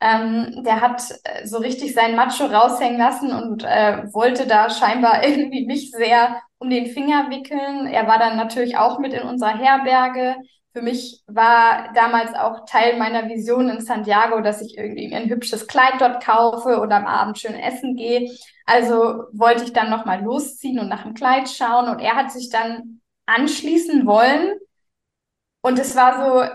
Ähm, 0.00 0.62
der 0.64 0.81
hat 0.81 1.03
äh, 1.24 1.46
so 1.46 1.59
richtig 1.59 1.92
seinen 1.94 2.16
Macho 2.16 2.46
raushängen 2.46 2.98
lassen 2.98 3.31
und 3.33 3.62
äh, 3.64 4.05
wollte 4.12 4.46
da 4.46 4.70
scheinbar 4.70 5.22
irgendwie 5.29 5.66
mich 5.66 5.90
sehr 5.90 6.40
um 6.59 6.70
den 6.70 6.87
Finger 6.87 7.29
wickeln. 7.29 7.87
Er 7.87 8.07
war 8.07 8.18
dann 8.18 8.38
natürlich 8.38 8.79
auch 8.79 8.98
mit 8.98 9.12
in 9.12 9.22
unserer 9.22 9.59
Herberge 9.59 10.37
für 10.74 10.82
mich 10.82 11.22
war 11.28 11.92
damals 11.94 12.34
auch 12.34 12.64
Teil 12.66 12.98
meiner 12.98 13.28
Vision 13.28 13.68
in 13.68 13.80
Santiago, 13.80 14.40
dass 14.40 14.60
ich 14.60 14.76
irgendwie 14.76 15.14
ein 15.14 15.30
hübsches 15.30 15.68
Kleid 15.68 16.00
dort 16.00 16.22
kaufe 16.22 16.80
oder 16.80 16.96
am 16.96 17.06
Abend 17.06 17.38
schön 17.38 17.54
essen 17.54 17.94
gehe. 17.94 18.28
Also 18.66 19.24
wollte 19.32 19.62
ich 19.62 19.72
dann 19.72 19.88
nochmal 19.88 20.24
losziehen 20.24 20.80
und 20.80 20.88
nach 20.88 21.04
dem 21.04 21.14
Kleid 21.14 21.48
schauen 21.48 21.88
und 21.88 22.00
er 22.00 22.16
hat 22.16 22.32
sich 22.32 22.50
dann 22.50 23.00
anschließen 23.26 24.04
wollen. 24.04 24.58
Und 25.62 25.78
es 25.78 25.94
war 25.94 26.48
so, 26.48 26.54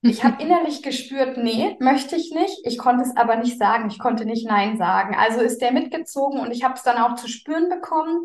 ich 0.00 0.24
habe 0.24 0.42
innerlich 0.42 0.82
gespürt, 0.82 1.36
nee, 1.36 1.76
möchte 1.78 2.16
ich 2.16 2.32
nicht. 2.32 2.60
Ich 2.64 2.78
konnte 2.78 3.04
es 3.04 3.14
aber 3.18 3.36
nicht 3.36 3.58
sagen. 3.58 3.90
Ich 3.90 3.98
konnte 3.98 4.24
nicht 4.24 4.48
Nein 4.48 4.78
sagen. 4.78 5.14
Also 5.14 5.42
ist 5.42 5.60
der 5.60 5.72
mitgezogen 5.72 6.40
und 6.40 6.52
ich 6.52 6.64
habe 6.64 6.74
es 6.74 6.84
dann 6.84 6.96
auch 6.96 7.16
zu 7.16 7.28
spüren 7.28 7.68
bekommen 7.68 8.24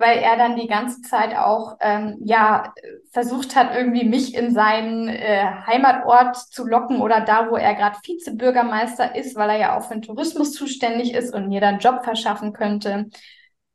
weil 0.00 0.18
er 0.18 0.36
dann 0.36 0.56
die 0.56 0.66
ganze 0.66 1.02
Zeit 1.02 1.36
auch 1.36 1.76
ähm, 1.80 2.16
ja 2.24 2.72
versucht 3.12 3.54
hat, 3.54 3.76
irgendwie 3.76 4.04
mich 4.08 4.34
in 4.34 4.52
seinen 4.52 5.08
äh, 5.08 5.44
Heimatort 5.66 6.36
zu 6.36 6.66
locken 6.66 7.02
oder 7.02 7.20
da, 7.20 7.50
wo 7.50 7.56
er 7.56 7.74
gerade 7.74 7.98
Vizebürgermeister 8.02 9.14
ist, 9.14 9.36
weil 9.36 9.50
er 9.50 9.58
ja 9.58 9.78
auch 9.78 9.84
für 9.84 9.94
den 9.94 10.02
Tourismus 10.02 10.52
zuständig 10.52 11.12
ist 11.14 11.34
und 11.34 11.48
mir 11.48 11.60
dann 11.60 11.80
Job 11.80 12.02
verschaffen 12.02 12.54
könnte. 12.54 13.10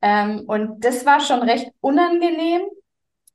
Ähm, 0.02 0.46
und 0.48 0.84
das 0.84 1.06
war 1.06 1.20
schon 1.20 1.44
recht 1.44 1.72
unangenehm. 1.80 2.62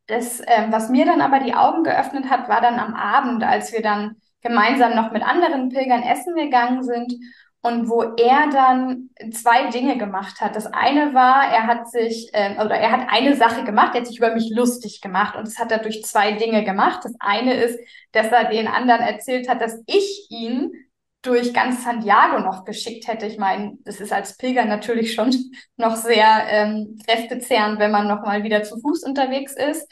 Das, 0.09 0.41
ähm, 0.47 0.73
was 0.73 0.89
mir 0.89 1.07
dann 1.07 1.21
aber 1.21 1.39
die 1.39 1.55
Augen 1.55 1.85
geöffnet 1.85 2.29
hat, 2.29 2.49
war 2.49 2.61
dann 2.61 2.81
am 2.81 2.95
Abend, 2.95 3.45
als 3.45 3.73
wir 3.73 3.83
dann 3.83 4.17
gemeinsam 4.43 4.97
noch 4.97 5.13
mit 5.13 5.23
anderen 5.23 5.69
Pilgern 5.69 6.03
essen 6.03 6.35
gegangen 6.35 6.83
sind 6.83 7.15
und 7.63 7.89
wo 7.89 8.03
er 8.03 8.49
dann 8.51 9.11
zwei 9.33 9.69
Dinge 9.71 9.99
gemacht 9.99 10.41
hat. 10.41 10.57
Das 10.57 10.67
eine 10.67 11.13
war, 11.13 11.45
er 11.53 11.67
hat 11.67 11.91
sich, 11.91 12.31
äh, 12.33 12.55
oder 12.55 12.75
er 12.75 12.91
hat 12.91 13.09
eine 13.11 13.37
Sache 13.37 13.65
gemacht, 13.65 13.95
er 13.95 14.01
hat 14.01 14.07
sich 14.07 14.19
über 14.19 14.33
mich 14.35 14.51
lustig 14.51 15.01
gemacht 15.01 15.37
und 15.37 15.47
das 15.47 15.59
hat 15.59 15.71
er 15.71 15.79
durch 15.79 16.03
zwei 16.05 16.33
Dinge 16.33 16.65
gemacht. 16.65 17.01
Das 17.05 17.15
eine 17.21 17.55
ist, 17.55 17.79
dass 18.13 18.29
er 18.29 18.49
den 18.49 18.67
anderen 18.67 19.03
erzählt 19.03 19.49
hat, 19.49 19.61
dass 19.61 19.83
ich 19.87 20.27
ihn 20.31 20.73
durch 21.23 21.53
ganz 21.53 21.85
Santiago 21.85 22.41
noch 22.41 22.65
geschickt 22.65 23.07
hätte. 23.07 23.27
Ich 23.27 23.37
meine, 23.37 23.77
das 23.85 24.01
ist 24.01 24.13
als 24.13 24.39
Pilger 24.39 24.65
natürlich 24.65 25.13
schon 25.13 25.35
noch 25.77 25.97
sehr 25.97 26.47
ähm, 26.49 26.99
kräftezehrend, 27.07 27.79
wenn 27.79 27.91
man 27.91 28.09
noch 28.09 28.23
mal 28.23 28.43
wieder 28.43 28.63
zu 28.63 28.79
Fuß 28.81 29.05
unterwegs 29.05 29.55
ist. 29.55 29.87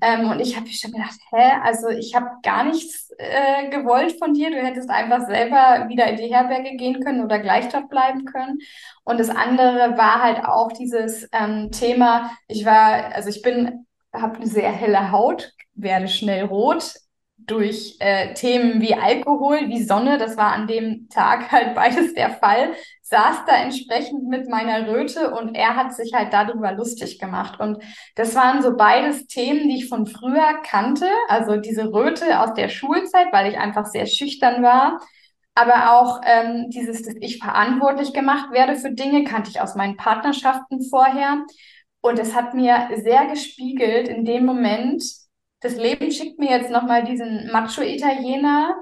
Ähm, 0.00 0.30
und 0.30 0.40
ich 0.40 0.56
habe 0.56 0.68
schon 0.68 0.92
gedacht, 0.92 1.18
hä, 1.30 1.52
also 1.62 1.88
ich 1.88 2.14
habe 2.14 2.26
gar 2.42 2.64
nichts 2.64 3.10
äh, 3.18 3.68
gewollt 3.70 4.18
von 4.18 4.34
dir. 4.34 4.50
Du 4.50 4.56
hättest 4.56 4.90
einfach 4.90 5.26
selber 5.26 5.88
wieder 5.88 6.06
in 6.08 6.16
die 6.16 6.34
Herberge 6.34 6.76
gehen 6.76 7.02
können 7.02 7.24
oder 7.24 7.38
gleich 7.38 7.68
dort 7.68 7.88
bleiben 7.88 8.24
können. 8.24 8.58
Und 9.04 9.20
das 9.20 9.30
andere 9.30 9.96
war 9.96 10.22
halt 10.22 10.44
auch 10.44 10.72
dieses 10.72 11.28
ähm, 11.32 11.70
Thema, 11.70 12.30
ich 12.48 12.64
war, 12.64 13.14
also 13.14 13.28
ich 13.28 13.42
bin, 13.42 13.86
habe 14.12 14.36
eine 14.36 14.46
sehr 14.46 14.72
helle 14.72 15.12
Haut, 15.12 15.52
werde 15.74 16.08
schnell 16.08 16.44
rot, 16.44 16.94
durch 17.38 17.96
äh, 18.00 18.34
Themen 18.34 18.80
wie 18.80 18.94
Alkohol, 18.94 19.68
wie 19.68 19.82
Sonne, 19.82 20.18
das 20.18 20.36
war 20.36 20.52
an 20.52 20.66
dem 20.66 21.08
Tag 21.08 21.50
halt 21.52 21.74
beides 21.74 22.14
der 22.14 22.30
Fall, 22.30 22.74
saß 23.08 23.44
da 23.46 23.56
entsprechend 23.56 24.24
mit 24.28 24.48
meiner 24.48 24.88
Röte 24.88 25.30
und 25.30 25.54
er 25.54 25.76
hat 25.76 25.94
sich 25.94 26.12
halt 26.12 26.32
darüber 26.32 26.72
lustig 26.72 27.20
gemacht. 27.20 27.60
Und 27.60 27.82
das 28.16 28.34
waren 28.34 28.62
so 28.62 28.76
beides 28.76 29.26
Themen, 29.28 29.68
die 29.68 29.76
ich 29.76 29.88
von 29.88 30.06
früher 30.06 30.60
kannte, 30.64 31.06
also 31.28 31.56
diese 31.56 31.92
Röte 31.92 32.40
aus 32.40 32.54
der 32.54 32.68
Schulzeit, 32.68 33.28
weil 33.32 33.52
ich 33.52 33.58
einfach 33.58 33.86
sehr 33.86 34.06
schüchtern 34.06 34.62
war. 34.62 35.00
Aber 35.54 35.92
auch 35.92 36.20
ähm, 36.24 36.68
dieses, 36.70 37.02
dass 37.02 37.14
ich 37.20 37.38
verantwortlich 37.38 38.12
gemacht 38.12 38.50
werde 38.50 38.74
für 38.74 38.92
Dinge, 38.92 39.22
kannte 39.24 39.50
ich 39.50 39.60
aus 39.60 39.76
meinen 39.76 39.96
Partnerschaften 39.96 40.82
vorher. 40.82 41.44
Und 42.00 42.18
es 42.18 42.34
hat 42.34 42.54
mir 42.54 42.88
sehr 42.96 43.26
gespiegelt 43.26 44.08
in 44.08 44.24
dem 44.24 44.44
Moment, 44.44 45.02
das 45.60 45.76
Leben 45.76 46.10
schickt 46.10 46.38
mir 46.38 46.50
jetzt 46.50 46.70
nochmal 46.70 47.04
diesen 47.04 47.50
Macho-Italiener, 47.50 48.76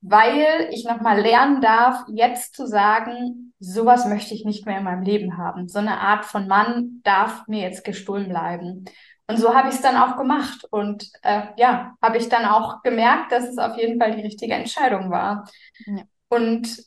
weil 0.00 0.68
ich 0.70 0.84
nochmal 0.84 1.20
lernen 1.20 1.60
darf, 1.60 2.04
jetzt 2.08 2.54
zu 2.54 2.66
sagen, 2.66 3.49
sowas 3.60 4.06
möchte 4.06 4.34
ich 4.34 4.44
nicht 4.44 4.66
mehr 4.66 4.78
in 4.78 4.84
meinem 4.84 5.02
Leben 5.02 5.36
haben. 5.36 5.68
So 5.68 5.78
eine 5.78 6.00
Art 6.00 6.24
von 6.24 6.48
Mann 6.48 7.00
darf 7.04 7.46
mir 7.46 7.60
jetzt 7.60 7.84
gestohlen 7.84 8.28
bleiben. 8.28 8.86
Und 9.26 9.36
so 9.38 9.54
habe 9.54 9.68
ich 9.68 9.76
es 9.76 9.82
dann 9.82 9.96
auch 9.96 10.16
gemacht. 10.16 10.66
Und 10.70 11.08
äh, 11.22 11.42
ja, 11.56 11.94
habe 12.02 12.16
ich 12.16 12.28
dann 12.28 12.46
auch 12.46 12.82
gemerkt, 12.82 13.30
dass 13.30 13.44
es 13.44 13.58
auf 13.58 13.76
jeden 13.76 14.00
Fall 14.00 14.16
die 14.16 14.22
richtige 14.22 14.54
Entscheidung 14.54 15.10
war. 15.10 15.48
Ja. 15.86 16.02
Und 16.28 16.84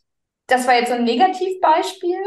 das 0.47 0.67
war 0.67 0.75
jetzt 0.75 0.89
so 0.89 0.95
ein 0.95 1.05
Negativbeispiel. 1.05 2.17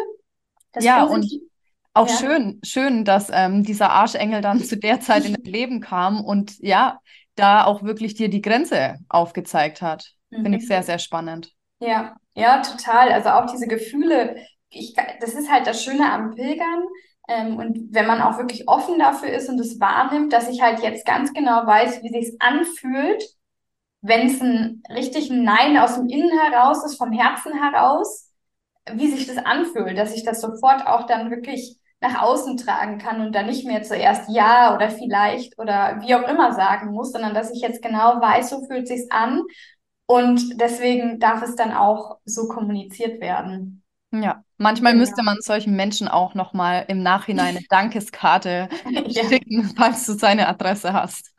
Das 0.73 0.85
ja, 0.85 1.05
Positiv 1.05 1.43
und 1.43 1.51
auch 1.95 2.09
ja. 2.09 2.17
schön, 2.17 2.61
schön, 2.63 3.05
dass 3.05 3.31
ähm, 3.33 3.63
dieser 3.63 3.91
Arschengel 3.91 4.43
dann 4.43 4.63
zu 4.63 4.77
der 4.77 5.01
Zeit 5.01 5.25
in 5.25 5.33
dein 5.33 5.51
Leben 5.51 5.81
kam 5.81 6.23
und 6.23 6.59
ja, 6.59 7.01
da 7.37 7.65
auch 7.65 7.83
wirklich 7.83 8.15
dir 8.15 8.29
die 8.29 8.43
Grenze 8.43 8.99
aufgezeigt 9.09 9.83
hat. 9.83 10.13
Mhm. 10.31 10.43
Finde 10.43 10.59
ich 10.59 10.67
sehr, 10.67 10.83
sehr 10.83 10.99
spannend. 10.99 11.53
Ja, 11.81 12.17
ja, 12.37 12.61
total. 12.63 13.11
Also 13.13 13.31
auch 13.31 13.47
diese 13.47 13.67
Gefühle, 13.67 14.37
ich, 14.71 14.95
das 15.21 15.35
ist 15.35 15.51
halt 15.51 15.67
das 15.67 15.83
Schöne 15.83 16.13
am 16.13 16.35
Pilgern. 16.35 16.85
Ähm, 17.29 17.57
und 17.57 17.93
wenn 17.95 18.07
man 18.07 18.21
auch 18.23 18.39
wirklich 18.39 18.69
offen 18.69 18.99
dafür 18.99 19.31
ist 19.31 19.49
und 19.49 19.59
es 19.59 19.81
wahrnimmt, 19.81 20.33
dass 20.33 20.49
ich 20.49 20.61
halt 20.63 20.81
jetzt 20.81 21.07
ganz 21.07 21.33
genau 21.33 21.67
weiß, 21.67 22.03
wie 22.03 22.11
sich's 22.11 22.37
anfühlt, 22.39 23.25
wenn 24.03 24.29
es 24.29 24.41
ein 24.41 24.83
richtig 24.91 25.31
Nein 25.31 25.79
aus 25.79 25.97
dem 25.97 26.09
Innen 26.09 26.31
heraus 26.39 26.85
ist, 26.85 26.97
vom 26.97 27.13
Herzen 27.13 27.55
heraus, 27.55 28.31
wie 28.93 29.11
sich 29.11 29.27
das 29.27 29.39
anfühlt, 29.39 29.99
dass 29.99 30.15
ich 30.15 30.25
das 30.25 30.41
sofort 30.41 30.87
auch 30.87 31.07
dann 31.07 31.31
wirklich 31.31 31.79
nach 32.01 32.23
außen 32.23 32.59
tragen 32.59 32.99
kann 32.99 33.21
und 33.23 33.35
dann 33.35 33.47
nicht 33.47 33.67
mehr 33.67 33.83
zuerst 33.83 34.29
ja 34.29 34.75
oder 34.75 34.91
vielleicht 34.91 35.59
oder 35.59 36.01
wie 36.03 36.15
auch 36.15 36.29
immer 36.29 36.53
sagen 36.53 36.93
muss, 36.93 37.13
sondern 37.13 37.35
dass 37.35 37.51
ich 37.51 37.63
jetzt 37.63 37.83
genau 37.83 38.21
weiß, 38.21 38.51
so 38.51 38.65
fühlt 38.67 38.87
sich's 38.87 39.11
an 39.11 39.43
und 40.07 40.61
deswegen 40.61 41.19
darf 41.19 41.43
es 41.43 41.57
dann 41.57 41.73
auch 41.73 42.19
so 42.25 42.49
kommuniziert 42.49 43.21
werden. 43.21 43.83
Ja, 44.13 44.45
manchmal 44.57 44.93
genau. 44.93 45.03
müsste 45.03 45.23
man 45.23 45.39
solchen 45.41 45.75
Menschen 45.75 46.09
auch 46.09 46.35
noch 46.35 46.53
mal 46.53 46.85
im 46.89 47.03
Nachhinein 47.03 47.57
eine 47.57 47.67
Dankeskarte 47.69 48.69
ja. 49.07 49.25
schicken, 49.25 49.73
falls 49.77 50.07
du 50.07 50.13
seine 50.13 50.49
Adresse 50.49 50.93
hast. 50.93 51.35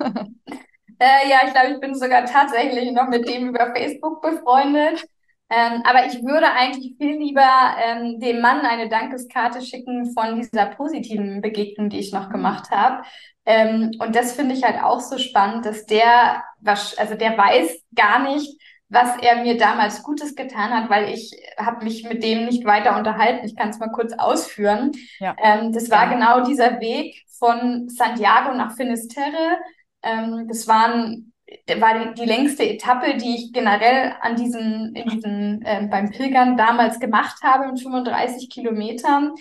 Äh, 1.00 1.30
ja, 1.30 1.42
ich 1.46 1.54
glaube, 1.54 1.74
ich 1.74 1.80
bin 1.80 1.96
sogar 1.96 2.26
tatsächlich 2.26 2.92
noch 2.92 3.08
mit 3.08 3.28
dem 3.28 3.50
über 3.50 3.74
Facebook 3.74 4.22
befreundet. 4.22 5.06
Ähm, 5.50 5.82
aber 5.86 6.06
ich 6.08 6.24
würde 6.24 6.52
eigentlich 6.52 6.96
viel 6.98 7.18
lieber 7.18 7.50
ähm, 7.82 8.20
dem 8.20 8.42
Mann 8.42 8.62
eine 8.62 8.90
Dankeskarte 8.90 9.62
schicken 9.62 10.12
von 10.14 10.42
dieser 10.42 10.66
positiven 10.66 11.42
Begegnung, 11.42 11.90
die 11.90 12.00
ich 12.00 12.12
noch 12.12 12.30
gemacht 12.30 12.70
habe. 12.70 13.04
Ähm, 13.46 13.92
und 14.00 14.14
das 14.16 14.34
finde 14.34 14.56
ich 14.56 14.64
halt 14.64 14.84
auch 14.84 15.00
so 15.00 15.18
spannend, 15.18 15.66
dass 15.66 15.86
der, 15.86 16.44
also 16.66 17.16
der 17.16 17.38
weiß 17.38 17.82
gar 17.96 18.20
nicht, 18.30 18.60
was 18.90 19.18
er 19.22 19.44
mir 19.44 19.58
damals 19.58 20.04
Gutes 20.04 20.36
getan 20.36 20.72
hat, 20.72 20.90
weil 20.90 21.14
ich 21.14 21.32
habe 21.58 21.84
mich 21.84 22.04
mit 22.04 22.24
dem 22.24 22.46
nicht 22.46 22.66
weiter 22.66 22.98
unterhalten. 22.98 23.46
Ich 23.46 23.56
kann 23.56 23.70
es 23.70 23.80
mal 23.80 23.92
kurz 23.92 24.14
ausführen. 24.18 24.92
Ja. 25.20 25.36
Ähm, 25.42 25.72
das 25.72 25.90
war 25.90 26.12
ja. 26.12 26.14
genau 26.14 26.46
dieser 26.46 26.80
Weg 26.80 27.24
von 27.38 27.90
Santiago 27.90 28.54
nach 28.54 28.76
Finisterre. 28.76 29.58
Ähm, 30.04 30.48
das 30.48 30.68
waren 30.68 31.34
war 31.80 32.00
die, 32.00 32.14
die, 32.22 32.26
längste 32.26 32.68
Etappe, 32.68 33.18
die 33.18 33.36
ich 33.36 33.54
generell 33.54 34.14
an 34.22 34.36
diesen, 34.36 34.96
in 34.96 35.10
diesen, 35.10 35.62
äh, 35.64 35.88
beim 35.90 36.10
Pilgern 36.10 36.58
damals 36.58 37.00
gemacht 37.00 37.42
habe 37.44 37.68
mit 37.68 37.82
35 37.82 38.50
Kilometern. 38.50 39.34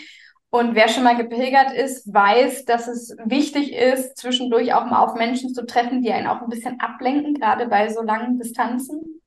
Und 0.50 0.74
wer 0.74 0.88
schon 0.88 1.02
mal 1.04 1.16
gepilgert 1.16 1.72
ist, 1.72 2.12
weiß, 2.12 2.64
dass 2.64 2.86
es 2.88 3.16
wichtig 3.24 3.72
ist, 3.72 4.16
zwischendurch 4.16 4.72
auch 4.72 4.86
mal 4.86 5.04
auf 5.04 5.14
Menschen 5.14 5.52
zu 5.52 5.66
treffen, 5.66 6.02
die 6.02 6.12
einen 6.12 6.28
auch 6.28 6.40
ein 6.40 6.48
bisschen 6.48 6.80
ablenken, 6.80 7.34
gerade 7.34 7.66
bei 7.66 7.88
so 7.92 8.02
langen 8.02 8.38
Distanzen. 8.38 9.20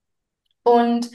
Und 0.63 1.09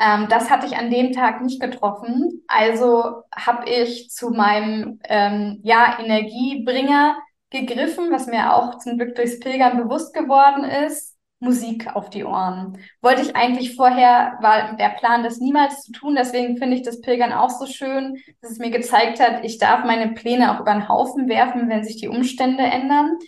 ähm, 0.00 0.26
das 0.28 0.48
hatte 0.50 0.66
ich 0.66 0.76
an 0.76 0.90
dem 0.90 1.12
Tag 1.12 1.42
nicht 1.42 1.60
getroffen. 1.60 2.44
Also 2.46 3.22
habe 3.34 3.68
ich 3.68 4.10
zu 4.10 4.30
meinem 4.30 5.00
ähm, 5.04 5.60
ja, 5.64 5.98
Energiebringer 5.98 7.16
gegriffen, 7.50 8.10
was 8.10 8.26
mir 8.26 8.54
auch 8.54 8.78
zum 8.78 8.98
Glück 8.98 9.14
durchs 9.14 9.40
Pilgern 9.40 9.76
bewusst 9.78 10.14
geworden 10.14 10.64
ist. 10.64 11.16
Musik 11.40 11.94
auf 11.94 12.10
die 12.10 12.24
Ohren. 12.24 12.78
Wollte 13.00 13.22
ich 13.22 13.36
eigentlich 13.36 13.76
vorher, 13.76 14.38
war 14.40 14.76
der 14.76 14.88
Plan, 14.88 15.22
das 15.22 15.38
niemals 15.38 15.82
zu 15.82 15.92
tun. 15.92 16.16
Deswegen 16.16 16.56
finde 16.56 16.76
ich 16.76 16.82
das 16.82 17.00
Pilgern 17.00 17.32
auch 17.32 17.50
so 17.50 17.66
schön, 17.66 18.16
dass 18.40 18.50
es 18.50 18.58
mir 18.58 18.70
gezeigt 18.70 19.20
hat, 19.20 19.44
ich 19.44 19.58
darf 19.58 19.84
meine 19.84 20.14
Pläne 20.14 20.52
auch 20.52 20.60
über 20.60 20.72
den 20.72 20.88
Haufen 20.88 21.28
werfen, 21.28 21.68
wenn 21.68 21.84
sich 21.84 21.96
die 21.96 22.08
Umstände 22.08 22.64
ändern. 22.64 23.18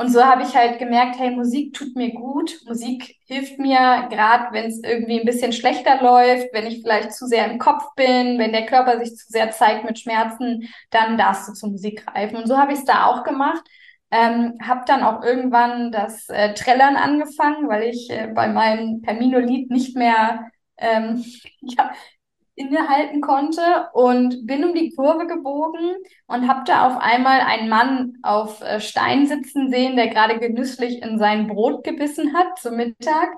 Und 0.00 0.08
so 0.10 0.24
habe 0.24 0.44
ich 0.44 0.56
halt 0.56 0.78
gemerkt, 0.78 1.18
hey, 1.18 1.30
Musik 1.30 1.74
tut 1.74 1.94
mir 1.94 2.10
gut. 2.12 2.58
Musik 2.66 3.16
hilft 3.26 3.58
mir, 3.58 4.08
gerade 4.08 4.46
wenn 4.52 4.64
es 4.64 4.82
irgendwie 4.82 5.20
ein 5.20 5.26
bisschen 5.26 5.52
schlechter 5.52 6.00
läuft, 6.00 6.54
wenn 6.54 6.66
ich 6.66 6.80
vielleicht 6.80 7.12
zu 7.12 7.26
sehr 7.26 7.50
im 7.50 7.58
Kopf 7.58 7.84
bin, 7.96 8.38
wenn 8.38 8.52
der 8.52 8.64
Körper 8.64 8.98
sich 8.98 9.14
zu 9.14 9.26
sehr 9.28 9.50
zeigt 9.50 9.84
mit 9.84 9.98
Schmerzen, 9.98 10.66
dann 10.88 11.18
darfst 11.18 11.48
du 11.50 11.52
zur 11.52 11.68
Musik 11.68 12.06
greifen. 12.06 12.36
Und 12.36 12.46
so 12.48 12.56
habe 12.56 12.72
ich 12.72 12.78
es 12.78 12.86
da 12.86 13.04
auch 13.08 13.24
gemacht. 13.24 13.62
Ähm, 14.10 14.54
habe 14.66 14.84
dann 14.86 15.02
auch 15.02 15.22
irgendwann 15.22 15.92
das 15.92 16.30
äh, 16.30 16.54
Trällern 16.54 16.96
angefangen, 16.96 17.68
weil 17.68 17.82
ich 17.90 18.08
äh, 18.08 18.28
bei 18.34 18.48
meinem 18.48 19.02
Terminolied 19.02 19.70
nicht 19.70 19.96
mehr 19.98 20.50
ähm, 20.78 21.22
ja, 21.60 21.92
innehalten 22.60 23.20
konnte 23.20 23.88
und 23.92 24.46
bin 24.46 24.64
um 24.64 24.74
die 24.74 24.92
Kurve 24.94 25.26
gebogen 25.26 25.96
und 26.26 26.48
habe 26.48 26.62
da 26.66 26.86
auf 26.86 26.98
einmal 26.98 27.40
einen 27.40 27.68
Mann 27.68 28.18
auf 28.22 28.60
äh, 28.62 28.80
Stein 28.80 29.26
sitzen 29.26 29.70
sehen, 29.70 29.96
der 29.96 30.08
gerade 30.08 30.38
genüsslich 30.38 31.02
in 31.02 31.18
sein 31.18 31.46
Brot 31.48 31.84
gebissen 31.84 32.34
hat 32.34 32.58
zum 32.58 32.76
Mittag. 32.76 33.30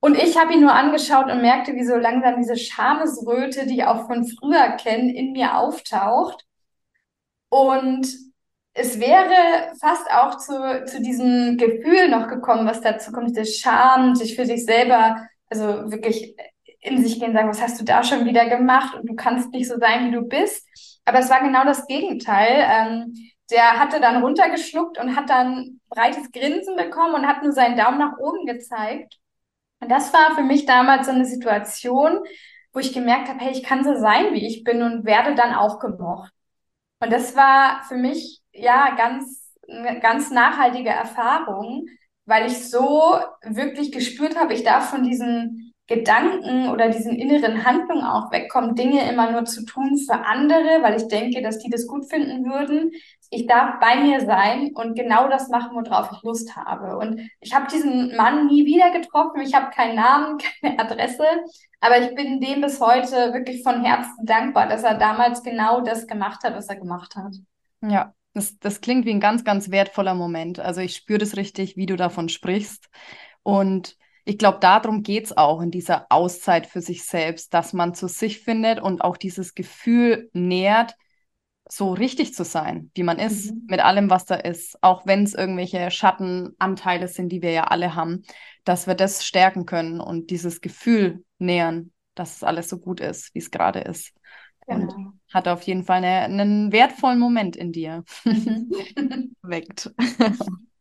Und 0.00 0.16
ich 0.16 0.38
habe 0.38 0.54
ihn 0.54 0.60
nur 0.60 0.72
angeschaut 0.72 1.30
und 1.30 1.42
merkte, 1.42 1.74
wie 1.74 1.84
so 1.84 1.96
langsam 1.96 2.36
diese 2.36 2.56
Schamesröte, 2.56 3.66
die 3.66 3.76
ich 3.78 3.84
auch 3.84 4.06
von 4.06 4.26
früher 4.26 4.70
kenne, 4.72 5.14
in 5.14 5.32
mir 5.32 5.56
auftaucht. 5.58 6.44
Und 7.48 8.06
es 8.74 9.00
wäre 9.00 9.72
fast 9.80 10.10
auch 10.12 10.36
zu, 10.38 10.84
zu 10.84 11.00
diesem 11.02 11.56
Gefühl 11.56 12.08
noch 12.08 12.28
gekommen, 12.28 12.66
was 12.66 12.82
dazu 12.82 13.10
kommt, 13.10 13.36
das 13.36 13.56
Scham, 13.56 14.14
sich 14.14 14.36
für 14.36 14.44
sich 14.46 14.64
selber, 14.64 15.26
also 15.48 15.90
wirklich 15.90 16.36
in 16.86 17.02
sich 17.02 17.18
gehen, 17.18 17.32
sagen, 17.32 17.48
was 17.48 17.60
hast 17.60 17.80
du 17.80 17.84
da 17.84 18.02
schon 18.02 18.24
wieder 18.24 18.48
gemacht 18.48 18.94
und 18.94 19.08
du 19.08 19.14
kannst 19.14 19.50
nicht 19.50 19.68
so 19.68 19.78
sein, 19.78 20.06
wie 20.06 20.14
du 20.14 20.22
bist. 20.22 20.66
Aber 21.04 21.18
es 21.18 21.30
war 21.30 21.40
genau 21.40 21.64
das 21.64 21.86
Gegenteil. 21.86 22.64
Ähm, 22.68 23.14
der 23.50 23.78
hatte 23.78 24.00
dann 24.00 24.22
runtergeschluckt 24.22 24.98
und 24.98 25.16
hat 25.16 25.30
dann 25.30 25.80
breites 25.88 26.30
Grinsen 26.32 26.76
bekommen 26.76 27.14
und 27.14 27.26
hat 27.26 27.42
nur 27.42 27.52
seinen 27.52 27.76
Daumen 27.76 27.98
nach 27.98 28.18
oben 28.18 28.46
gezeigt. 28.46 29.18
Und 29.80 29.90
das 29.90 30.12
war 30.12 30.34
für 30.34 30.42
mich 30.42 30.66
damals 30.66 31.06
so 31.06 31.12
eine 31.12 31.26
Situation, 31.26 32.20
wo 32.72 32.80
ich 32.80 32.92
gemerkt 32.92 33.28
habe, 33.28 33.40
hey, 33.40 33.52
ich 33.52 33.62
kann 33.62 33.84
so 33.84 33.96
sein, 33.96 34.32
wie 34.32 34.46
ich 34.46 34.64
bin 34.64 34.82
und 34.82 35.04
werde 35.04 35.34
dann 35.34 35.54
auch 35.54 35.78
gemocht. 35.78 36.32
Und 37.00 37.12
das 37.12 37.36
war 37.36 37.82
für 37.88 37.96
mich 37.96 38.42
ja 38.52 38.94
ganz, 38.96 39.52
eine 39.68 40.00
ganz 40.00 40.30
nachhaltige 40.30 40.90
Erfahrung, 40.90 41.86
weil 42.24 42.46
ich 42.46 42.68
so 42.68 43.18
wirklich 43.42 43.92
gespürt 43.92 44.36
habe, 44.36 44.54
ich 44.54 44.64
darf 44.64 44.90
von 44.90 45.04
diesen 45.04 45.65
Gedanken 45.88 46.68
oder 46.68 46.88
diesen 46.88 47.16
inneren 47.16 47.64
Handlungen 47.64 48.04
auch 48.04 48.32
wegkommen, 48.32 48.74
Dinge 48.74 49.08
immer 49.08 49.30
nur 49.30 49.44
zu 49.44 49.64
tun 49.64 49.96
für 49.98 50.14
andere, 50.14 50.82
weil 50.82 50.96
ich 50.96 51.06
denke, 51.06 51.42
dass 51.42 51.58
die 51.58 51.70
das 51.70 51.86
gut 51.86 52.06
finden 52.10 52.44
würden. 52.44 52.90
Ich 53.30 53.46
darf 53.46 53.78
bei 53.80 54.00
mir 54.02 54.20
sein 54.20 54.72
und 54.74 54.96
genau 54.96 55.28
das 55.28 55.48
machen, 55.48 55.76
worauf 55.76 56.10
ich 56.12 56.22
Lust 56.22 56.56
habe. 56.56 56.96
Und 56.96 57.20
ich 57.40 57.54
habe 57.54 57.68
diesen 57.68 58.16
Mann 58.16 58.46
nie 58.46 58.66
wieder 58.66 58.90
getroffen. 58.90 59.40
Ich 59.42 59.54
habe 59.54 59.70
keinen 59.70 59.94
Namen, 59.94 60.38
keine 60.60 60.78
Adresse, 60.80 61.24
aber 61.80 62.00
ich 62.00 62.14
bin 62.16 62.40
dem 62.40 62.62
bis 62.62 62.80
heute 62.80 63.32
wirklich 63.32 63.62
von 63.62 63.84
Herzen 63.84 64.26
dankbar, 64.26 64.68
dass 64.68 64.82
er 64.82 64.94
damals 64.94 65.44
genau 65.44 65.82
das 65.82 66.08
gemacht 66.08 66.42
hat, 66.42 66.56
was 66.56 66.68
er 66.68 66.76
gemacht 66.76 67.14
hat. 67.14 67.34
Ja, 67.80 68.12
das, 68.34 68.58
das 68.58 68.80
klingt 68.80 69.06
wie 69.06 69.12
ein 69.12 69.20
ganz, 69.20 69.44
ganz 69.44 69.70
wertvoller 69.70 70.14
Moment. 70.14 70.58
Also 70.58 70.80
ich 70.80 70.96
spüre 70.96 71.18
das 71.18 71.36
richtig, 71.36 71.76
wie 71.76 71.86
du 71.86 71.94
davon 71.94 72.28
sprichst. 72.28 72.88
Und 73.44 73.96
ich 74.28 74.38
glaube, 74.38 74.58
darum 74.60 75.04
geht 75.04 75.26
es 75.26 75.36
auch 75.36 75.60
in 75.60 75.70
dieser 75.70 76.06
Auszeit 76.10 76.66
für 76.66 76.80
sich 76.80 77.04
selbst, 77.04 77.54
dass 77.54 77.72
man 77.72 77.94
zu 77.94 78.08
sich 78.08 78.40
findet 78.40 78.80
und 78.80 79.02
auch 79.02 79.16
dieses 79.16 79.54
Gefühl 79.54 80.28
nährt, 80.32 80.96
so 81.68 81.92
richtig 81.92 82.34
zu 82.34 82.44
sein, 82.44 82.90
wie 82.94 83.04
man 83.04 83.18
ist, 83.18 83.52
mhm. 83.52 83.62
mit 83.68 83.80
allem, 83.80 84.10
was 84.10 84.24
da 84.24 84.34
ist, 84.34 84.82
auch 84.82 85.06
wenn 85.06 85.22
es 85.22 85.34
irgendwelche 85.34 85.90
Schattenanteile 85.92 87.06
sind, 87.06 87.30
die 87.30 87.40
wir 87.40 87.52
ja 87.52 87.64
alle 87.64 87.94
haben, 87.94 88.22
dass 88.64 88.88
wir 88.88 88.94
das 88.94 89.24
stärken 89.24 89.64
können 89.64 90.00
und 90.00 90.30
dieses 90.30 90.60
Gefühl 90.60 91.24
nähern, 91.38 91.92
dass 92.16 92.36
es 92.36 92.42
alles 92.42 92.68
so 92.68 92.78
gut 92.78 93.00
ist, 93.00 93.32
wie 93.32 93.38
es 93.38 93.52
gerade 93.52 93.80
ist. 93.80 94.12
Genau. 94.66 94.92
Und 94.92 95.20
hat 95.32 95.46
auf 95.46 95.62
jeden 95.62 95.84
Fall 95.84 95.98
eine, 95.98 96.22
einen 96.22 96.72
wertvollen 96.72 97.20
Moment 97.20 97.54
in 97.54 97.70
dir 97.70 98.02
mhm. 98.24 99.36
weckt. 99.42 99.92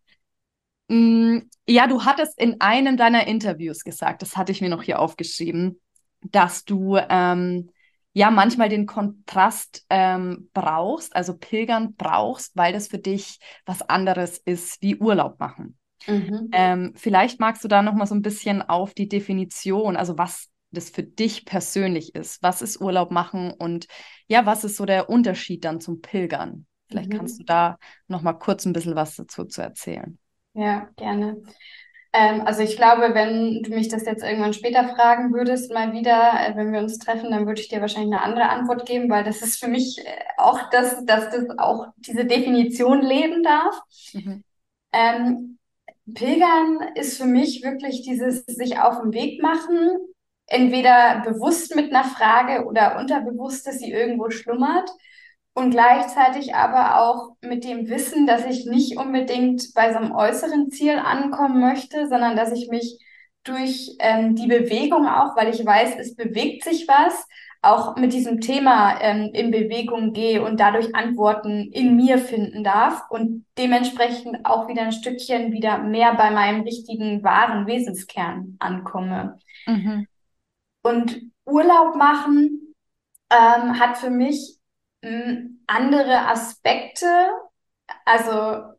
Mm, 0.87 1.39
ja, 1.67 1.87
du 1.87 2.05
hattest 2.05 2.39
in 2.39 2.61
einem 2.61 2.97
deiner 2.97 3.27
Interviews 3.27 3.83
gesagt, 3.83 4.21
das 4.21 4.37
hatte 4.37 4.51
ich 4.51 4.61
mir 4.61 4.69
noch 4.69 4.83
hier 4.83 4.99
aufgeschrieben, 4.99 5.81
dass 6.21 6.63
du 6.63 6.97
ähm, 6.97 7.69
ja 8.13 8.31
manchmal 8.31 8.69
den 8.69 8.85
Kontrast 8.85 9.85
ähm, 9.89 10.49
brauchst, 10.53 11.15
also 11.15 11.35
Pilgern 11.37 11.95
brauchst, 11.95 12.55
weil 12.55 12.73
das 12.73 12.87
für 12.87 12.99
dich 12.99 13.39
was 13.65 13.81
anderes 13.81 14.37
ist 14.37 14.81
wie 14.81 14.97
Urlaub 14.97 15.39
machen. 15.39 15.77
Mhm. 16.07 16.49
Ähm, 16.51 16.93
vielleicht 16.95 17.39
magst 17.39 17.63
du 17.63 17.67
da 17.67 17.81
noch 17.81 17.93
mal 17.93 18.05
so 18.05 18.15
ein 18.15 18.21
bisschen 18.21 18.61
auf 18.61 18.93
die 18.93 19.09
Definition, 19.09 19.95
also 19.97 20.17
was 20.17 20.49
das 20.71 20.89
für 20.89 21.03
dich 21.03 21.45
persönlich 21.45 22.15
ist. 22.15 22.43
Was 22.43 22.61
ist 22.61 22.81
Urlaub 22.81 23.11
machen 23.11 23.51
und 23.51 23.87
ja, 24.27 24.45
was 24.45 24.63
ist 24.63 24.75
so 24.75 24.85
der 24.85 25.09
Unterschied 25.09 25.65
dann 25.65 25.81
zum 25.81 26.01
Pilgern? 26.01 26.67
Vielleicht 26.87 27.11
mhm. 27.11 27.17
kannst 27.17 27.39
du 27.39 27.43
da 27.43 27.77
noch 28.07 28.21
mal 28.21 28.33
kurz 28.33 28.65
ein 28.65 28.73
bisschen 28.73 28.95
was 28.95 29.15
dazu 29.15 29.45
zu 29.45 29.61
erzählen. 29.61 30.19
Ja, 30.55 30.89
gerne. 30.95 31.43
Ähm, 32.13 32.41
also 32.45 32.61
ich 32.61 32.77
glaube, 32.77 33.13
wenn 33.13 33.61
du 33.61 33.71
mich 33.71 33.89
das 33.89 34.05
jetzt 34.05 34.23
irgendwann 34.23 34.53
später 34.53 34.87
fragen 34.87 35.33
würdest, 35.33 35.71
mal 35.73 35.91
wieder, 35.91 36.33
äh, 36.39 36.55
wenn 36.55 36.71
wir 36.71 36.79
uns 36.79 36.97
treffen, 36.97 37.31
dann 37.31 37.45
würde 37.45 37.59
ich 37.59 37.67
dir 37.67 37.81
wahrscheinlich 37.81 38.13
eine 38.13 38.23
andere 38.23 38.49
Antwort 38.49 38.85
geben, 38.85 39.09
weil 39.09 39.25
das 39.25 39.41
ist 39.41 39.59
für 39.59 39.67
mich 39.67 39.99
äh, 39.99 40.11
auch 40.37 40.69
das, 40.69 41.05
dass 41.05 41.29
das 41.29 41.45
auch 41.57 41.87
diese 41.97 42.25
Definition 42.25 43.01
leben 43.01 43.43
darf. 43.43 43.81
Mhm. 44.13 44.43
Ähm, 44.93 45.57
Pilgern 46.13 46.79
ist 46.95 47.17
für 47.17 47.25
mich 47.25 47.63
wirklich 47.63 48.03
dieses 48.03 48.45
sich 48.45 48.79
auf 48.79 49.01
den 49.01 49.11
Weg 49.11 49.41
machen, 49.41 49.89
entweder 50.47 51.21
bewusst 51.25 51.75
mit 51.75 51.93
einer 51.93 52.05
Frage 52.05 52.65
oder 52.65 52.97
unterbewusst, 52.97 53.67
dass 53.67 53.79
sie 53.79 53.91
irgendwo 53.91 54.29
schlummert 54.29 54.89
und 55.55 55.71
gleichzeitig 55.71 56.53
aber 56.53 56.99
auch 57.01 57.37
mit 57.41 57.63
dem 57.63 57.89
Wissen, 57.89 58.27
dass 58.27 58.45
ich 58.45 58.65
nicht 58.65 58.97
unbedingt 58.97 59.73
bei 59.73 59.91
so 59.91 59.99
einem 59.99 60.11
äußeren 60.11 60.69
Ziel 60.69 60.99
ankommen 60.99 61.61
möchte, 61.61 62.07
sondern 62.09 62.35
dass 62.35 62.51
ich 62.51 62.69
mich 62.69 62.99
durch 63.45 63.95
ähm, 63.99 64.35
die 64.35 64.47
Bewegung 64.47 65.07
auch, 65.07 65.37
weil 65.37 65.53
ich 65.53 65.65
weiß, 65.65 65.95
es 65.97 66.15
bewegt 66.15 66.65
sich 66.65 66.87
was, 66.87 67.25
auch 67.61 67.95
mit 67.95 68.11
diesem 68.11 68.41
Thema 68.41 68.99
ähm, 69.01 69.31
in 69.33 69.49
Bewegung 69.49 70.11
gehe 70.11 70.43
und 70.43 70.59
dadurch 70.59 70.93
Antworten 70.93 71.71
in 71.71 71.95
mir 71.95 72.17
finden 72.17 72.63
darf 72.63 73.03
und 73.09 73.45
dementsprechend 73.57 74.45
auch 74.45 74.67
wieder 74.67 74.83
ein 74.83 74.91
Stückchen 74.91 75.53
wieder 75.53 75.77
mehr 75.77 76.15
bei 76.15 76.31
meinem 76.31 76.61
richtigen 76.61 77.23
wahren 77.23 77.65
Wesenskern 77.65 78.57
ankomme. 78.59 79.39
Mhm. 79.65 80.05
Und 80.83 81.21
Urlaub 81.45 81.95
machen 81.95 82.75
ähm, 83.31 83.79
hat 83.79 83.97
für 83.97 84.09
mich 84.09 84.54
andere 85.67 86.27
Aspekte. 86.27 87.05
Also 88.05 88.75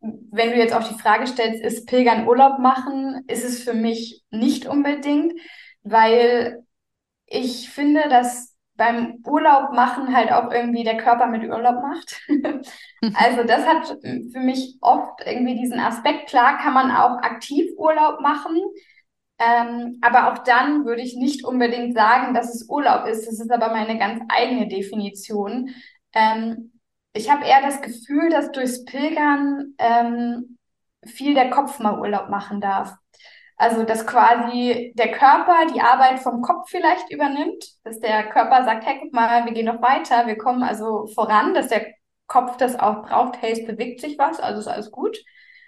wenn 0.00 0.50
du 0.50 0.56
jetzt 0.56 0.74
auch 0.74 0.86
die 0.88 0.98
Frage 0.98 1.26
stellst, 1.26 1.62
ist 1.62 1.86
Pilgern 1.86 2.26
Urlaub 2.26 2.58
machen, 2.58 3.24
ist 3.26 3.44
es 3.44 3.62
für 3.62 3.74
mich 3.74 4.22
nicht 4.30 4.66
unbedingt, 4.66 5.32
weil 5.82 6.64
ich 7.26 7.70
finde, 7.70 8.08
dass 8.08 8.56
beim 8.76 9.18
Urlaub 9.26 9.72
machen 9.72 10.14
halt 10.16 10.30
auch 10.30 10.52
irgendwie 10.52 10.84
der 10.84 10.96
Körper 10.96 11.26
mit 11.26 11.42
Urlaub 11.42 11.82
macht. 11.82 12.22
also 13.14 13.42
das 13.42 13.66
hat 13.66 13.98
für 14.00 14.38
mich 14.38 14.78
oft 14.80 15.20
irgendwie 15.26 15.56
diesen 15.56 15.80
Aspekt. 15.80 16.28
Klar 16.28 16.58
kann 16.58 16.74
man 16.74 16.92
auch 16.92 17.18
aktiv 17.18 17.70
Urlaub 17.76 18.20
machen, 18.20 18.56
ähm, 19.38 19.98
aber 20.00 20.32
auch 20.32 20.38
dann 20.38 20.84
würde 20.84 21.02
ich 21.02 21.16
nicht 21.16 21.44
unbedingt 21.44 21.94
sagen, 21.94 22.34
dass 22.34 22.54
es 22.54 22.68
Urlaub 22.68 23.06
ist. 23.06 23.26
Das 23.26 23.40
ist 23.40 23.50
aber 23.50 23.70
meine 23.70 23.98
ganz 23.98 24.20
eigene 24.28 24.68
Definition. 24.68 25.70
Ähm, 26.12 26.72
ich 27.12 27.30
habe 27.30 27.44
eher 27.44 27.62
das 27.62 27.80
Gefühl, 27.80 28.30
dass 28.30 28.50
durchs 28.52 28.84
Pilgern 28.84 29.74
ähm, 29.78 30.58
viel 31.04 31.34
der 31.34 31.50
Kopf 31.50 31.78
mal 31.78 31.98
Urlaub 31.98 32.28
machen 32.28 32.60
darf. 32.60 32.94
Also, 33.56 33.82
dass 33.82 34.06
quasi 34.06 34.92
der 34.96 35.10
Körper 35.10 35.66
die 35.74 35.80
Arbeit 35.80 36.20
vom 36.20 36.42
Kopf 36.42 36.70
vielleicht 36.70 37.10
übernimmt, 37.10 37.64
dass 37.82 37.98
der 37.98 38.28
Körper 38.28 38.64
sagt, 38.64 38.86
hey, 38.86 38.98
guck 39.02 39.12
mal, 39.12 39.44
wir 39.46 39.52
gehen 39.52 39.66
noch 39.66 39.82
weiter, 39.82 40.28
wir 40.28 40.38
kommen 40.38 40.62
also 40.62 41.06
voran, 41.08 41.54
dass 41.54 41.66
der 41.66 41.86
Kopf 42.28 42.56
das 42.56 42.78
auch 42.78 43.02
braucht, 43.02 43.42
hey, 43.42 43.52
es 43.52 43.66
bewegt 43.66 44.00
sich 44.00 44.16
was, 44.16 44.38
also 44.38 44.60
ist 44.60 44.68
alles 44.68 44.92
gut. 44.92 45.18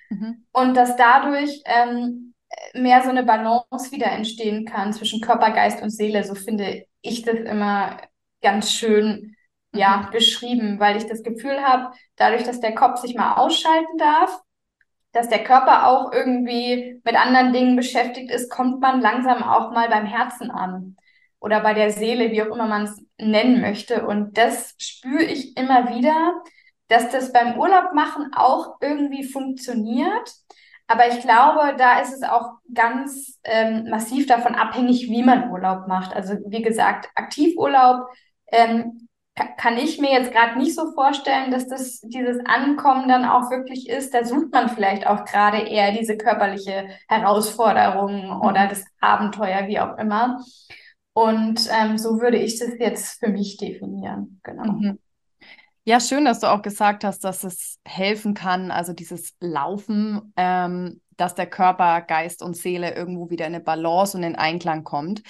Mhm. 0.08 0.46
Und 0.52 0.76
dass 0.76 0.96
dadurch 0.96 1.62
ähm, 1.64 2.34
mehr 2.74 3.02
so 3.02 3.10
eine 3.10 3.24
Balance 3.24 3.92
wieder 3.92 4.10
entstehen 4.10 4.64
kann 4.64 4.92
zwischen 4.92 5.20
Körper, 5.20 5.50
Geist 5.50 5.82
und 5.82 5.90
Seele. 5.90 6.24
So 6.24 6.34
finde 6.34 6.84
ich 7.02 7.22
das 7.22 7.36
immer 7.36 8.00
ganz 8.42 8.72
schön 8.72 9.36
ja, 9.72 10.04
mhm. 10.06 10.10
beschrieben, 10.12 10.80
weil 10.80 10.96
ich 10.96 11.06
das 11.06 11.22
Gefühl 11.22 11.60
habe, 11.62 11.94
dadurch, 12.16 12.42
dass 12.42 12.60
der 12.60 12.74
Kopf 12.74 13.00
sich 13.00 13.14
mal 13.14 13.34
ausschalten 13.34 13.98
darf, 13.98 14.40
dass 15.12 15.28
der 15.28 15.42
Körper 15.42 15.88
auch 15.88 16.12
irgendwie 16.12 17.00
mit 17.04 17.14
anderen 17.16 17.52
Dingen 17.52 17.76
beschäftigt 17.76 18.30
ist, 18.30 18.50
kommt 18.50 18.80
man 18.80 19.00
langsam 19.00 19.42
auch 19.42 19.72
mal 19.72 19.88
beim 19.88 20.06
Herzen 20.06 20.50
an 20.50 20.96
oder 21.40 21.60
bei 21.60 21.74
der 21.74 21.90
Seele, 21.90 22.30
wie 22.30 22.42
auch 22.42 22.54
immer 22.54 22.66
man 22.66 22.84
es 22.84 23.02
nennen 23.18 23.60
möchte. 23.60 24.06
Und 24.06 24.38
das 24.38 24.74
spüre 24.78 25.24
ich 25.24 25.56
immer 25.56 25.88
wieder, 25.88 26.42
dass 26.88 27.10
das 27.10 27.32
beim 27.32 27.58
Urlaub 27.58 27.92
machen 27.94 28.30
auch 28.34 28.76
irgendwie 28.80 29.24
funktioniert. 29.24 30.32
Aber 30.90 31.06
ich 31.06 31.20
glaube, 31.20 31.76
da 31.78 32.00
ist 32.00 32.12
es 32.12 32.24
auch 32.24 32.54
ganz 32.74 33.38
ähm, 33.44 33.88
massiv 33.88 34.26
davon 34.26 34.56
abhängig, 34.56 35.08
wie 35.08 35.22
man 35.22 35.48
Urlaub 35.52 35.86
macht. 35.86 36.12
Also 36.12 36.34
wie 36.46 36.62
gesagt, 36.62 37.08
Aktivurlaub 37.14 38.08
ähm, 38.48 39.06
kann 39.56 39.78
ich 39.78 40.00
mir 40.00 40.10
jetzt 40.10 40.32
gerade 40.32 40.58
nicht 40.58 40.74
so 40.74 40.90
vorstellen, 40.92 41.52
dass 41.52 41.68
das 41.68 42.00
dieses 42.00 42.44
Ankommen 42.44 43.08
dann 43.08 43.24
auch 43.24 43.52
wirklich 43.52 43.88
ist. 43.88 44.12
Da 44.12 44.24
sucht 44.24 44.52
man 44.52 44.68
vielleicht 44.68 45.06
auch 45.06 45.24
gerade 45.24 45.58
eher 45.58 45.92
diese 45.92 46.16
körperliche 46.16 46.88
Herausforderung 47.08 48.40
oder 48.42 48.66
das 48.66 48.84
Abenteuer, 49.00 49.68
wie 49.68 49.78
auch 49.78 49.96
immer. 49.96 50.40
Und 51.12 51.68
ähm, 51.70 51.98
so 51.98 52.20
würde 52.20 52.38
ich 52.38 52.58
das 52.58 52.70
jetzt 52.80 53.20
für 53.20 53.30
mich 53.30 53.58
definieren. 53.58 54.40
Genau. 54.42 54.72
Mhm. 54.72 54.98
Ja, 55.90 55.98
schön, 55.98 56.24
dass 56.24 56.38
du 56.38 56.46
auch 56.46 56.62
gesagt 56.62 57.02
hast, 57.02 57.24
dass 57.24 57.42
es 57.42 57.80
helfen 57.84 58.32
kann, 58.32 58.70
also 58.70 58.92
dieses 58.92 59.34
Laufen, 59.40 60.32
ähm, 60.36 61.00
dass 61.16 61.34
der 61.34 61.48
Körper, 61.48 62.00
Geist 62.00 62.44
und 62.44 62.56
Seele 62.56 62.94
irgendwo 62.94 63.28
wieder 63.28 63.44
in 63.48 63.56
eine 63.56 63.64
Balance 63.64 64.16
und 64.16 64.22
in 64.22 64.36
Einklang 64.36 64.84
kommt. 64.84 65.24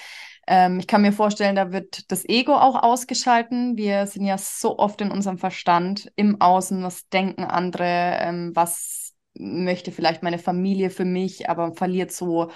Ähm, 0.47 0.79
ich 0.79 0.87
kann 0.87 1.01
mir 1.01 1.15
vorstellen, 1.15 1.57
da 1.57 1.73
wird 1.73 2.13
das 2.13 2.29
Ego 2.29 2.53
auch 2.53 2.83
ausgeschalten. 2.83 3.79
Wir 3.79 4.07
sind 4.07 4.27
ja 4.27 4.37
so 4.37 4.79
oft 4.79 5.01
in 5.01 5.11
unserem 5.11 5.39
Verstand 5.39 6.13
im 6.15 6.43
Außen, 6.43 6.83
was 6.83 7.09
denken 7.09 7.45
andere, 7.45 8.19
ähm, 8.21 8.53
was 8.55 9.15
möchte 9.33 9.93
vielleicht 9.93 10.23
meine 10.23 10.39
Familie 10.39 10.91
für 10.91 11.07
mich, 11.07 11.49
aber 11.49 11.73
verliert 11.73 12.13
so 12.13 12.51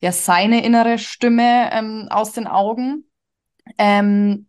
ja 0.00 0.12
seine 0.12 0.64
innere 0.64 0.96
Stimme 0.96 1.68
ähm, 1.74 2.08
aus 2.08 2.32
den 2.32 2.46
Augen. 2.46 3.04
Ähm, 3.76 4.46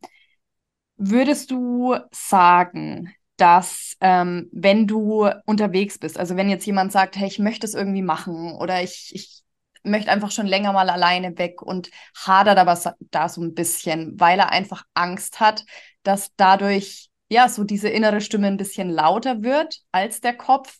würdest 0.97 1.51
du 1.51 1.95
sagen, 2.11 3.13
dass 3.37 3.97
ähm, 3.99 4.49
wenn 4.53 4.87
du 4.87 5.29
unterwegs 5.45 5.99
bist, 5.99 6.17
also 6.17 6.37
wenn 6.37 6.49
jetzt 6.49 6.65
jemand 6.65 6.91
sagt, 6.91 7.17
hey, 7.17 7.27
ich 7.27 7.39
möchte 7.39 7.67
es 7.67 7.73
irgendwie 7.73 8.01
machen 8.01 8.53
oder 8.55 8.81
ich, 8.81 9.11
ich 9.13 9.43
möchte 9.83 10.11
einfach 10.11 10.31
schon 10.31 10.47
länger 10.47 10.73
mal 10.73 10.89
alleine 10.89 11.37
weg 11.37 11.61
und 11.61 11.89
hadert 12.15 12.57
aber 12.57 12.79
da 13.11 13.29
so 13.29 13.41
ein 13.41 13.53
bisschen, 13.53 14.19
weil 14.19 14.39
er 14.39 14.51
einfach 14.51 14.83
Angst 14.93 15.39
hat, 15.39 15.65
dass 16.03 16.31
dadurch 16.37 17.09
ja 17.29 17.49
so 17.49 17.63
diese 17.63 17.89
innere 17.89 18.21
Stimme 18.21 18.47
ein 18.47 18.57
bisschen 18.57 18.89
lauter 18.89 19.43
wird 19.43 19.79
als 19.91 20.21
der 20.21 20.35
Kopf. 20.35 20.77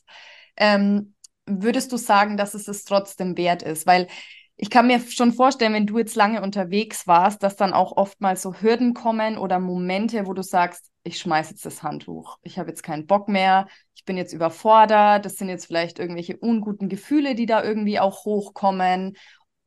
Ähm, 0.56 1.15
würdest 1.45 1.91
du 1.91 1.97
sagen, 1.97 2.38
dass 2.38 2.54
es 2.54 2.67
es 2.67 2.86
trotzdem 2.86 3.38
wert 3.38 3.63
ist? 3.63 3.86
Weil 3.86 4.08
ich 4.57 4.69
kann 4.69 4.87
mir 4.87 4.99
schon 5.01 5.33
vorstellen, 5.33 5.73
wenn 5.73 5.85
du 5.85 5.97
jetzt 5.97 6.15
lange 6.15 6.41
unterwegs 6.41 7.07
warst, 7.07 7.43
dass 7.43 7.57
dann 7.57 7.73
auch 7.73 7.97
oftmals 7.97 8.41
so 8.41 8.53
Hürden 8.53 8.93
kommen 8.93 9.37
oder 9.37 9.59
Momente, 9.59 10.27
wo 10.27 10.33
du 10.33 10.43
sagst, 10.43 10.91
ich 11.03 11.19
schmeiße 11.19 11.51
jetzt 11.51 11.65
das 11.65 11.83
Handtuch. 11.83 12.37
Ich 12.41 12.57
habe 12.57 12.69
jetzt 12.69 12.81
keinen 12.81 13.05
Bock 13.05 13.27
mehr. 13.27 13.67
Ich 13.95 14.05
bin 14.05 14.15
jetzt 14.15 14.33
überfordert. 14.33 15.25
Das 15.25 15.35
sind 15.35 15.49
jetzt 15.49 15.65
vielleicht 15.65 15.99
irgendwelche 15.99 16.37
unguten 16.37 16.87
Gefühle, 16.87 17.35
die 17.35 17.45
da 17.45 17.63
irgendwie 17.63 17.99
auch 17.99 18.23
hochkommen. 18.23 19.17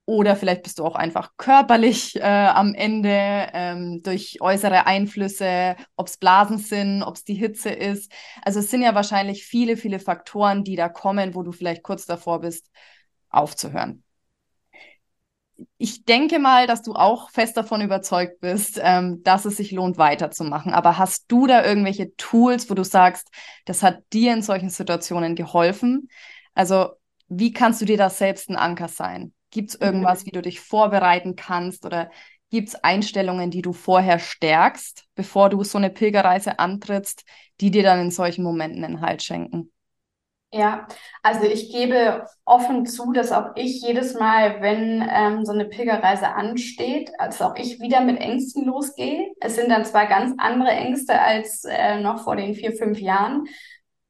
Oder 0.07 0.37
vielleicht 0.37 0.63
bist 0.63 0.79
du 0.79 0.87
auch 0.87 0.95
einfach 0.95 1.33
körperlich 1.37 2.17
äh, 2.17 2.23
am 2.23 2.73
Ende 2.75 3.11
ähm, 3.53 4.03
durch 4.03 4.39
äußere 4.41 4.87
Einflüsse, 4.87 5.77
ob 5.97 6.07
es 6.07 6.17
Blasen 6.17 6.57
sind, 6.57 7.03
ob 7.03 7.17
es 7.17 7.25
die 7.25 7.35
Hitze 7.35 7.69
ist. 7.69 8.11
Also 8.43 8.61
es 8.61 8.71
sind 8.71 8.81
ja 8.81 8.95
wahrscheinlich 8.95 9.45
viele, 9.45 9.77
viele 9.77 9.99
Faktoren, 9.99 10.65
die 10.65 10.77
da 10.77 10.89
kommen, 10.89 11.35
wo 11.35 11.43
du 11.43 11.53
vielleicht 11.53 11.83
kurz 11.83 12.07
davor 12.07 12.41
bist, 12.41 12.71
aufzuhören 13.29 14.03
ich 15.77 16.05
denke 16.05 16.39
mal, 16.39 16.67
dass 16.67 16.83
du 16.83 16.95
auch 16.95 17.31
fest 17.31 17.57
davon 17.57 17.81
überzeugt 17.81 18.41
bist, 18.41 18.81
ähm, 18.83 19.23
dass 19.25 19.45
es 19.45 19.57
sich 19.57 19.73
lohnt, 19.73 19.99
weiterzumachen. 19.99 20.73
Aber 20.73 20.99
hast 20.99 21.25
du 21.29 21.47
da 21.47 21.65
irgendwelche 21.65 22.15
Tools, 22.17 22.71
wo 22.71 22.75
du 22.75 22.85
sagst, 22.85 23.29
das 23.65 23.83
hat 23.83 24.03
dir 24.13 24.33
in 24.33 24.43
solchen 24.43 24.71
Situationen 24.71 25.35
geholfen? 25.35 26.09
Also, 26.55 26.91
wie 27.29 27.53
kannst 27.53 27.81
du 27.81 27.85
dir 27.85 27.97
da 27.97 28.09
selbst 28.11 28.49
ein 28.51 28.57
Anker 28.57 28.89
sein? 28.89 29.33
Gibt 29.51 29.71
es 29.71 29.81
irgendwas, 29.81 30.27
wie 30.27 30.31
du 30.31 30.43
dich 30.43 30.61
vorbereiten 30.61 31.35
kannst? 31.37 31.85
Oder 31.85 32.11
gibt 32.51 32.69
es 32.69 32.75
Einstellungen, 32.77 33.51
die 33.51 33.63
du 33.63 33.73
vorher 33.73 34.19
stärkst, 34.19 35.07
bevor 35.15 35.51
du 35.51 35.65
so 35.65 35.79
eine 35.79 35.91
Pilgerreise 35.91 36.59
antrittst, 36.59 37.25
die 37.61 37.71
dir 37.71 37.83
dann 37.83 38.01
in 38.01 38.11
solchen 38.11 38.45
Momenten 38.45 38.85
einen 38.85 39.01
Halt 39.01 39.23
schenken? 39.23 39.73
Ja, 40.51 40.89
also 41.23 41.45
ich 41.45 41.71
gebe 41.71 42.25
offen 42.47 42.87
zu, 42.87 43.13
dass 43.13 43.33
auch 43.33 43.51
ich 43.55 43.83
jedes 43.83 44.15
Mal, 44.15 44.63
wenn 44.63 45.07
ähm, 45.07 45.45
so 45.45 45.53
eine 45.53 45.67
Pilgerreise 45.67 46.29
ansteht, 46.35 47.11
als 47.19 47.43
auch 47.43 47.55
ich 47.57 47.81
wieder 47.81 48.01
mit 48.01 48.19
Ängsten 48.19 48.65
losgehe. 48.65 49.27
Es 49.41 49.57
sind 49.57 49.69
dann 49.71 49.85
zwar 49.85 50.07
ganz 50.07 50.35
andere 50.39 50.71
Ängste 50.71 51.21
als 51.21 51.65
äh, 51.65 52.01
noch 52.01 52.25
vor 52.25 52.35
den 52.37 52.55
vier, 52.55 52.73
fünf 52.73 52.99
Jahren, 52.99 53.45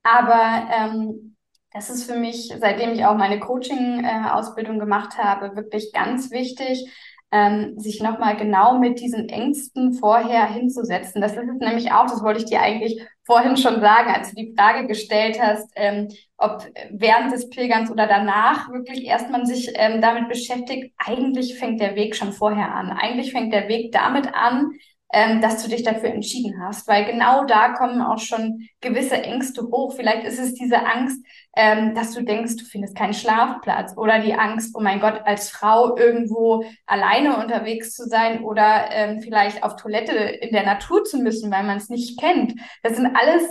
aber 0.04 0.68
ähm, 0.72 1.36
das 1.72 1.90
ist 1.90 2.04
für 2.10 2.16
mich, 2.18 2.54
seitdem 2.60 2.92
ich 2.92 3.04
auch 3.04 3.16
meine 3.16 3.40
Coaching-Ausbildung 3.40 4.76
äh, 4.76 4.80
gemacht 4.80 5.18
habe, 5.18 5.56
wirklich 5.56 5.92
ganz 5.92 6.30
wichtig, 6.30 6.88
ähm, 7.30 7.78
sich 7.78 8.00
nochmal 8.00 8.36
genau 8.36 8.78
mit 8.78 9.00
diesen 9.00 9.28
Ängsten 9.28 9.92
vorher 9.94 10.46
hinzusetzen. 10.46 11.20
Das 11.20 11.32
ist 11.32 11.44
nämlich 11.60 11.92
auch, 11.92 12.06
das 12.06 12.22
wollte 12.22 12.40
ich 12.40 12.46
dir 12.46 12.60
eigentlich 12.62 13.02
vorhin 13.24 13.58
schon 13.58 13.80
sagen, 13.80 14.10
als 14.10 14.30
du 14.30 14.36
die 14.36 14.54
Frage 14.56 14.86
gestellt 14.86 15.38
hast, 15.40 15.70
ähm, 15.76 16.08
ob 16.38 16.64
während 16.90 17.32
des 17.32 17.50
Pilgerns 17.50 17.90
oder 17.90 18.06
danach 18.06 18.70
wirklich 18.70 19.04
erst 19.04 19.28
man 19.30 19.44
sich 19.44 19.70
ähm, 19.74 20.00
damit 20.00 20.28
beschäftigt. 20.28 20.94
Eigentlich 20.96 21.58
fängt 21.58 21.80
der 21.80 21.94
Weg 21.94 22.16
schon 22.16 22.32
vorher 22.32 22.74
an. 22.74 22.90
Eigentlich 22.90 23.32
fängt 23.32 23.52
der 23.52 23.68
Weg 23.68 23.92
damit 23.92 24.32
an, 24.34 24.72
ähm, 25.12 25.40
dass 25.40 25.62
du 25.62 25.70
dich 25.70 25.82
dafür 25.82 26.10
entschieden 26.10 26.62
hast, 26.62 26.86
weil 26.86 27.06
genau 27.06 27.44
da 27.44 27.70
kommen 27.70 28.02
auch 28.02 28.18
schon 28.18 28.68
gewisse 28.80 29.22
Ängste 29.22 29.62
hoch. 29.62 29.94
Vielleicht 29.96 30.24
ist 30.24 30.38
es 30.38 30.54
diese 30.54 30.84
Angst, 30.84 31.24
ähm, 31.56 31.94
dass 31.94 32.12
du 32.12 32.22
denkst, 32.22 32.56
du 32.56 32.64
findest 32.64 32.94
keinen 32.94 33.14
Schlafplatz 33.14 33.96
oder 33.96 34.18
die 34.18 34.34
Angst, 34.34 34.74
oh 34.76 34.80
mein 34.80 35.00
Gott, 35.00 35.22
als 35.24 35.50
Frau 35.50 35.96
irgendwo 35.96 36.64
alleine 36.86 37.38
unterwegs 37.38 37.94
zu 37.94 38.04
sein 38.04 38.44
oder 38.44 38.90
ähm, 38.90 39.20
vielleicht 39.20 39.62
auf 39.62 39.76
Toilette 39.76 40.12
in 40.12 40.52
der 40.52 40.66
Natur 40.66 41.04
zu 41.04 41.18
müssen, 41.18 41.50
weil 41.50 41.64
man 41.64 41.78
es 41.78 41.88
nicht 41.88 42.20
kennt. 42.20 42.54
Das 42.82 42.96
sind 42.96 43.16
alles 43.16 43.42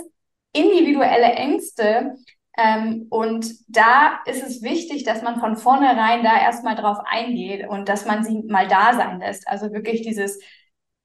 individuelle 0.52 1.32
Ängste, 1.32 2.14
ähm, 2.60 3.06
und 3.10 3.54
da 3.68 4.18
ist 4.26 4.42
es 4.42 4.62
wichtig, 4.62 5.04
dass 5.04 5.22
man 5.22 5.38
von 5.38 5.56
vornherein 5.56 6.24
da 6.24 6.40
erstmal 6.40 6.74
drauf 6.74 6.98
eingeht 7.04 7.68
und 7.68 7.88
dass 7.88 8.04
man 8.04 8.24
sie 8.24 8.42
mal 8.48 8.66
da 8.66 8.94
sein 8.94 9.20
lässt. 9.20 9.46
Also 9.46 9.72
wirklich 9.72 10.02
dieses, 10.02 10.40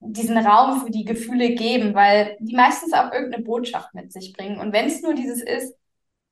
diesen 0.04 0.38
Raum 0.38 0.80
für 0.82 0.90
die 0.90 1.04
Gefühle 1.04 1.54
geben, 1.54 1.94
weil 1.94 2.36
die 2.40 2.54
meistens 2.56 2.92
auch 2.92 3.12
irgendeine 3.12 3.44
Botschaft 3.44 3.94
mit 3.94 4.12
sich 4.12 4.32
bringen. 4.32 4.60
Und 4.60 4.72
wenn 4.72 4.86
es 4.86 5.02
nur 5.02 5.14
dieses 5.14 5.42
ist, 5.42 5.74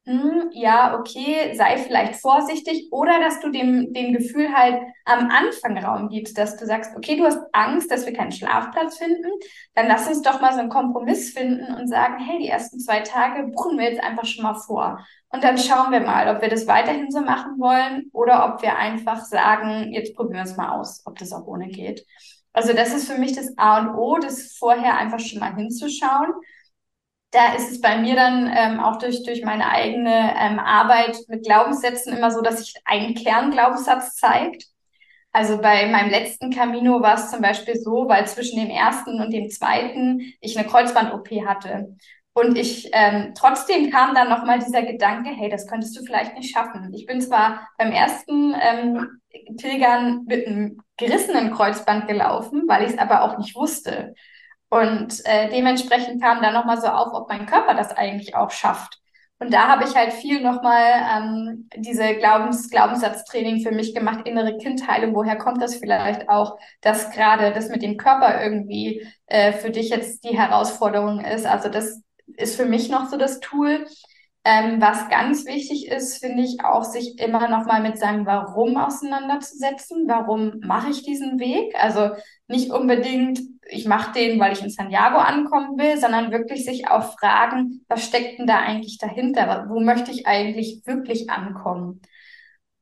hm, 0.05 0.51
ja, 0.53 0.99
okay, 0.99 1.55
sei 1.55 1.77
vielleicht 1.79 2.17
vorsichtig 2.17 2.89
oder 2.91 3.21
dass 3.21 3.41
du 3.41 3.51
dem, 3.53 3.93
dem 3.93 4.13
Gefühl 4.13 4.53
halt 4.53 4.83
am 5.05 5.31
Anfang 5.31 5.79
Raum 5.79 6.09
gibst, 6.09 6.37
dass 6.37 6.57
du 6.57 6.67
sagst, 6.67 6.97
okay, 6.97 7.17
du 7.17 7.25
hast 7.25 7.39
Angst, 7.53 7.89
dass 7.89 8.05
wir 8.05 8.13
keinen 8.13 8.33
Schlafplatz 8.33 8.99
finden, 8.99 9.29
dann 9.75 9.87
lass 9.87 10.09
uns 10.09 10.23
doch 10.23 10.41
mal 10.41 10.53
so 10.55 10.59
einen 10.59 10.71
Kompromiss 10.71 11.33
finden 11.33 11.73
und 11.75 11.87
sagen, 11.87 12.19
hey, 12.19 12.39
die 12.41 12.49
ersten 12.49 12.81
zwei 12.81 13.01
Tage 13.01 13.47
buchen 13.53 13.79
wir 13.79 13.91
jetzt 13.91 14.03
einfach 14.03 14.25
schon 14.25 14.43
mal 14.43 14.55
vor. 14.55 15.07
Und 15.29 15.45
dann 15.45 15.57
schauen 15.57 15.93
wir 15.93 16.01
mal, 16.01 16.35
ob 16.35 16.43
wir 16.43 16.49
das 16.49 16.67
weiterhin 16.67 17.13
so 17.13 17.21
machen 17.21 17.61
wollen 17.61 18.11
oder 18.13 18.53
ob 18.53 18.63
wir 18.63 18.77
einfach 18.77 19.25
sagen, 19.25 19.93
jetzt 19.93 20.17
probieren 20.17 20.45
wir 20.45 20.51
es 20.51 20.57
mal 20.57 20.71
aus, 20.81 21.03
ob 21.07 21.17
das 21.19 21.33
auch 21.33 21.47
ohne 21.47 21.69
geht. 21.69 22.05
Also 22.53 22.73
das 22.73 22.93
ist 22.93 23.11
für 23.11 23.19
mich 23.19 23.35
das 23.35 23.57
A 23.57 23.81
und 23.81 23.95
O, 23.97 24.19
das 24.19 24.57
vorher 24.59 24.99
einfach 24.99 25.21
schon 25.21 25.41
mal 25.41 25.55
hinzuschauen 25.55 26.33
da 27.33 27.55
ist 27.55 27.71
es 27.73 27.81
bei 27.81 27.99
mir 27.99 28.15
dann 28.15 28.51
ähm, 28.55 28.79
auch 28.79 28.99
durch, 28.99 29.25
durch 29.25 29.43
meine 29.43 29.69
eigene 29.71 30.35
ähm, 30.39 30.59
Arbeit 30.59 31.17
mit 31.29 31.45
Glaubenssätzen 31.45 32.15
immer 32.15 32.31
so, 32.31 32.43
dass 32.43 32.59
sich 32.59 32.75
ein 32.85 33.15
Kernglaubenssatz 33.15 34.17
zeigt. 34.17 34.67
Also 35.33 35.59
bei 35.59 35.87
meinem 35.87 36.11
letzten 36.11 36.51
Camino 36.51 37.01
war 37.01 37.15
es 37.15 37.31
zum 37.31 37.41
Beispiel 37.41 37.77
so, 37.77 38.07
weil 38.07 38.27
zwischen 38.27 38.61
dem 38.61 38.69
ersten 38.69 39.19
und 39.19 39.33
dem 39.33 39.49
zweiten 39.49 40.21
ich 40.41 40.59
eine 40.59 40.69
Kreuzband-OP 40.69 41.31
hatte. 41.47 41.97
Und 42.35 42.57
ich 42.57 42.89
ähm, 42.93 43.33
trotzdem 43.37 43.91
kam 43.91 44.15
dann 44.15 44.31
nochmal 44.31 44.59
dieser 44.59 44.83
Gedanke, 44.83 45.31
hey, 45.31 45.51
das 45.51 45.67
könntest 45.67 45.99
du 45.99 46.05
vielleicht 46.05 46.35
nicht 46.35 46.55
schaffen. 46.55 46.93
Ich 46.95 47.07
bin 47.07 47.21
zwar 47.21 47.69
beim 47.77 47.93
ersten 47.93 48.55
ähm, 48.59 49.21
Pilgern 49.59 50.25
mit 50.27 50.47
einem 50.47 50.81
gerissenen 50.97 51.53
Kreuzband 51.53 52.09
gelaufen, 52.09 52.65
weil 52.69 52.85
ich 52.85 52.93
es 52.93 52.99
aber 52.99 53.23
auch 53.23 53.39
nicht 53.39 53.55
wusste. 53.55 54.15
Und 54.71 55.21
äh, 55.27 55.51
dementsprechend 55.51 56.23
kam 56.23 56.41
dann 56.41 56.55
nochmal 56.55 56.81
so 56.81 56.87
auf, 56.87 57.13
ob 57.13 57.29
mein 57.29 57.45
Körper 57.45 57.75
das 57.75 57.93
eigentlich 57.93 58.35
auch 58.35 58.51
schafft. 58.51 58.99
Und 59.39 59.53
da 59.53 59.67
habe 59.67 59.85
ich 59.85 59.97
halt 59.97 60.13
viel 60.13 60.41
nochmal 60.41 60.85
ähm, 61.17 61.69
diese 61.77 62.15
Glaubens 62.15 62.71
Glaubenssatztraining 62.71 63.61
für 63.61 63.73
mich 63.73 63.93
gemacht, 63.93 64.27
innere 64.27 64.57
Kindheilung. 64.57 65.15
Woher 65.17 65.37
kommt 65.37 65.61
das 65.61 65.75
vielleicht 65.77 66.29
auch, 66.29 66.59
dass 66.81 67.11
gerade 67.11 67.53
das 67.53 67.69
mit 67.69 67.83
dem 67.83 67.97
Körper 67.97 68.41
irgendwie 68.41 69.05
äh, 69.27 69.53
für 69.53 69.71
dich 69.71 69.91
jetzt 69.91 70.25
die 70.25 70.39
Herausforderung 70.39 71.21
ist? 71.21 71.45
Also 71.45 71.69
das 71.69 72.01
ist 72.37 72.57
für 72.57 72.67
mich 72.67 72.89
noch 72.89 73.09
so 73.09 73.17
das 73.17 73.41
Tool. 73.41 73.87
Ähm, 74.45 74.81
was 74.81 75.09
ganz 75.09 75.47
wichtig 75.47 75.87
ist, 75.87 76.19
finde 76.19 76.43
ich 76.43 76.65
auch, 76.65 76.83
sich 76.83 77.21
immer 77.21 77.49
noch 77.49 77.65
mal 77.65 77.81
mit 77.81 77.97
seinem 77.99 78.27
Warum 78.27 78.77
auseinanderzusetzen. 78.77 80.09
Warum 80.09 80.59
mache 80.65 80.91
ich 80.91 81.05
diesen 81.05 81.39
Weg? 81.39 81.75
Also 81.77 82.11
nicht 82.49 82.73
unbedingt, 82.73 83.41
ich 83.69 83.87
mache 83.87 84.13
den, 84.13 84.41
weil 84.41 84.53
ich 84.53 84.63
in 84.63 84.71
Santiago 84.71 85.19
ankommen 85.19 85.79
will, 85.79 85.97
sondern 85.97 86.33
wirklich 86.33 86.65
sich 86.65 86.89
auch 86.89 87.17
fragen, 87.19 87.85
was 87.89 88.05
steckt 88.05 88.41
denn 88.41 88.49
da 88.49 88.59
eigentlich 88.59 88.99
dahinter? 88.99 89.67
Wo 89.69 89.79
möchte 89.79 90.11
ich 90.11 90.27
eigentlich 90.27 90.83
wirklich 90.87 91.31
ankommen? 91.31 92.03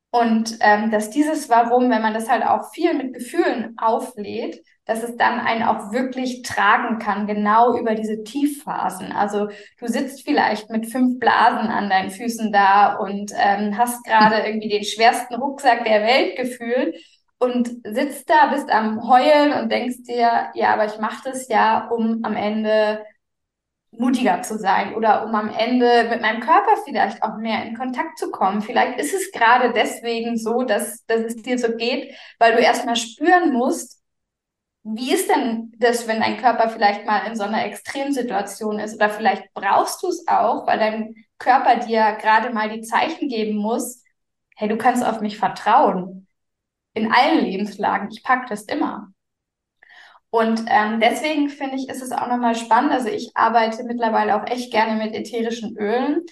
Und 0.09 0.57
ähm, 0.59 0.91
dass 0.91 1.09
dieses 1.09 1.49
Warum, 1.49 1.89
wenn 1.89 2.01
man 2.01 2.13
das 2.13 2.29
halt 2.29 2.43
auch 2.43 2.71
viel 2.73 2.93
mit 2.93 3.13
Gefühlen 3.13 3.75
auflädt, 3.77 4.61
dass 4.85 5.03
es 5.03 5.15
dann 5.15 5.39
einen 5.39 5.63
auch 5.63 5.91
wirklich 5.91 6.41
tragen 6.41 6.99
kann, 6.99 7.27
genau 7.27 7.77
über 7.77 7.95
diese 7.95 8.23
Tiefphasen. 8.23 9.11
Also 9.11 9.47
du 9.79 9.87
sitzt 9.87 10.23
vielleicht 10.23 10.69
mit 10.69 10.91
fünf 10.91 11.19
Blasen 11.19 11.69
an 11.69 11.89
deinen 11.89 12.09
Füßen 12.09 12.51
da 12.51 12.95
und 12.95 13.31
ähm, 13.37 13.77
hast 13.77 14.03
gerade 14.03 14.37
irgendwie 14.45 14.69
den 14.69 14.83
schwersten 14.83 15.35
Rucksack 15.35 15.85
der 15.85 16.01
Welt 16.01 16.35
gefühlt 16.35 16.95
und 17.37 17.69
sitzt 17.83 18.29
da, 18.29 18.47
bist 18.47 18.69
am 18.69 19.07
Heulen 19.07 19.53
und 19.53 19.71
denkst 19.71 20.03
dir, 20.07 20.51
ja, 20.53 20.73
aber 20.73 20.85
ich 20.85 20.99
mache 20.99 21.29
das 21.29 21.47
ja, 21.47 21.87
um 21.87 22.23
am 22.23 22.35
Ende 22.35 23.03
mutiger 23.91 24.41
zu 24.41 24.57
sein 24.57 24.95
oder 24.95 25.25
um 25.25 25.35
am 25.35 25.49
Ende 25.49 26.07
mit 26.09 26.21
meinem 26.21 26.39
Körper 26.39 26.77
vielleicht 26.85 27.21
auch 27.23 27.37
mehr 27.37 27.65
in 27.65 27.75
Kontakt 27.75 28.17
zu 28.17 28.31
kommen. 28.31 28.61
Vielleicht 28.61 28.99
ist 28.99 29.13
es 29.13 29.31
gerade 29.31 29.73
deswegen 29.73 30.37
so, 30.37 30.63
dass, 30.63 31.05
dass 31.05 31.21
es 31.21 31.35
dir 31.37 31.57
so 31.57 31.75
geht, 31.75 32.15
weil 32.39 32.53
du 32.55 32.59
erstmal 32.59 32.95
spüren 32.95 33.53
musst, 33.53 34.00
wie 34.83 35.13
ist 35.13 35.29
denn 35.29 35.73
das, 35.77 36.07
wenn 36.07 36.21
dein 36.21 36.37
Körper 36.37 36.69
vielleicht 36.69 37.05
mal 37.05 37.27
in 37.27 37.35
so 37.35 37.43
einer 37.43 37.65
Extremsituation 37.65 38.79
ist? 38.79 38.95
Oder 38.95 39.09
vielleicht 39.09 39.53
brauchst 39.53 40.01
du 40.01 40.07
es 40.07 40.27
auch, 40.27 40.65
weil 40.65 40.79
dein 40.79 41.15
Körper 41.37 41.77
dir 41.77 42.17
gerade 42.19 42.51
mal 42.51 42.69
die 42.69 42.81
Zeichen 42.81 43.27
geben 43.29 43.57
muss, 43.57 44.03
hey, 44.55 44.67
du 44.67 44.77
kannst 44.77 45.03
auf 45.03 45.21
mich 45.21 45.37
vertrauen. 45.37 46.27
In 46.93 47.11
allen 47.11 47.45
Lebenslagen. 47.45 48.09
Ich 48.11 48.23
packe 48.23 48.47
das 48.49 48.63
immer. 48.63 49.11
Und 50.29 50.63
ähm, 50.67 50.99
deswegen 50.99 51.49
finde 51.49 51.75
ich, 51.75 51.89
ist 51.89 52.01
es 52.01 52.11
auch 52.11 52.27
nochmal 52.27 52.55
spannend. 52.55 52.91
Also 52.91 53.09
ich 53.09 53.31
arbeite 53.35 53.83
mittlerweile 53.83 54.35
auch 54.35 54.47
echt 54.47 54.71
gerne 54.71 55.03
mit 55.03 55.13
ätherischen 55.13 55.77
Ölen. 55.77 56.25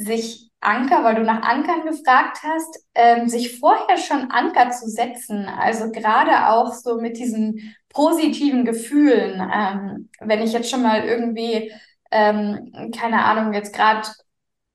Sich 0.00 0.50
Anker, 0.60 1.04
weil 1.04 1.14
du 1.14 1.22
nach 1.22 1.42
Ankern 1.42 1.84
gefragt 1.84 2.38
hast, 2.42 2.84
ähm, 2.94 3.28
sich 3.28 3.58
vorher 3.58 3.96
schon 3.96 4.30
Anker 4.30 4.70
zu 4.70 4.88
setzen, 4.88 5.46
also 5.46 5.90
gerade 5.90 6.48
auch 6.48 6.72
so 6.72 7.00
mit 7.00 7.16
diesen 7.18 7.74
positiven 7.88 8.64
Gefühlen. 8.64 9.40
Ähm, 9.52 10.10
wenn 10.20 10.42
ich 10.42 10.52
jetzt 10.52 10.70
schon 10.70 10.82
mal 10.82 11.04
irgendwie, 11.04 11.72
ähm, 12.10 12.90
keine 12.96 13.24
Ahnung, 13.24 13.54
jetzt 13.54 13.74
gerade 13.74 14.08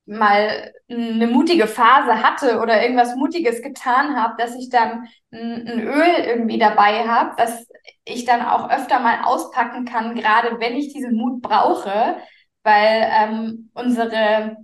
mal 0.05 0.73
eine 0.89 1.27
mutige 1.27 1.67
Phase 1.67 2.21
hatte 2.23 2.59
oder 2.59 2.81
irgendwas 2.81 3.15
Mutiges 3.15 3.61
getan 3.61 4.15
habe, 4.15 4.35
dass 4.37 4.55
ich 4.55 4.69
dann 4.69 5.07
ein, 5.31 5.79
Öl 5.81 6.25
irgendwie 6.27 6.59
dabei 6.59 7.07
habe, 7.07 7.33
was 7.37 7.67
ich 8.05 8.25
dann 8.25 8.41
auch 8.43 8.69
öfter 8.69 8.99
mal 8.99 9.23
auspacken 9.23 9.85
kann, 9.85 10.15
gerade 10.15 10.59
wenn 10.59 10.75
ich 10.75 10.93
diesen 10.93 11.15
Mut 11.15 11.41
brauche, 11.41 12.17
weil 12.63 13.07
ähm, 13.11 13.71
unsere 13.73 14.57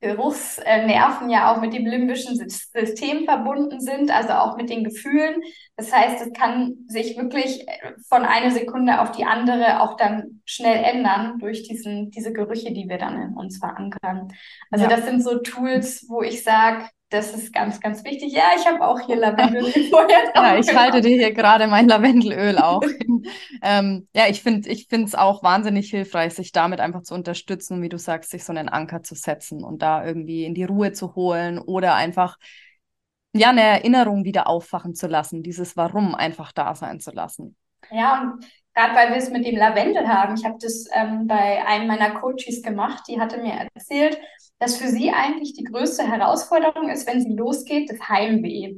Geruchsnerven 0.00 1.28
ja 1.28 1.52
auch 1.52 1.60
mit 1.60 1.74
dem 1.74 1.84
limbischen 1.84 2.36
System 2.36 3.24
verbunden 3.24 3.80
sind, 3.80 4.10
also 4.10 4.32
auch 4.32 4.56
mit 4.56 4.70
den 4.70 4.82
Gefühlen. 4.82 5.42
Das 5.76 5.92
heißt, 5.92 6.26
es 6.26 6.32
kann 6.32 6.76
sich 6.88 7.18
wirklich 7.18 7.66
von 8.08 8.24
einer 8.24 8.50
Sekunde 8.50 9.00
auf 9.00 9.12
die 9.12 9.24
andere 9.24 9.82
auch 9.82 9.96
dann 9.96 10.40
schnell 10.46 10.82
ändern 10.82 11.38
durch 11.38 11.64
diesen, 11.64 12.10
diese 12.10 12.32
Gerüche, 12.32 12.72
die 12.72 12.88
wir 12.88 12.98
dann 12.98 13.20
in 13.20 13.34
uns 13.34 13.58
verankern. 13.58 14.32
Also 14.70 14.86
ja. 14.86 14.90
das 14.90 15.04
sind 15.04 15.22
so 15.22 15.38
Tools, 15.38 16.06
wo 16.08 16.22
ich 16.22 16.42
sage, 16.42 16.86
das 17.10 17.34
ist 17.34 17.52
ganz, 17.52 17.80
ganz 17.80 18.04
wichtig. 18.04 18.32
Ja, 18.32 18.44
ich 18.58 18.66
habe 18.66 18.86
auch 18.86 19.00
hier 19.00 19.16
Lavendelöl 19.16 19.72
vorher 19.90 20.32
Ja, 20.34 20.56
ich 20.58 20.72
halte 20.74 21.00
dir 21.00 21.16
hier 21.16 21.32
gerade 21.34 21.66
mein 21.66 21.88
Lavendelöl 21.88 22.58
auch. 22.58 22.82
ähm, 23.62 24.08
ja, 24.14 24.28
ich 24.28 24.42
finde 24.42 24.68
ich 24.68 24.86
finde 24.88 25.06
es 25.06 25.14
auch 25.14 25.42
wahnsinnig 25.42 25.90
hilfreich, 25.90 26.34
sich 26.34 26.52
damit 26.52 26.80
einfach 26.80 27.02
zu 27.02 27.14
unterstützen, 27.14 27.82
wie 27.82 27.88
du 27.88 27.98
sagst, 27.98 28.30
sich 28.30 28.44
so 28.44 28.52
einen 28.52 28.68
Anker 28.68 29.02
zu 29.02 29.14
setzen 29.16 29.64
und 29.64 29.82
da 29.82 30.04
irgendwie 30.06 30.44
in 30.44 30.54
die 30.54 30.64
Ruhe 30.64 30.92
zu 30.92 31.14
holen 31.16 31.58
oder 31.58 31.94
einfach 31.94 32.36
ja 33.32 33.50
eine 33.50 33.62
Erinnerung 33.62 34.24
wieder 34.24 34.46
aufwachen 34.48 34.94
zu 34.94 35.06
lassen, 35.08 35.42
dieses 35.42 35.76
Warum 35.76 36.14
einfach 36.14 36.52
da 36.52 36.74
sein 36.74 37.00
zu 37.00 37.10
lassen. 37.12 37.56
Ja, 37.90 38.22
und 38.22 38.44
gerade 38.80 38.96
weil 38.96 39.10
wir 39.10 39.16
es 39.16 39.30
mit 39.30 39.46
dem 39.46 39.56
Lavendel 39.56 40.08
haben, 40.08 40.34
ich 40.34 40.44
habe 40.44 40.56
das 40.60 40.86
ähm, 40.92 41.26
bei 41.26 41.64
einem 41.66 41.86
meiner 41.86 42.12
Coaches 42.12 42.62
gemacht, 42.62 43.04
die 43.08 43.20
hatte 43.20 43.38
mir 43.38 43.68
erzählt, 43.74 44.18
dass 44.58 44.76
für 44.76 44.88
sie 44.88 45.10
eigentlich 45.10 45.54
die 45.54 45.64
größte 45.64 46.06
Herausforderung 46.06 46.88
ist, 46.88 47.06
wenn 47.06 47.20
sie 47.20 47.32
losgeht, 47.32 47.90
das 47.90 48.08
Heimweh. 48.08 48.76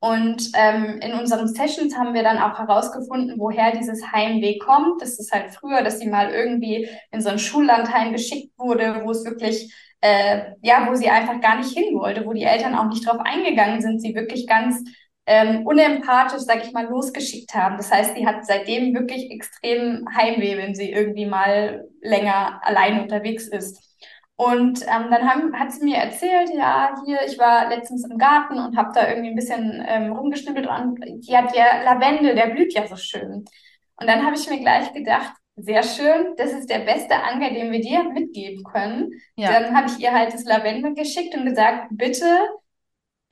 Und 0.00 0.50
ähm, 0.54 0.98
in 1.00 1.12
unseren 1.12 1.46
Sessions 1.46 1.96
haben 1.96 2.12
wir 2.12 2.22
dann 2.22 2.38
auch 2.38 2.58
herausgefunden, 2.58 3.38
woher 3.38 3.70
dieses 3.72 4.10
Heimweh 4.10 4.58
kommt. 4.58 5.00
Das 5.00 5.20
ist 5.20 5.30
halt 5.32 5.54
früher, 5.54 5.82
dass 5.82 6.00
sie 6.00 6.08
mal 6.08 6.30
irgendwie 6.30 6.88
in 7.12 7.20
so 7.20 7.28
ein 7.28 7.38
Schullandheim 7.38 8.12
geschickt 8.12 8.52
wurde, 8.58 9.02
wo 9.04 9.12
es 9.12 9.24
wirklich, 9.24 9.72
äh, 10.00 10.52
ja, 10.60 10.88
wo 10.90 10.94
sie 10.96 11.08
einfach 11.08 11.40
gar 11.40 11.56
nicht 11.56 11.76
hin 11.76 11.94
wollte, 11.96 12.26
wo 12.26 12.32
die 12.32 12.42
Eltern 12.42 12.74
auch 12.74 12.88
nicht 12.88 13.06
drauf 13.06 13.20
eingegangen 13.20 13.80
sind, 13.80 14.00
sie 14.00 14.14
wirklich 14.14 14.48
ganz 14.48 14.82
ähm, 15.26 15.66
unempathisch, 15.66 16.42
sag 16.42 16.64
ich 16.64 16.72
mal, 16.72 16.86
losgeschickt 16.86 17.54
haben. 17.54 17.76
Das 17.76 17.92
heißt, 17.92 18.16
sie 18.16 18.26
hat 18.26 18.44
seitdem 18.44 18.94
wirklich 18.94 19.30
extrem 19.30 20.06
Heimweh, 20.14 20.56
wenn 20.56 20.74
sie 20.74 20.90
irgendwie 20.90 21.26
mal 21.26 21.88
länger 22.00 22.60
allein 22.64 23.00
unterwegs 23.00 23.46
ist. 23.48 23.92
Und 24.34 24.82
ähm, 24.82 25.10
dann 25.10 25.28
haben, 25.28 25.58
hat 25.58 25.70
sie 25.72 25.84
mir 25.84 25.98
erzählt, 25.98 26.50
ja, 26.52 26.96
hier, 27.04 27.20
ich 27.26 27.38
war 27.38 27.68
letztens 27.68 28.04
im 28.10 28.18
Garten 28.18 28.58
und 28.58 28.76
habe 28.76 28.90
da 28.94 29.08
irgendwie 29.08 29.28
ein 29.28 29.36
bisschen 29.36 29.84
ähm, 29.86 30.12
rumgeschnippelt 30.12 30.66
und 30.66 30.98
ja, 31.26 31.42
der 31.42 31.84
Lavendel, 31.84 32.34
der 32.34 32.48
blüht 32.48 32.74
ja 32.74 32.86
so 32.86 32.96
schön. 32.96 33.44
Und 33.96 34.06
dann 34.06 34.26
habe 34.26 34.34
ich 34.34 34.48
mir 34.50 34.58
gleich 34.58 34.92
gedacht, 34.92 35.32
sehr 35.54 35.82
schön, 35.82 36.34
das 36.36 36.52
ist 36.52 36.70
der 36.70 36.80
beste 36.80 37.14
Anker, 37.14 37.50
den 37.50 37.70
wir 37.70 37.80
dir 37.80 38.04
mitgeben 38.04 38.64
können. 38.64 39.10
Ja. 39.36 39.52
Dann 39.52 39.76
habe 39.76 39.86
ich 39.86 39.98
ihr 40.00 40.12
halt 40.12 40.32
das 40.32 40.44
Lavendel 40.44 40.94
geschickt 40.94 41.36
und 41.36 41.44
gesagt, 41.44 41.88
bitte 41.90 42.26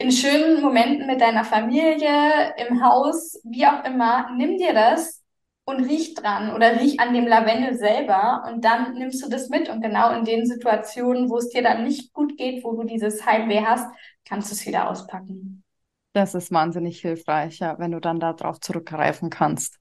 in 0.01 0.11
schönen 0.11 0.63
Momenten 0.63 1.07
mit 1.07 1.21
deiner 1.21 1.45
Familie, 1.45 2.55
im 2.57 2.83
Haus, 2.83 3.39
wie 3.45 3.67
auch 3.67 3.85
immer, 3.85 4.31
nimm 4.35 4.57
dir 4.57 4.73
das 4.73 5.23
und 5.65 5.85
riech 5.85 6.15
dran 6.15 6.55
oder 6.55 6.81
riech 6.81 6.99
an 6.99 7.13
dem 7.13 7.27
Lavendel 7.27 7.77
selber 7.77 8.45
und 8.49 8.65
dann 8.65 8.95
nimmst 8.95 9.23
du 9.23 9.29
das 9.29 9.51
mit 9.51 9.69
und 9.69 9.83
genau 9.83 10.15
in 10.15 10.25
den 10.25 10.47
Situationen, 10.47 11.29
wo 11.29 11.37
es 11.37 11.51
dir 11.51 11.63
dann 11.63 11.85
nicht 11.85 12.15
gut 12.15 12.39
geht, 12.39 12.65
wo 12.65 12.73
du 12.73 12.85
dieses 12.85 13.27
Heimweh 13.27 13.61
hast, 13.61 13.87
kannst 14.25 14.51
du 14.51 14.55
es 14.55 14.67
wieder 14.67 14.89
auspacken. 14.89 15.65
Das 16.15 16.35
ist 16.35 16.51
wahnsinnig 16.51 17.03
hilfreich, 17.03 17.59
ja, 17.59 17.79
wenn 17.79 17.93
du 17.93 18.01
dann 18.01 18.21
darauf 18.21 18.59
zurückgreifen 18.59 19.29
kannst. 19.29 19.77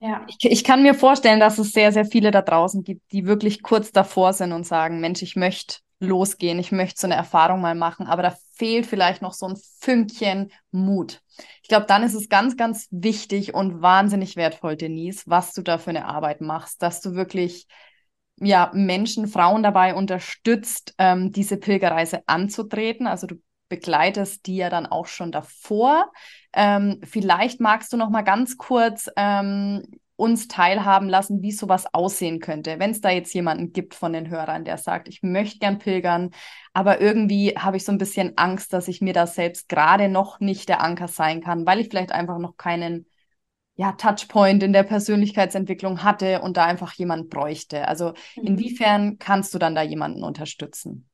Ja. 0.00 0.26
Ich, 0.28 0.50
ich, 0.50 0.64
kann 0.64 0.82
mir 0.82 0.94
vorstellen, 0.94 1.40
dass 1.40 1.58
es 1.58 1.72
sehr, 1.72 1.92
sehr 1.92 2.06
viele 2.06 2.30
da 2.30 2.40
draußen 2.40 2.82
gibt, 2.82 3.12
die 3.12 3.26
wirklich 3.26 3.62
kurz 3.62 3.92
davor 3.92 4.32
sind 4.32 4.52
und 4.52 4.66
sagen, 4.66 4.98
Mensch, 4.98 5.20
ich 5.22 5.36
möchte 5.36 5.76
losgehen, 6.02 6.58
ich 6.58 6.72
möchte 6.72 7.00
so 7.00 7.06
eine 7.06 7.14
Erfahrung 7.14 7.60
mal 7.60 7.74
machen, 7.74 8.06
aber 8.06 8.22
da 8.22 8.36
fehlt 8.54 8.86
vielleicht 8.86 9.22
noch 9.22 9.32
so 9.32 9.46
ein 9.46 9.56
Fünkchen 9.80 10.52
Mut. 10.70 11.22
Ich 11.62 11.68
glaube, 11.68 11.86
dann 11.86 12.02
ist 12.02 12.14
es 12.14 12.28
ganz, 12.28 12.56
ganz 12.56 12.88
wichtig 12.90 13.54
und 13.54 13.80
wahnsinnig 13.80 14.36
wertvoll, 14.36 14.76
Denise, 14.76 15.22
was 15.26 15.54
du 15.54 15.62
da 15.62 15.78
für 15.78 15.90
eine 15.90 16.06
Arbeit 16.06 16.40
machst, 16.40 16.82
dass 16.82 17.00
du 17.00 17.14
wirklich 17.14 17.66
ja, 18.40 18.70
Menschen, 18.74 19.28
Frauen 19.28 19.62
dabei 19.62 19.94
unterstützt, 19.94 20.94
ähm, 20.98 21.32
diese 21.32 21.56
Pilgerreise 21.56 22.22
anzutreten. 22.26 23.06
Also 23.06 23.26
du 23.26 23.36
begleitest 23.68 24.46
die 24.46 24.56
ja 24.56 24.68
dann 24.68 24.86
auch 24.86 25.06
schon 25.06 25.32
davor. 25.32 26.10
Ähm, 26.52 27.00
vielleicht 27.04 27.60
magst 27.60 27.92
du 27.92 27.96
noch 27.96 28.10
mal 28.10 28.22
ganz 28.22 28.58
kurz 28.58 29.08
ähm, 29.16 29.82
uns 30.22 30.46
teilhaben 30.46 31.08
lassen, 31.08 31.42
wie 31.42 31.50
sowas 31.50 31.92
aussehen 31.92 32.38
könnte. 32.38 32.78
Wenn 32.78 32.92
es 32.92 33.00
da 33.00 33.10
jetzt 33.10 33.34
jemanden 33.34 33.72
gibt 33.72 33.96
von 33.96 34.12
den 34.12 34.30
Hörern, 34.30 34.64
der 34.64 34.78
sagt, 34.78 35.08
ich 35.08 35.24
möchte 35.24 35.58
gern 35.58 35.80
pilgern, 35.80 36.30
aber 36.72 37.00
irgendwie 37.00 37.56
habe 37.58 37.76
ich 37.76 37.84
so 37.84 37.90
ein 37.90 37.98
bisschen 37.98 38.38
Angst, 38.38 38.72
dass 38.72 38.86
ich 38.86 39.00
mir 39.00 39.14
da 39.14 39.26
selbst 39.26 39.68
gerade 39.68 40.08
noch 40.08 40.38
nicht 40.38 40.68
der 40.68 40.80
Anker 40.80 41.08
sein 41.08 41.40
kann, 41.40 41.66
weil 41.66 41.80
ich 41.80 41.88
vielleicht 41.88 42.12
einfach 42.12 42.38
noch 42.38 42.56
keinen 42.56 43.06
ja, 43.74 43.90
Touchpoint 43.92 44.62
in 44.62 44.72
der 44.72 44.84
Persönlichkeitsentwicklung 44.84 46.04
hatte 46.04 46.40
und 46.42 46.56
da 46.56 46.66
einfach 46.66 46.92
jemand 46.92 47.28
bräuchte. 47.28 47.88
Also 47.88 48.14
mhm. 48.36 48.46
inwiefern 48.46 49.18
kannst 49.18 49.52
du 49.54 49.58
dann 49.58 49.74
da 49.74 49.82
jemanden 49.82 50.22
unterstützen? 50.22 51.10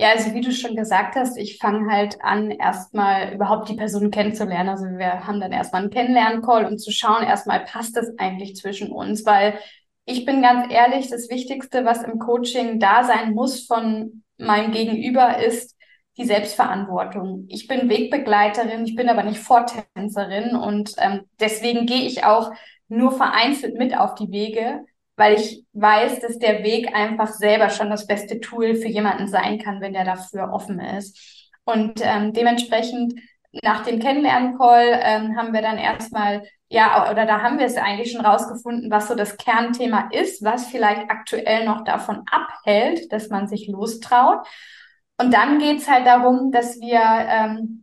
Ja, 0.00 0.12
also 0.12 0.32
wie 0.32 0.40
du 0.40 0.50
schon 0.50 0.76
gesagt 0.76 1.14
hast, 1.14 1.36
ich 1.36 1.58
fange 1.58 1.92
halt 1.92 2.16
an, 2.22 2.50
erstmal 2.50 3.34
überhaupt 3.34 3.68
die 3.68 3.74
Person 3.74 4.10
kennenzulernen. 4.10 4.70
Also 4.70 4.86
wir 4.86 5.26
haben 5.26 5.40
dann 5.40 5.52
erstmal 5.52 5.82
einen 5.82 5.90
Kennenlernen-Call, 5.90 6.64
um 6.64 6.78
zu 6.78 6.90
schauen, 6.90 7.22
erstmal 7.22 7.60
passt 7.66 7.98
das 7.98 8.08
eigentlich 8.16 8.56
zwischen 8.56 8.92
uns, 8.92 9.26
weil 9.26 9.58
ich 10.06 10.24
bin 10.24 10.40
ganz 10.40 10.72
ehrlich, 10.72 11.10
das 11.10 11.28
Wichtigste, 11.28 11.84
was 11.84 12.02
im 12.02 12.18
Coaching 12.18 12.80
da 12.80 13.04
sein 13.04 13.34
muss 13.34 13.66
von 13.66 14.22
meinem 14.38 14.72
Gegenüber, 14.72 15.36
ist 15.44 15.76
die 16.16 16.24
Selbstverantwortung. 16.24 17.44
Ich 17.50 17.68
bin 17.68 17.90
Wegbegleiterin, 17.90 18.86
ich 18.86 18.96
bin 18.96 19.10
aber 19.10 19.22
nicht 19.22 19.40
Vortänzerin 19.40 20.56
und 20.56 20.94
ähm, 20.96 21.26
deswegen 21.40 21.84
gehe 21.84 22.06
ich 22.06 22.24
auch 22.24 22.52
nur 22.88 23.12
vereinzelt 23.12 23.76
mit 23.76 23.94
auf 23.94 24.14
die 24.14 24.30
Wege, 24.30 24.80
weil 25.20 25.34
ich 25.34 25.66
weiß, 25.74 26.20
dass 26.20 26.38
der 26.38 26.64
Weg 26.64 26.94
einfach 26.94 27.28
selber 27.28 27.68
schon 27.68 27.90
das 27.90 28.06
beste 28.06 28.40
Tool 28.40 28.74
für 28.74 28.88
jemanden 28.88 29.28
sein 29.28 29.58
kann, 29.58 29.82
wenn 29.82 29.92
der 29.92 30.06
dafür 30.06 30.50
offen 30.50 30.80
ist. 30.80 31.50
Und 31.64 32.00
ähm, 32.02 32.32
dementsprechend 32.32 33.20
nach 33.62 33.84
dem 33.84 33.98
Kennenlernen-Call 33.98 34.98
ähm, 35.02 35.36
haben 35.36 35.52
wir 35.52 35.60
dann 35.60 35.76
erstmal, 35.76 36.42
ja, 36.70 37.10
oder 37.10 37.26
da 37.26 37.42
haben 37.42 37.58
wir 37.58 37.66
es 37.66 37.76
eigentlich 37.76 38.12
schon 38.12 38.24
rausgefunden, 38.24 38.90
was 38.90 39.08
so 39.08 39.14
das 39.14 39.36
Kernthema 39.36 40.08
ist, 40.10 40.42
was 40.42 40.68
vielleicht 40.68 41.10
aktuell 41.10 41.66
noch 41.66 41.84
davon 41.84 42.22
abhält, 42.30 43.12
dass 43.12 43.28
man 43.28 43.46
sich 43.46 43.68
lostraut. 43.68 44.46
Und 45.18 45.34
dann 45.34 45.58
geht's 45.58 45.86
halt 45.86 46.06
darum, 46.06 46.50
dass 46.50 46.80
wir 46.80 47.02
ähm, 47.02 47.79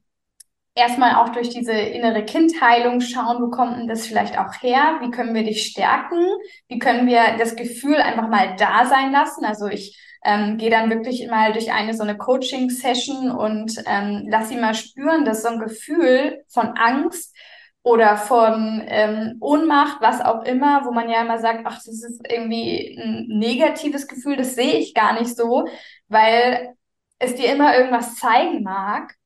erstmal 0.78 1.16
auch 1.16 1.30
durch 1.30 1.50
diese 1.50 1.74
innere 1.74 2.24
Kindheilung 2.24 3.02
schauen, 3.02 3.42
wo 3.42 3.50
kommt 3.50 3.78
denn 3.78 3.88
das 3.88 4.08
vielleicht 4.08 4.38
auch 4.38 4.54
her? 4.62 5.00
Wie 5.02 5.12
können 5.12 5.34
wir 5.34 5.44
dich 5.44 5.66
stärken? 5.66 6.24
Wie 6.68 6.80
können 6.80 7.08
wir 7.08 7.38
das 7.38 7.56
Gefühl 7.56 7.96
einfach 7.96 8.30
mal 8.30 8.56
da 8.58 8.86
sein 8.86 9.12
lassen? 9.12 9.44
Also 9.44 9.68
ich 9.68 10.00
ähm, 10.24 10.58
gehe 10.58 10.70
dann 10.70 10.90
wirklich 10.90 11.28
mal 11.30 11.52
durch 11.54 11.72
eine 11.72 11.94
so 11.94 12.04
eine 12.04 12.18
Coaching-Session 12.18 13.32
und 13.32 13.84
ähm, 13.88 14.28
lass 14.30 14.50
sie 14.50 14.58
mal 14.58 14.76
spüren, 14.76 15.26
dass 15.26 15.42
so 15.42 15.50
ein 15.50 15.60
Gefühl 15.60 16.44
von 16.48 16.78
Angst 16.78 17.36
oder 17.82 18.18
von 18.18 18.84
ähm, 18.86 19.38
Ohnmacht, 19.40 20.02
was 20.02 20.22
auch 20.22 20.44
immer, 20.44 20.86
wo 20.86 20.92
man 20.92 21.10
ja 21.10 21.22
immer 21.22 21.40
sagt, 21.40 21.62
ach, 21.66 21.78
das 21.78 22.04
ist 22.04 22.22
irgendwie 22.30 23.00
ein 23.02 23.26
negatives 23.30 24.08
Gefühl, 24.08 24.36
das 24.36 24.56
sehe 24.56 24.78
ich 24.78 24.94
gar 24.94 25.14
nicht 25.20 25.36
so, 25.36 25.68
weil 26.08 26.76
es 27.20 27.36
dir 27.36 27.52
immer 27.52 27.76
irgendwas 27.76 28.16
zeigen 28.16 28.62
mag 28.64 29.17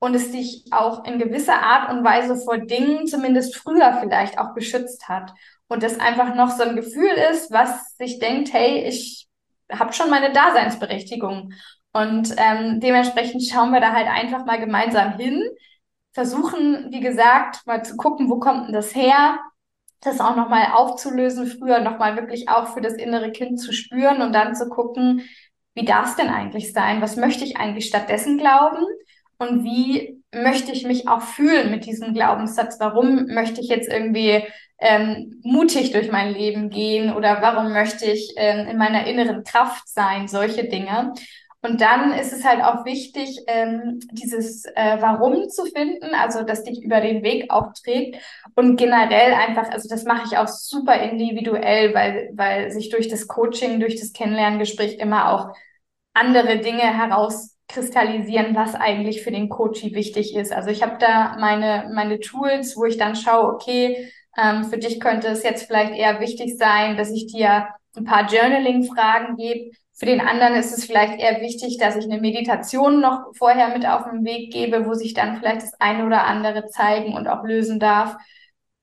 und 0.00 0.14
es 0.14 0.32
dich 0.32 0.64
auch 0.72 1.04
in 1.04 1.18
gewisser 1.18 1.62
Art 1.62 1.90
und 1.90 2.02
Weise 2.02 2.36
vor 2.36 2.58
Dingen, 2.58 3.06
zumindest 3.06 3.56
früher 3.56 3.98
vielleicht 4.00 4.38
auch 4.38 4.54
geschützt 4.54 5.08
hat. 5.08 5.32
Und 5.68 5.82
das 5.82 6.00
einfach 6.00 6.34
noch 6.34 6.50
so 6.50 6.64
ein 6.64 6.74
Gefühl 6.74 7.12
ist, 7.30 7.52
was 7.52 7.96
sich 7.96 8.18
denkt, 8.18 8.52
hey, 8.52 8.82
ich 8.88 9.28
habe 9.70 9.92
schon 9.92 10.10
meine 10.10 10.32
Daseinsberechtigung. 10.32 11.52
Und 11.92 12.34
ähm, 12.38 12.80
dementsprechend 12.80 13.44
schauen 13.44 13.72
wir 13.72 13.80
da 13.80 13.92
halt 13.92 14.08
einfach 14.08 14.46
mal 14.46 14.58
gemeinsam 14.58 15.12
hin, 15.18 15.44
versuchen, 16.12 16.88
wie 16.90 17.00
gesagt, 17.00 17.66
mal 17.66 17.84
zu 17.84 17.96
gucken, 17.96 18.30
wo 18.30 18.40
kommt 18.40 18.66
denn 18.66 18.74
das 18.74 18.94
her, 18.94 19.38
das 20.00 20.20
auch 20.20 20.34
nochmal 20.34 20.72
aufzulösen, 20.72 21.46
früher 21.46 21.80
nochmal 21.80 22.16
wirklich 22.16 22.48
auch 22.48 22.68
für 22.72 22.80
das 22.80 22.94
innere 22.94 23.32
Kind 23.32 23.60
zu 23.60 23.72
spüren 23.72 24.22
und 24.22 24.32
dann 24.32 24.54
zu 24.54 24.68
gucken, 24.70 25.28
wie 25.74 25.84
darf 25.84 26.06
es 26.06 26.16
denn 26.16 26.30
eigentlich 26.30 26.72
sein? 26.72 27.02
Was 27.02 27.16
möchte 27.16 27.44
ich 27.44 27.58
eigentlich 27.58 27.86
stattdessen 27.86 28.38
glauben? 28.38 28.84
Und 29.40 29.64
wie 29.64 30.22
möchte 30.32 30.70
ich 30.70 30.84
mich 30.84 31.08
auch 31.08 31.22
fühlen 31.22 31.70
mit 31.70 31.86
diesem 31.86 32.12
Glaubenssatz? 32.12 32.78
Warum 32.78 33.26
möchte 33.26 33.62
ich 33.62 33.68
jetzt 33.68 33.90
irgendwie 33.90 34.44
ähm, 34.78 35.40
mutig 35.42 35.92
durch 35.92 36.12
mein 36.12 36.34
Leben 36.34 36.68
gehen 36.68 37.14
oder 37.14 37.40
warum 37.40 37.72
möchte 37.72 38.04
ich 38.04 38.34
ähm, 38.36 38.68
in 38.68 38.76
meiner 38.76 39.06
inneren 39.06 39.42
Kraft 39.42 39.88
sein? 39.88 40.28
Solche 40.28 40.64
Dinge. 40.64 41.14
Und 41.62 41.80
dann 41.80 42.12
ist 42.12 42.32
es 42.34 42.44
halt 42.44 42.62
auch 42.62 42.84
wichtig, 42.84 43.40
ähm, 43.46 44.00
dieses 44.12 44.66
äh, 44.66 44.98
Warum 45.00 45.48
zu 45.48 45.64
finden, 45.64 46.14
also 46.14 46.42
dass 46.42 46.64
dich 46.64 46.82
über 46.82 47.00
den 47.00 47.22
Weg 47.22 47.50
auch 47.50 47.72
trägt 47.72 48.16
und 48.56 48.76
generell 48.76 49.32
einfach, 49.32 49.70
also 49.70 49.88
das 49.88 50.04
mache 50.04 50.26
ich 50.26 50.38
auch 50.38 50.48
super 50.48 51.00
individuell, 51.00 51.94
weil, 51.94 52.30
weil 52.34 52.70
sich 52.70 52.90
durch 52.90 53.08
das 53.08 53.26
Coaching, 53.26 53.80
durch 53.80 53.98
das 53.98 54.12
Kennenlerngespräch 54.12 54.98
immer 54.98 55.32
auch 55.32 55.54
andere 56.14 56.58
Dinge 56.58 56.82
heraus 56.82 57.56
kristallisieren, 57.70 58.54
was 58.54 58.74
eigentlich 58.74 59.22
für 59.22 59.30
den 59.30 59.48
Coachie 59.48 59.94
wichtig 59.94 60.34
ist. 60.36 60.52
Also 60.52 60.70
ich 60.70 60.82
habe 60.82 60.96
da 60.98 61.36
meine, 61.38 61.90
meine 61.94 62.20
Tools, 62.20 62.76
wo 62.76 62.84
ich 62.84 62.98
dann 62.98 63.16
schaue, 63.16 63.52
okay, 63.54 64.10
ähm, 64.36 64.64
für 64.64 64.78
dich 64.78 65.00
könnte 65.00 65.28
es 65.28 65.42
jetzt 65.42 65.66
vielleicht 65.66 65.94
eher 65.94 66.20
wichtig 66.20 66.56
sein, 66.58 66.96
dass 66.96 67.10
ich 67.10 67.26
dir 67.26 67.68
ein 67.96 68.04
paar 68.04 68.30
Journaling-Fragen 68.30 69.36
gebe. 69.36 69.72
Für 69.94 70.06
den 70.06 70.20
anderen 70.20 70.54
ist 70.54 70.76
es 70.76 70.86
vielleicht 70.86 71.20
eher 71.20 71.40
wichtig, 71.40 71.78
dass 71.78 71.96
ich 71.96 72.04
eine 72.04 72.20
Meditation 72.20 73.00
noch 73.00 73.32
vorher 73.36 73.68
mit 73.68 73.86
auf 73.86 74.04
den 74.04 74.24
Weg 74.24 74.52
gebe, 74.52 74.86
wo 74.86 74.94
sich 74.94 75.14
dann 75.14 75.36
vielleicht 75.36 75.62
das 75.62 75.74
eine 75.80 76.06
oder 76.06 76.24
andere 76.24 76.66
zeigen 76.68 77.14
und 77.14 77.28
auch 77.28 77.44
lösen 77.44 77.78
darf. 77.78 78.16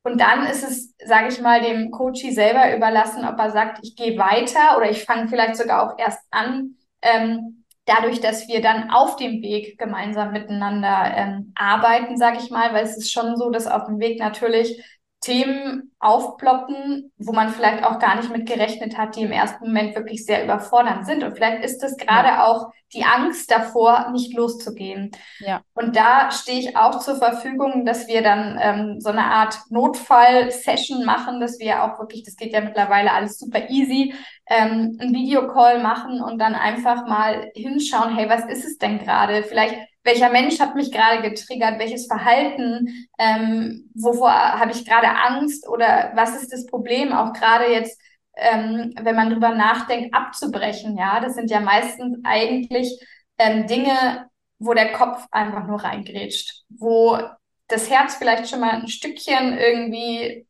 Und 0.04 0.22
dann 0.22 0.46
ist 0.46 0.64
es, 0.64 0.94
sage 1.04 1.30
ich 1.30 1.42
mal, 1.42 1.62
dem 1.62 1.92
Coachie 1.92 2.32
selber 2.32 2.76
überlassen, 2.76 3.26
ob 3.26 3.38
er 3.40 3.52
sagt, 3.52 3.80
ich 3.82 3.96
gehe 3.96 4.18
weiter 4.18 4.78
oder 4.78 4.90
ich 4.90 5.04
fange 5.04 5.28
vielleicht 5.28 5.58
sogar 5.58 5.84
auch 5.84 6.00
erst 6.00 6.22
an, 6.32 6.76
ähm, 7.02 7.57
dadurch, 7.88 8.22
dass 8.22 8.48
wir 8.48 8.62
dann 8.62 8.92
auf 8.92 9.16
dem 9.16 9.42
Weg 9.42 9.80
gemeinsam 9.80 10.32
miteinander 10.32 11.12
ähm, 11.16 11.54
arbeiten, 11.56 12.18
sage 12.18 12.38
ich 12.40 12.52
mal, 12.52 12.74
weil 12.74 12.84
es 12.84 12.98
ist 12.98 13.12
schon 13.12 13.36
so, 13.38 13.50
dass 13.50 13.66
auf 13.66 13.86
dem 13.86 14.00
Weg 14.00 14.20
natürlich 14.20 14.84
Themen 15.22 15.92
aufploppen, 16.00 17.12
wo 17.18 17.32
man 17.32 17.50
vielleicht 17.50 17.84
auch 17.84 17.98
gar 17.98 18.16
nicht 18.16 18.30
mit 18.30 18.48
gerechnet 18.48 18.98
hat, 18.98 19.16
die 19.16 19.24
im 19.24 19.32
ersten 19.32 19.66
Moment 19.66 19.96
wirklich 19.96 20.24
sehr 20.26 20.44
überfordernd 20.44 21.08
sind. 21.08 21.24
Und 21.24 21.36
vielleicht 21.36 21.64
ist 21.64 21.84
es 21.84 21.98
gerade 21.98 22.28
ja. 22.28 22.46
auch 22.46 22.72
die 22.94 23.04
Angst 23.04 23.50
davor, 23.50 24.12
nicht 24.12 24.36
loszugehen. 24.36 25.12
Ja. 25.40 25.62
Und 25.74 25.96
da 25.96 26.32
stehe 26.32 26.60
ich 26.60 26.78
auch 26.78 27.00
zur 27.00 27.18
Verfügung, 27.18 27.84
dass 27.86 28.08
wir 28.08 28.22
dann 28.22 28.60
ähm, 28.62 29.02
so 29.02 29.10
eine 29.10 29.26
Art 29.26 29.58
Notfall-Session 29.70 31.04
machen, 31.04 31.42
dass 31.42 31.60
wir 31.60 31.84
auch 31.84 32.00
wirklich, 32.00 32.24
das 32.24 32.36
geht 32.36 32.54
ja 32.54 32.62
mittlerweile 32.62 33.12
alles 33.12 33.40
super 33.40 33.70
easy, 33.70 34.14
ähm, 34.50 34.98
ein 35.00 35.14
Videocall 35.14 35.82
machen 35.82 36.22
und 36.22 36.40
dann 36.40 36.56
einfach 36.56 37.06
mal 37.08 37.52
hinschauen, 37.56 38.16
hey, 38.16 38.30
was 38.30 38.46
ist 38.46 38.66
es 38.66 38.78
denn 38.78 39.00
gerade? 39.00 39.44
Vielleicht 39.44 39.76
welcher 40.08 40.30
Mensch 40.30 40.60
hat 40.60 40.76
mich 40.76 40.92
gerade 40.92 41.22
getriggert, 41.22 41.80
welches 41.80 42.08
Verhalten, 42.08 43.08
ähm, 43.20 43.92
wovor 43.94 44.32
habe 44.32 44.72
ich 44.72 44.86
gerade 44.86 45.10
Angst? 45.10 45.68
Oder 45.68 46.12
was 46.16 46.42
ist 46.42 46.52
das 46.52 46.66
Problem, 46.66 47.12
auch 47.12 47.34
gerade 47.34 47.66
jetzt, 47.72 48.02
ähm, 48.36 48.96
wenn 49.00 49.16
man 49.16 49.30
drüber 49.30 49.50
nachdenkt, 49.50 50.16
abzubrechen, 50.16 50.98
ja, 50.98 51.20
das 51.20 51.36
sind 51.36 51.52
ja 51.52 51.60
meistens 51.60 52.20
eigentlich 52.24 52.98
ähm, 53.38 53.68
Dinge, 53.68 54.30
wo 54.60 54.74
der 54.74 54.94
Kopf 54.94 55.26
einfach 55.32 55.68
nur 55.68 55.84
reingrätscht, 55.84 56.64
wo 56.70 57.20
das 57.68 57.90
Herz 57.90 58.16
vielleicht 58.16 58.50
schon 58.50 58.62
mal 58.62 58.72
ein 58.72 58.88
Stückchen 58.88 59.58
irgendwie 59.58 60.47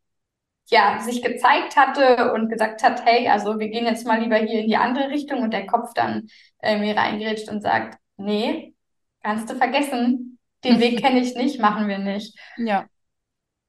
ja, 0.69 0.99
sich 0.99 1.21
gezeigt 1.21 1.75
hatte 1.75 2.33
und 2.33 2.49
gesagt 2.49 2.83
hat, 2.83 3.05
hey, 3.05 3.27
also 3.27 3.59
wir 3.59 3.69
gehen 3.69 3.85
jetzt 3.85 4.05
mal 4.05 4.21
lieber 4.21 4.35
hier 4.37 4.61
in 4.61 4.67
die 4.67 4.77
andere 4.77 5.09
Richtung 5.09 5.41
und 5.41 5.51
der 5.51 5.65
Kopf 5.65 5.93
dann 5.93 6.27
äh, 6.59 6.77
mir 6.77 6.95
reingerätscht 6.95 7.49
und 7.49 7.61
sagt, 7.61 7.97
nee, 8.17 8.73
kannst 9.23 9.49
du 9.49 9.55
vergessen, 9.55 10.39
den 10.63 10.79
Weg 10.79 10.99
kenne 11.01 11.19
ich 11.19 11.35
nicht, 11.35 11.59
machen 11.59 11.87
wir 11.87 11.99
nicht. 11.99 12.37
Ja. 12.57 12.85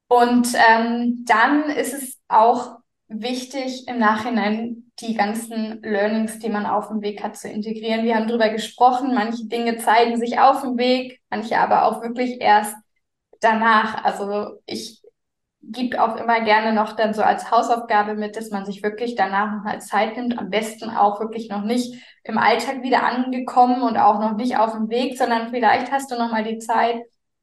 Und 0.08 0.48
ähm, 0.68 1.24
dann 1.26 1.70
ist 1.70 1.92
es 1.92 2.18
auch 2.28 2.78
wichtig, 3.08 3.86
im 3.88 3.98
Nachhinein 3.98 4.90
die 5.00 5.14
ganzen 5.14 5.80
Learnings, 5.82 6.38
die 6.38 6.48
man 6.48 6.66
auf 6.66 6.88
dem 6.88 7.02
Weg 7.02 7.22
hat, 7.22 7.36
zu 7.36 7.48
integrieren. 7.48 8.04
Wir 8.04 8.16
haben 8.16 8.26
darüber 8.26 8.48
gesprochen, 8.48 9.14
manche 9.14 9.46
Dinge 9.46 9.76
zeigen 9.76 10.18
sich 10.18 10.40
auf 10.40 10.62
dem 10.62 10.76
Weg, 10.76 11.20
manche 11.30 11.58
aber 11.58 11.84
auch 11.84 12.02
wirklich 12.02 12.40
erst 12.40 12.74
danach. 13.40 14.04
Also 14.04 14.60
ich 14.66 15.02
gebe 15.62 16.02
auch 16.02 16.16
immer 16.16 16.40
gerne 16.40 16.72
noch 16.72 16.94
dann 16.94 17.14
so 17.14 17.22
als 17.22 17.50
Hausaufgabe 17.50 18.14
mit, 18.14 18.36
dass 18.36 18.50
man 18.50 18.64
sich 18.64 18.82
wirklich 18.82 19.16
danach 19.16 19.52
noch 19.52 19.64
mal 19.64 19.80
Zeit 19.80 20.16
nimmt, 20.16 20.38
am 20.38 20.50
besten 20.50 20.90
auch 20.90 21.20
wirklich 21.20 21.48
noch 21.48 21.62
nicht 21.62 22.02
im 22.24 22.38
Alltag 22.38 22.82
wieder 22.82 23.02
angekommen 23.02 23.82
und 23.82 23.96
auch 23.96 24.20
noch 24.20 24.36
nicht 24.36 24.56
auf 24.56 24.72
dem 24.72 24.88
Weg, 24.88 25.18
sondern 25.18 25.50
vielleicht 25.50 25.90
hast 25.92 26.10
du 26.10 26.16
noch 26.16 26.30
mal 26.30 26.44
die 26.44 26.58
Zeit, 26.58 27.02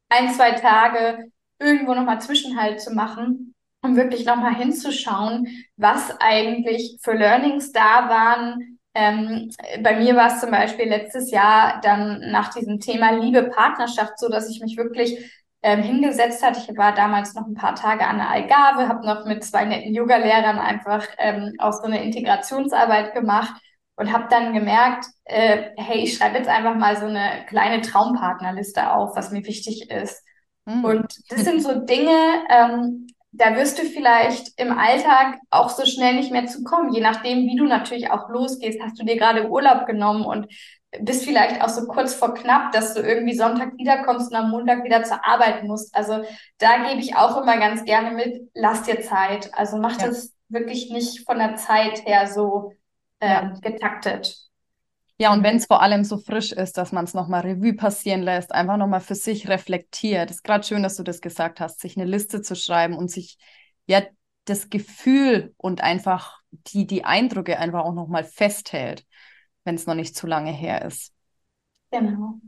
ein, 0.09 0.31
zwei 0.33 0.51
Tage 0.51 1.31
irgendwo 1.59 1.93
noch 1.93 2.03
mal 2.03 2.19
Zwischenhalt 2.19 2.81
zu 2.81 2.93
machen, 2.93 3.53
um 3.81 3.95
wirklich 3.95 4.25
noch 4.25 4.37
mal 4.37 4.55
hinzuschauen, 4.55 5.47
was 5.77 6.15
eigentlich 6.19 6.97
für 7.01 7.13
Learnings 7.13 7.71
da 7.71 8.09
waren. 8.09 8.79
Ähm, 8.93 9.51
bei 9.81 9.97
mir 9.99 10.15
war 10.15 10.27
es 10.27 10.39
zum 10.39 10.51
Beispiel 10.51 10.87
letztes 10.87 11.31
Jahr 11.31 11.81
dann 11.81 12.31
nach 12.31 12.53
diesem 12.53 12.79
Thema 12.79 13.11
Liebe, 13.11 13.43
Partnerschaft 13.43 14.17
so, 14.19 14.29
dass 14.29 14.49
ich 14.49 14.61
mich 14.61 14.77
wirklich 14.77 15.44
ähm, 15.65 15.81
hingesetzt 15.81 16.45
hat. 16.45 16.57
Ich 16.57 16.77
war 16.77 16.93
damals 16.93 17.33
noch 17.33 17.47
ein 17.47 17.55
paar 17.55 17.73
Tage 17.73 18.05
an 18.05 18.17
der 18.17 18.29
Algarve, 18.29 18.87
habe 18.87 19.03
noch 19.03 19.25
mit 19.25 19.43
zwei 19.43 19.65
netten 19.65 19.95
Yoga-Lehrern 19.95 20.59
einfach 20.59 21.07
ähm, 21.17 21.53
auch 21.57 21.73
so 21.73 21.85
eine 21.85 22.03
Integrationsarbeit 22.03 23.15
gemacht 23.15 23.59
und 23.95 24.13
habe 24.13 24.27
dann 24.29 24.53
gemerkt, 24.53 25.07
äh, 25.23 25.71
hey, 25.75 26.03
ich 26.03 26.15
schreibe 26.15 26.37
jetzt 26.37 26.49
einfach 26.49 26.75
mal 26.75 26.95
so 26.97 27.07
eine 27.07 27.45
kleine 27.47 27.81
Traumpartnerliste 27.81 28.91
auf, 28.91 29.15
was 29.15 29.31
mir 29.31 29.43
wichtig 29.43 29.89
ist. 29.89 30.23
Mhm. 30.65 30.85
Und 30.85 31.31
das 31.31 31.43
sind 31.43 31.63
so 31.63 31.79
Dinge, 31.79 32.15
ähm, 32.49 33.07
da 33.31 33.55
wirst 33.55 33.79
du 33.79 33.85
vielleicht 33.85 34.59
im 34.59 34.71
Alltag 34.71 35.39
auch 35.49 35.69
so 35.69 35.83
schnell 35.87 36.13
nicht 36.13 36.31
mehr 36.31 36.45
zu 36.45 36.63
kommen. 36.63 36.93
Je 36.93 37.01
nachdem, 37.01 37.47
wie 37.47 37.55
du 37.55 37.65
natürlich 37.65 38.11
auch 38.11 38.29
losgehst, 38.29 38.79
hast 38.83 38.99
du 38.99 39.03
dir 39.03 39.17
gerade 39.17 39.49
Urlaub 39.49 39.87
genommen 39.87 40.25
und 40.25 40.45
bist 41.01 41.25
vielleicht 41.25 41.61
auch 41.61 41.69
so 41.69 41.87
kurz 41.87 42.13
vor 42.13 42.33
knapp, 42.33 42.71
dass 42.71 42.93
du 42.93 43.01
irgendwie 43.01 43.35
Sonntag 43.35 43.77
wiederkommst 43.77 44.31
und 44.31 44.37
am 44.37 44.51
Montag 44.51 44.83
wieder 44.83 45.03
zur 45.03 45.25
Arbeit 45.25 45.63
musst. 45.63 45.95
Also 45.95 46.23
da 46.57 46.87
gebe 46.87 46.99
ich 46.99 47.15
auch 47.15 47.41
immer 47.41 47.57
ganz 47.57 47.83
gerne 47.85 48.11
mit, 48.11 48.49
lass 48.53 48.83
dir 48.83 49.01
Zeit. 49.01 49.49
Also 49.53 49.77
mach 49.77 49.99
ja. 49.99 50.07
das 50.07 50.33
wirklich 50.49 50.91
nicht 50.91 51.25
von 51.25 51.39
der 51.39 51.55
Zeit 51.55 52.05
her 52.05 52.27
so 52.27 52.73
äh, 53.19 53.49
getaktet. 53.61 54.37
Ja, 55.17 55.31
und 55.31 55.43
wenn 55.43 55.55
es 55.55 55.65
vor 55.65 55.81
allem 55.81 56.03
so 56.03 56.17
frisch 56.17 56.51
ist, 56.51 56.77
dass 56.77 56.91
man 56.91 57.05
es 57.05 57.13
nochmal 57.13 57.41
Revue 57.41 57.73
passieren 57.73 58.21
lässt, 58.21 58.53
einfach 58.53 58.75
nochmal 58.75 58.99
für 58.99 59.15
sich 59.15 59.47
reflektiert. 59.47 60.29
Es 60.29 60.37
ist 60.37 60.43
gerade 60.43 60.65
schön, 60.65 60.83
dass 60.83 60.97
du 60.97 61.03
das 61.03 61.21
gesagt 61.21 61.61
hast, 61.61 61.79
sich 61.79 61.95
eine 61.95 62.05
Liste 62.05 62.41
zu 62.41 62.55
schreiben 62.55 62.97
und 62.97 63.09
sich 63.09 63.37
ja 63.87 64.01
das 64.43 64.69
Gefühl 64.69 65.53
und 65.57 65.81
einfach 65.81 66.39
die, 66.51 66.85
die 66.85 67.05
Eindrücke 67.05 67.57
einfach 67.59 67.85
auch 67.85 67.93
nochmal 67.93 68.25
festhält 68.25 69.05
wenn 69.65 69.75
es 69.75 69.85
noch 69.85 69.95
nicht 69.95 70.15
zu 70.15 70.27
lange 70.27 70.51
her 70.51 70.83
ist. 70.85 71.11
Genau. 71.91 72.39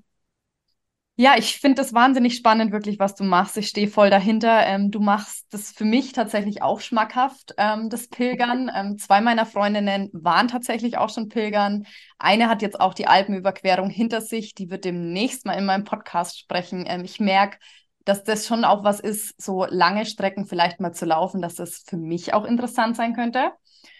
Ja, 1.20 1.34
ich 1.36 1.58
finde 1.58 1.82
das 1.82 1.94
wahnsinnig 1.94 2.36
spannend, 2.36 2.72
wirklich, 2.72 3.00
was 3.00 3.16
du 3.16 3.24
machst. 3.24 3.58
Ich 3.58 3.68
stehe 3.70 3.88
voll 3.88 4.12
dahinter. 4.12 4.68
Ähm, 4.68 4.92
du 4.92 5.00
machst 5.00 5.48
das 5.50 5.72
für 5.72 5.84
mich 5.84 6.12
tatsächlich 6.12 6.62
auch 6.62 6.80
schmackhaft, 6.80 7.56
ähm, 7.58 7.90
das 7.90 8.08
Pilgern. 8.08 8.70
Ähm, 8.78 9.00
zwei 9.00 9.22
meiner 9.22 9.48
Freundinnen 9.48 10.10
waren 10.14 10.48
tatsächlich 10.48 11.00
auch 11.00 11.10
schon 11.10 11.30
Pilgern. 11.30 11.88
Eine 12.20 12.48
hat 12.50 12.62
jetzt 12.62 12.80
auch 12.80 12.94
die 12.94 13.08
Alpenüberquerung 13.08 13.90
hinter 13.90 14.22
sich. 14.22 14.54
Die 14.54 14.70
wird 14.70 14.86
demnächst 14.86 15.46
mal 15.48 15.54
in 15.54 15.66
meinem 15.66 15.86
Podcast 15.86 16.38
sprechen. 16.38 16.86
Ähm, 16.88 17.04
ich 17.04 17.20
merke, 17.20 17.58
dass 18.06 18.24
das 18.24 18.46
schon 18.46 18.64
auch 18.64 18.84
was 18.84 19.00
ist, 19.00 19.42
so 19.42 19.66
lange 19.66 20.06
Strecken 20.06 20.46
vielleicht 20.46 20.80
mal 20.80 20.94
zu 20.94 21.06
laufen, 21.06 21.42
dass 21.42 21.56
das 21.56 21.84
für 21.88 21.98
mich 21.98 22.36
auch 22.36 22.46
interessant 22.46 22.96
sein 22.96 23.16
könnte. 23.16 23.52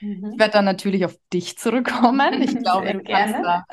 Mhm. 0.02 0.32
Ich 0.34 0.40
werde 0.40 0.54
dann 0.54 0.66
natürlich 0.66 1.06
auf 1.06 1.16
dich 1.34 1.58
zurückkommen. 1.58 2.42
Ich 2.42 2.56
glaube, 2.60 2.94
du 2.94 3.04
kannst 3.04 3.36
da 3.44 3.66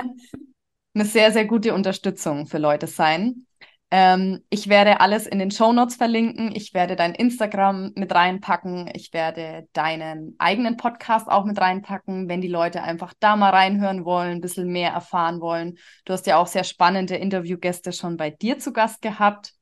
eine 0.94 1.04
sehr, 1.04 1.32
sehr 1.32 1.44
gute 1.44 1.74
Unterstützung 1.74 2.46
für 2.46 2.58
Leute 2.58 2.86
sein. 2.86 3.46
Ähm, 3.90 4.42
ich 4.50 4.68
werde 4.68 5.00
alles 5.00 5.26
in 5.26 5.38
den 5.38 5.50
Show 5.50 5.72
Notes 5.72 5.96
verlinken. 5.96 6.54
Ich 6.54 6.74
werde 6.74 6.96
dein 6.96 7.14
Instagram 7.14 7.92
mit 7.94 8.12
reinpacken. 8.12 8.90
Ich 8.92 9.12
werde 9.12 9.68
deinen 9.72 10.34
eigenen 10.38 10.76
Podcast 10.76 11.28
auch 11.28 11.44
mit 11.44 11.60
reinpacken, 11.60 12.28
wenn 12.28 12.40
die 12.40 12.48
Leute 12.48 12.82
einfach 12.82 13.14
da 13.20 13.36
mal 13.36 13.50
reinhören 13.50 14.04
wollen, 14.04 14.32
ein 14.32 14.40
bisschen 14.40 14.68
mehr 14.68 14.90
erfahren 14.90 15.40
wollen. 15.40 15.78
Du 16.04 16.12
hast 16.12 16.26
ja 16.26 16.38
auch 16.38 16.48
sehr 16.48 16.64
spannende 16.64 17.16
Interviewgäste 17.16 17.92
schon 17.92 18.16
bei 18.16 18.30
dir 18.30 18.58
zu 18.58 18.72
Gast 18.72 19.00
gehabt. 19.00 19.52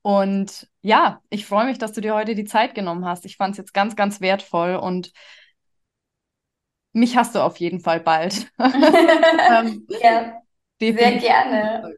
Und 0.00 0.66
ja, 0.80 1.20
ich 1.28 1.44
freue 1.44 1.66
mich, 1.66 1.76
dass 1.76 1.92
du 1.92 2.00
dir 2.00 2.14
heute 2.14 2.34
die 2.34 2.46
Zeit 2.46 2.74
genommen 2.74 3.04
hast. 3.04 3.26
Ich 3.26 3.36
fand 3.36 3.52
es 3.52 3.58
jetzt 3.58 3.74
ganz, 3.74 3.94
ganz 3.94 4.22
wertvoll 4.22 4.76
und 4.76 5.12
mich 6.98 7.16
hast 7.16 7.34
du 7.34 7.40
auf 7.40 7.56
jeden 7.58 7.80
Fall 7.80 8.00
bald. 8.00 8.46
ähm, 8.58 9.86
ja, 10.00 10.32
sehr 10.80 11.12
gerne. 11.16 11.94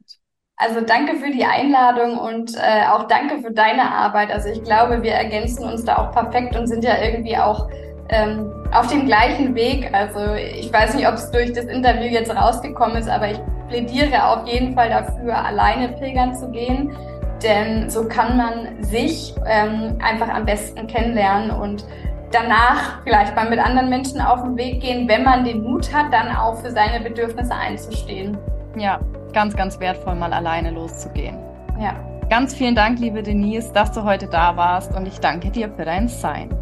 Also 0.57 0.82
danke 0.82 1.16
für 1.16 1.30
die 1.30 1.44
Einladung 1.44 2.18
und 2.18 2.55
äh, 2.55 2.86
auch 2.92 3.09
danke 3.09 3.38
für 3.38 3.51
deine 3.51 3.90
Arbeit. 3.90 4.30
Also 4.30 4.51
ich 4.51 4.62
glaube, 4.62 5.03
wir 5.03 5.12
ergänzen 5.12 5.64
uns 5.64 5.86
da 5.86 5.96
auch 5.96 6.12
perfekt 6.12 6.55
und 6.55 6.66
sind 6.66 6.84
ja 6.84 7.03
irgendwie 7.03 7.36
auch 7.38 7.66
ähm, 8.11 8.53
auf 8.70 8.88
dem 8.88 9.07
gleichen 9.07 9.55
Weg. 9.55 9.88
Also 9.94 10.34
ich 10.34 10.70
weiß 10.70 10.94
nicht, 10.94 11.09
ob 11.09 11.14
es 11.14 11.30
durch 11.30 11.55
das 11.55 11.64
Interview 11.64 12.11
jetzt 12.11 12.30
rausgekommen 12.30 12.96
ist, 12.96 13.09
aber 13.09 13.30
ich 13.30 13.40
plädiere 13.68 14.26
auf 14.28 14.46
jeden 14.46 14.74
Fall 14.74 14.90
dafür, 14.90 15.34
alleine 15.34 15.88
pilgern 15.96 16.34
zu 16.34 16.51
gehen. 16.51 16.94
Denn 17.42 17.88
so 17.88 18.07
kann 18.07 18.36
man 18.36 18.82
sich 18.82 19.34
ähm, 19.46 19.96
einfach 20.03 20.28
am 20.28 20.44
besten 20.44 20.86
kennenlernen 20.86 21.51
und 21.53 21.86
danach 22.31 23.03
vielleicht 23.03 23.35
mal 23.35 23.49
mit 23.49 23.59
anderen 23.59 23.89
Menschen 23.89 24.20
auf 24.20 24.43
den 24.43 24.57
Weg 24.57 24.81
gehen, 24.81 25.09
wenn 25.09 25.24
man 25.24 25.45
den 25.45 25.62
Mut 25.62 25.93
hat, 25.93 26.12
dann 26.12 26.35
auch 26.35 26.57
für 26.61 26.70
seine 26.70 27.01
Bedürfnisse 27.01 27.55
einzustehen. 27.55 28.37
Ja, 28.76 29.01
ganz, 29.33 29.57
ganz 29.57 29.78
wertvoll, 29.81 30.14
mal 30.14 30.33
alleine 30.33 30.70
loszugehen. 30.70 31.37
Ja. 31.81 31.95
Ganz 32.28 32.55
vielen 32.55 32.76
Dank, 32.76 33.01
liebe 33.01 33.22
Denise, 33.24 33.72
dass 33.72 33.91
du 33.91 34.05
heute 34.05 34.28
da 34.28 34.57
warst 34.57 34.95
und 34.95 35.07
ich 35.07 35.18
danke 35.18 35.51
dir 35.51 35.68
für 35.70 35.85
dein 35.85 36.07
Sein. 36.07 36.55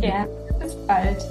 Ja, 0.00 0.26
bis 0.58 0.74
bald. 0.86 1.24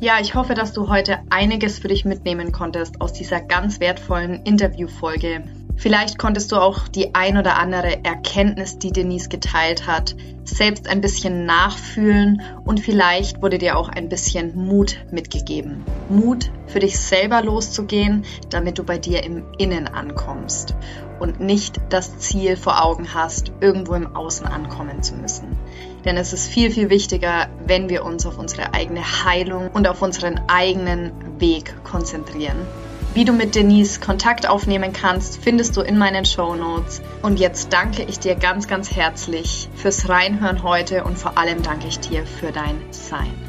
Ja, 0.00 0.18
ich 0.20 0.36
hoffe, 0.36 0.54
dass 0.54 0.72
du 0.72 0.88
heute 0.88 1.18
einiges 1.30 1.80
für 1.80 1.88
dich 1.88 2.04
mitnehmen 2.04 2.52
konntest 2.52 3.00
aus 3.00 3.12
dieser 3.12 3.40
ganz 3.40 3.80
wertvollen 3.80 4.44
Interviewfolge. 4.44 5.42
Vielleicht 5.78 6.18
konntest 6.18 6.50
du 6.50 6.56
auch 6.56 6.88
die 6.88 7.14
ein 7.14 7.38
oder 7.38 7.56
andere 7.56 8.04
Erkenntnis, 8.04 8.80
die 8.80 8.90
Denise 8.90 9.28
geteilt 9.28 9.86
hat, 9.86 10.16
selbst 10.42 10.88
ein 10.88 11.00
bisschen 11.00 11.46
nachfühlen 11.46 12.42
und 12.64 12.80
vielleicht 12.80 13.40
wurde 13.42 13.58
dir 13.58 13.78
auch 13.78 13.88
ein 13.88 14.08
bisschen 14.08 14.56
Mut 14.56 14.96
mitgegeben. 15.12 15.84
Mut 16.08 16.50
für 16.66 16.80
dich 16.80 16.98
selber 16.98 17.42
loszugehen, 17.42 18.24
damit 18.50 18.78
du 18.78 18.82
bei 18.82 18.98
dir 18.98 19.22
im 19.22 19.44
Innen 19.56 19.86
ankommst 19.86 20.74
und 21.20 21.38
nicht 21.38 21.80
das 21.90 22.18
Ziel 22.18 22.56
vor 22.56 22.84
Augen 22.84 23.14
hast, 23.14 23.52
irgendwo 23.60 23.94
im 23.94 24.16
Außen 24.16 24.48
ankommen 24.48 25.04
zu 25.04 25.14
müssen. 25.14 25.56
Denn 26.04 26.16
es 26.16 26.32
ist 26.32 26.48
viel, 26.48 26.72
viel 26.72 26.90
wichtiger, 26.90 27.48
wenn 27.66 27.88
wir 27.88 28.04
uns 28.04 28.26
auf 28.26 28.36
unsere 28.36 28.74
eigene 28.74 29.02
Heilung 29.24 29.68
und 29.68 29.86
auf 29.86 30.02
unseren 30.02 30.40
eigenen 30.48 31.12
Weg 31.40 31.84
konzentrieren. 31.84 32.66
Wie 33.14 33.24
du 33.24 33.32
mit 33.32 33.54
Denise 33.54 34.00
Kontakt 34.00 34.48
aufnehmen 34.48 34.92
kannst, 34.92 35.42
findest 35.42 35.76
du 35.76 35.80
in 35.80 35.98
meinen 35.98 36.24
Show 36.24 36.54
Notes. 36.54 37.00
Und 37.22 37.40
jetzt 37.40 37.72
danke 37.72 38.02
ich 38.02 38.18
dir 38.18 38.34
ganz, 38.34 38.68
ganz 38.68 38.94
herzlich 38.94 39.68
fürs 39.74 40.08
Reinhören 40.08 40.62
heute 40.62 41.04
und 41.04 41.18
vor 41.18 41.38
allem 41.38 41.62
danke 41.62 41.88
ich 41.88 41.98
dir 41.98 42.26
für 42.26 42.52
dein 42.52 42.80
Sein. 42.90 43.47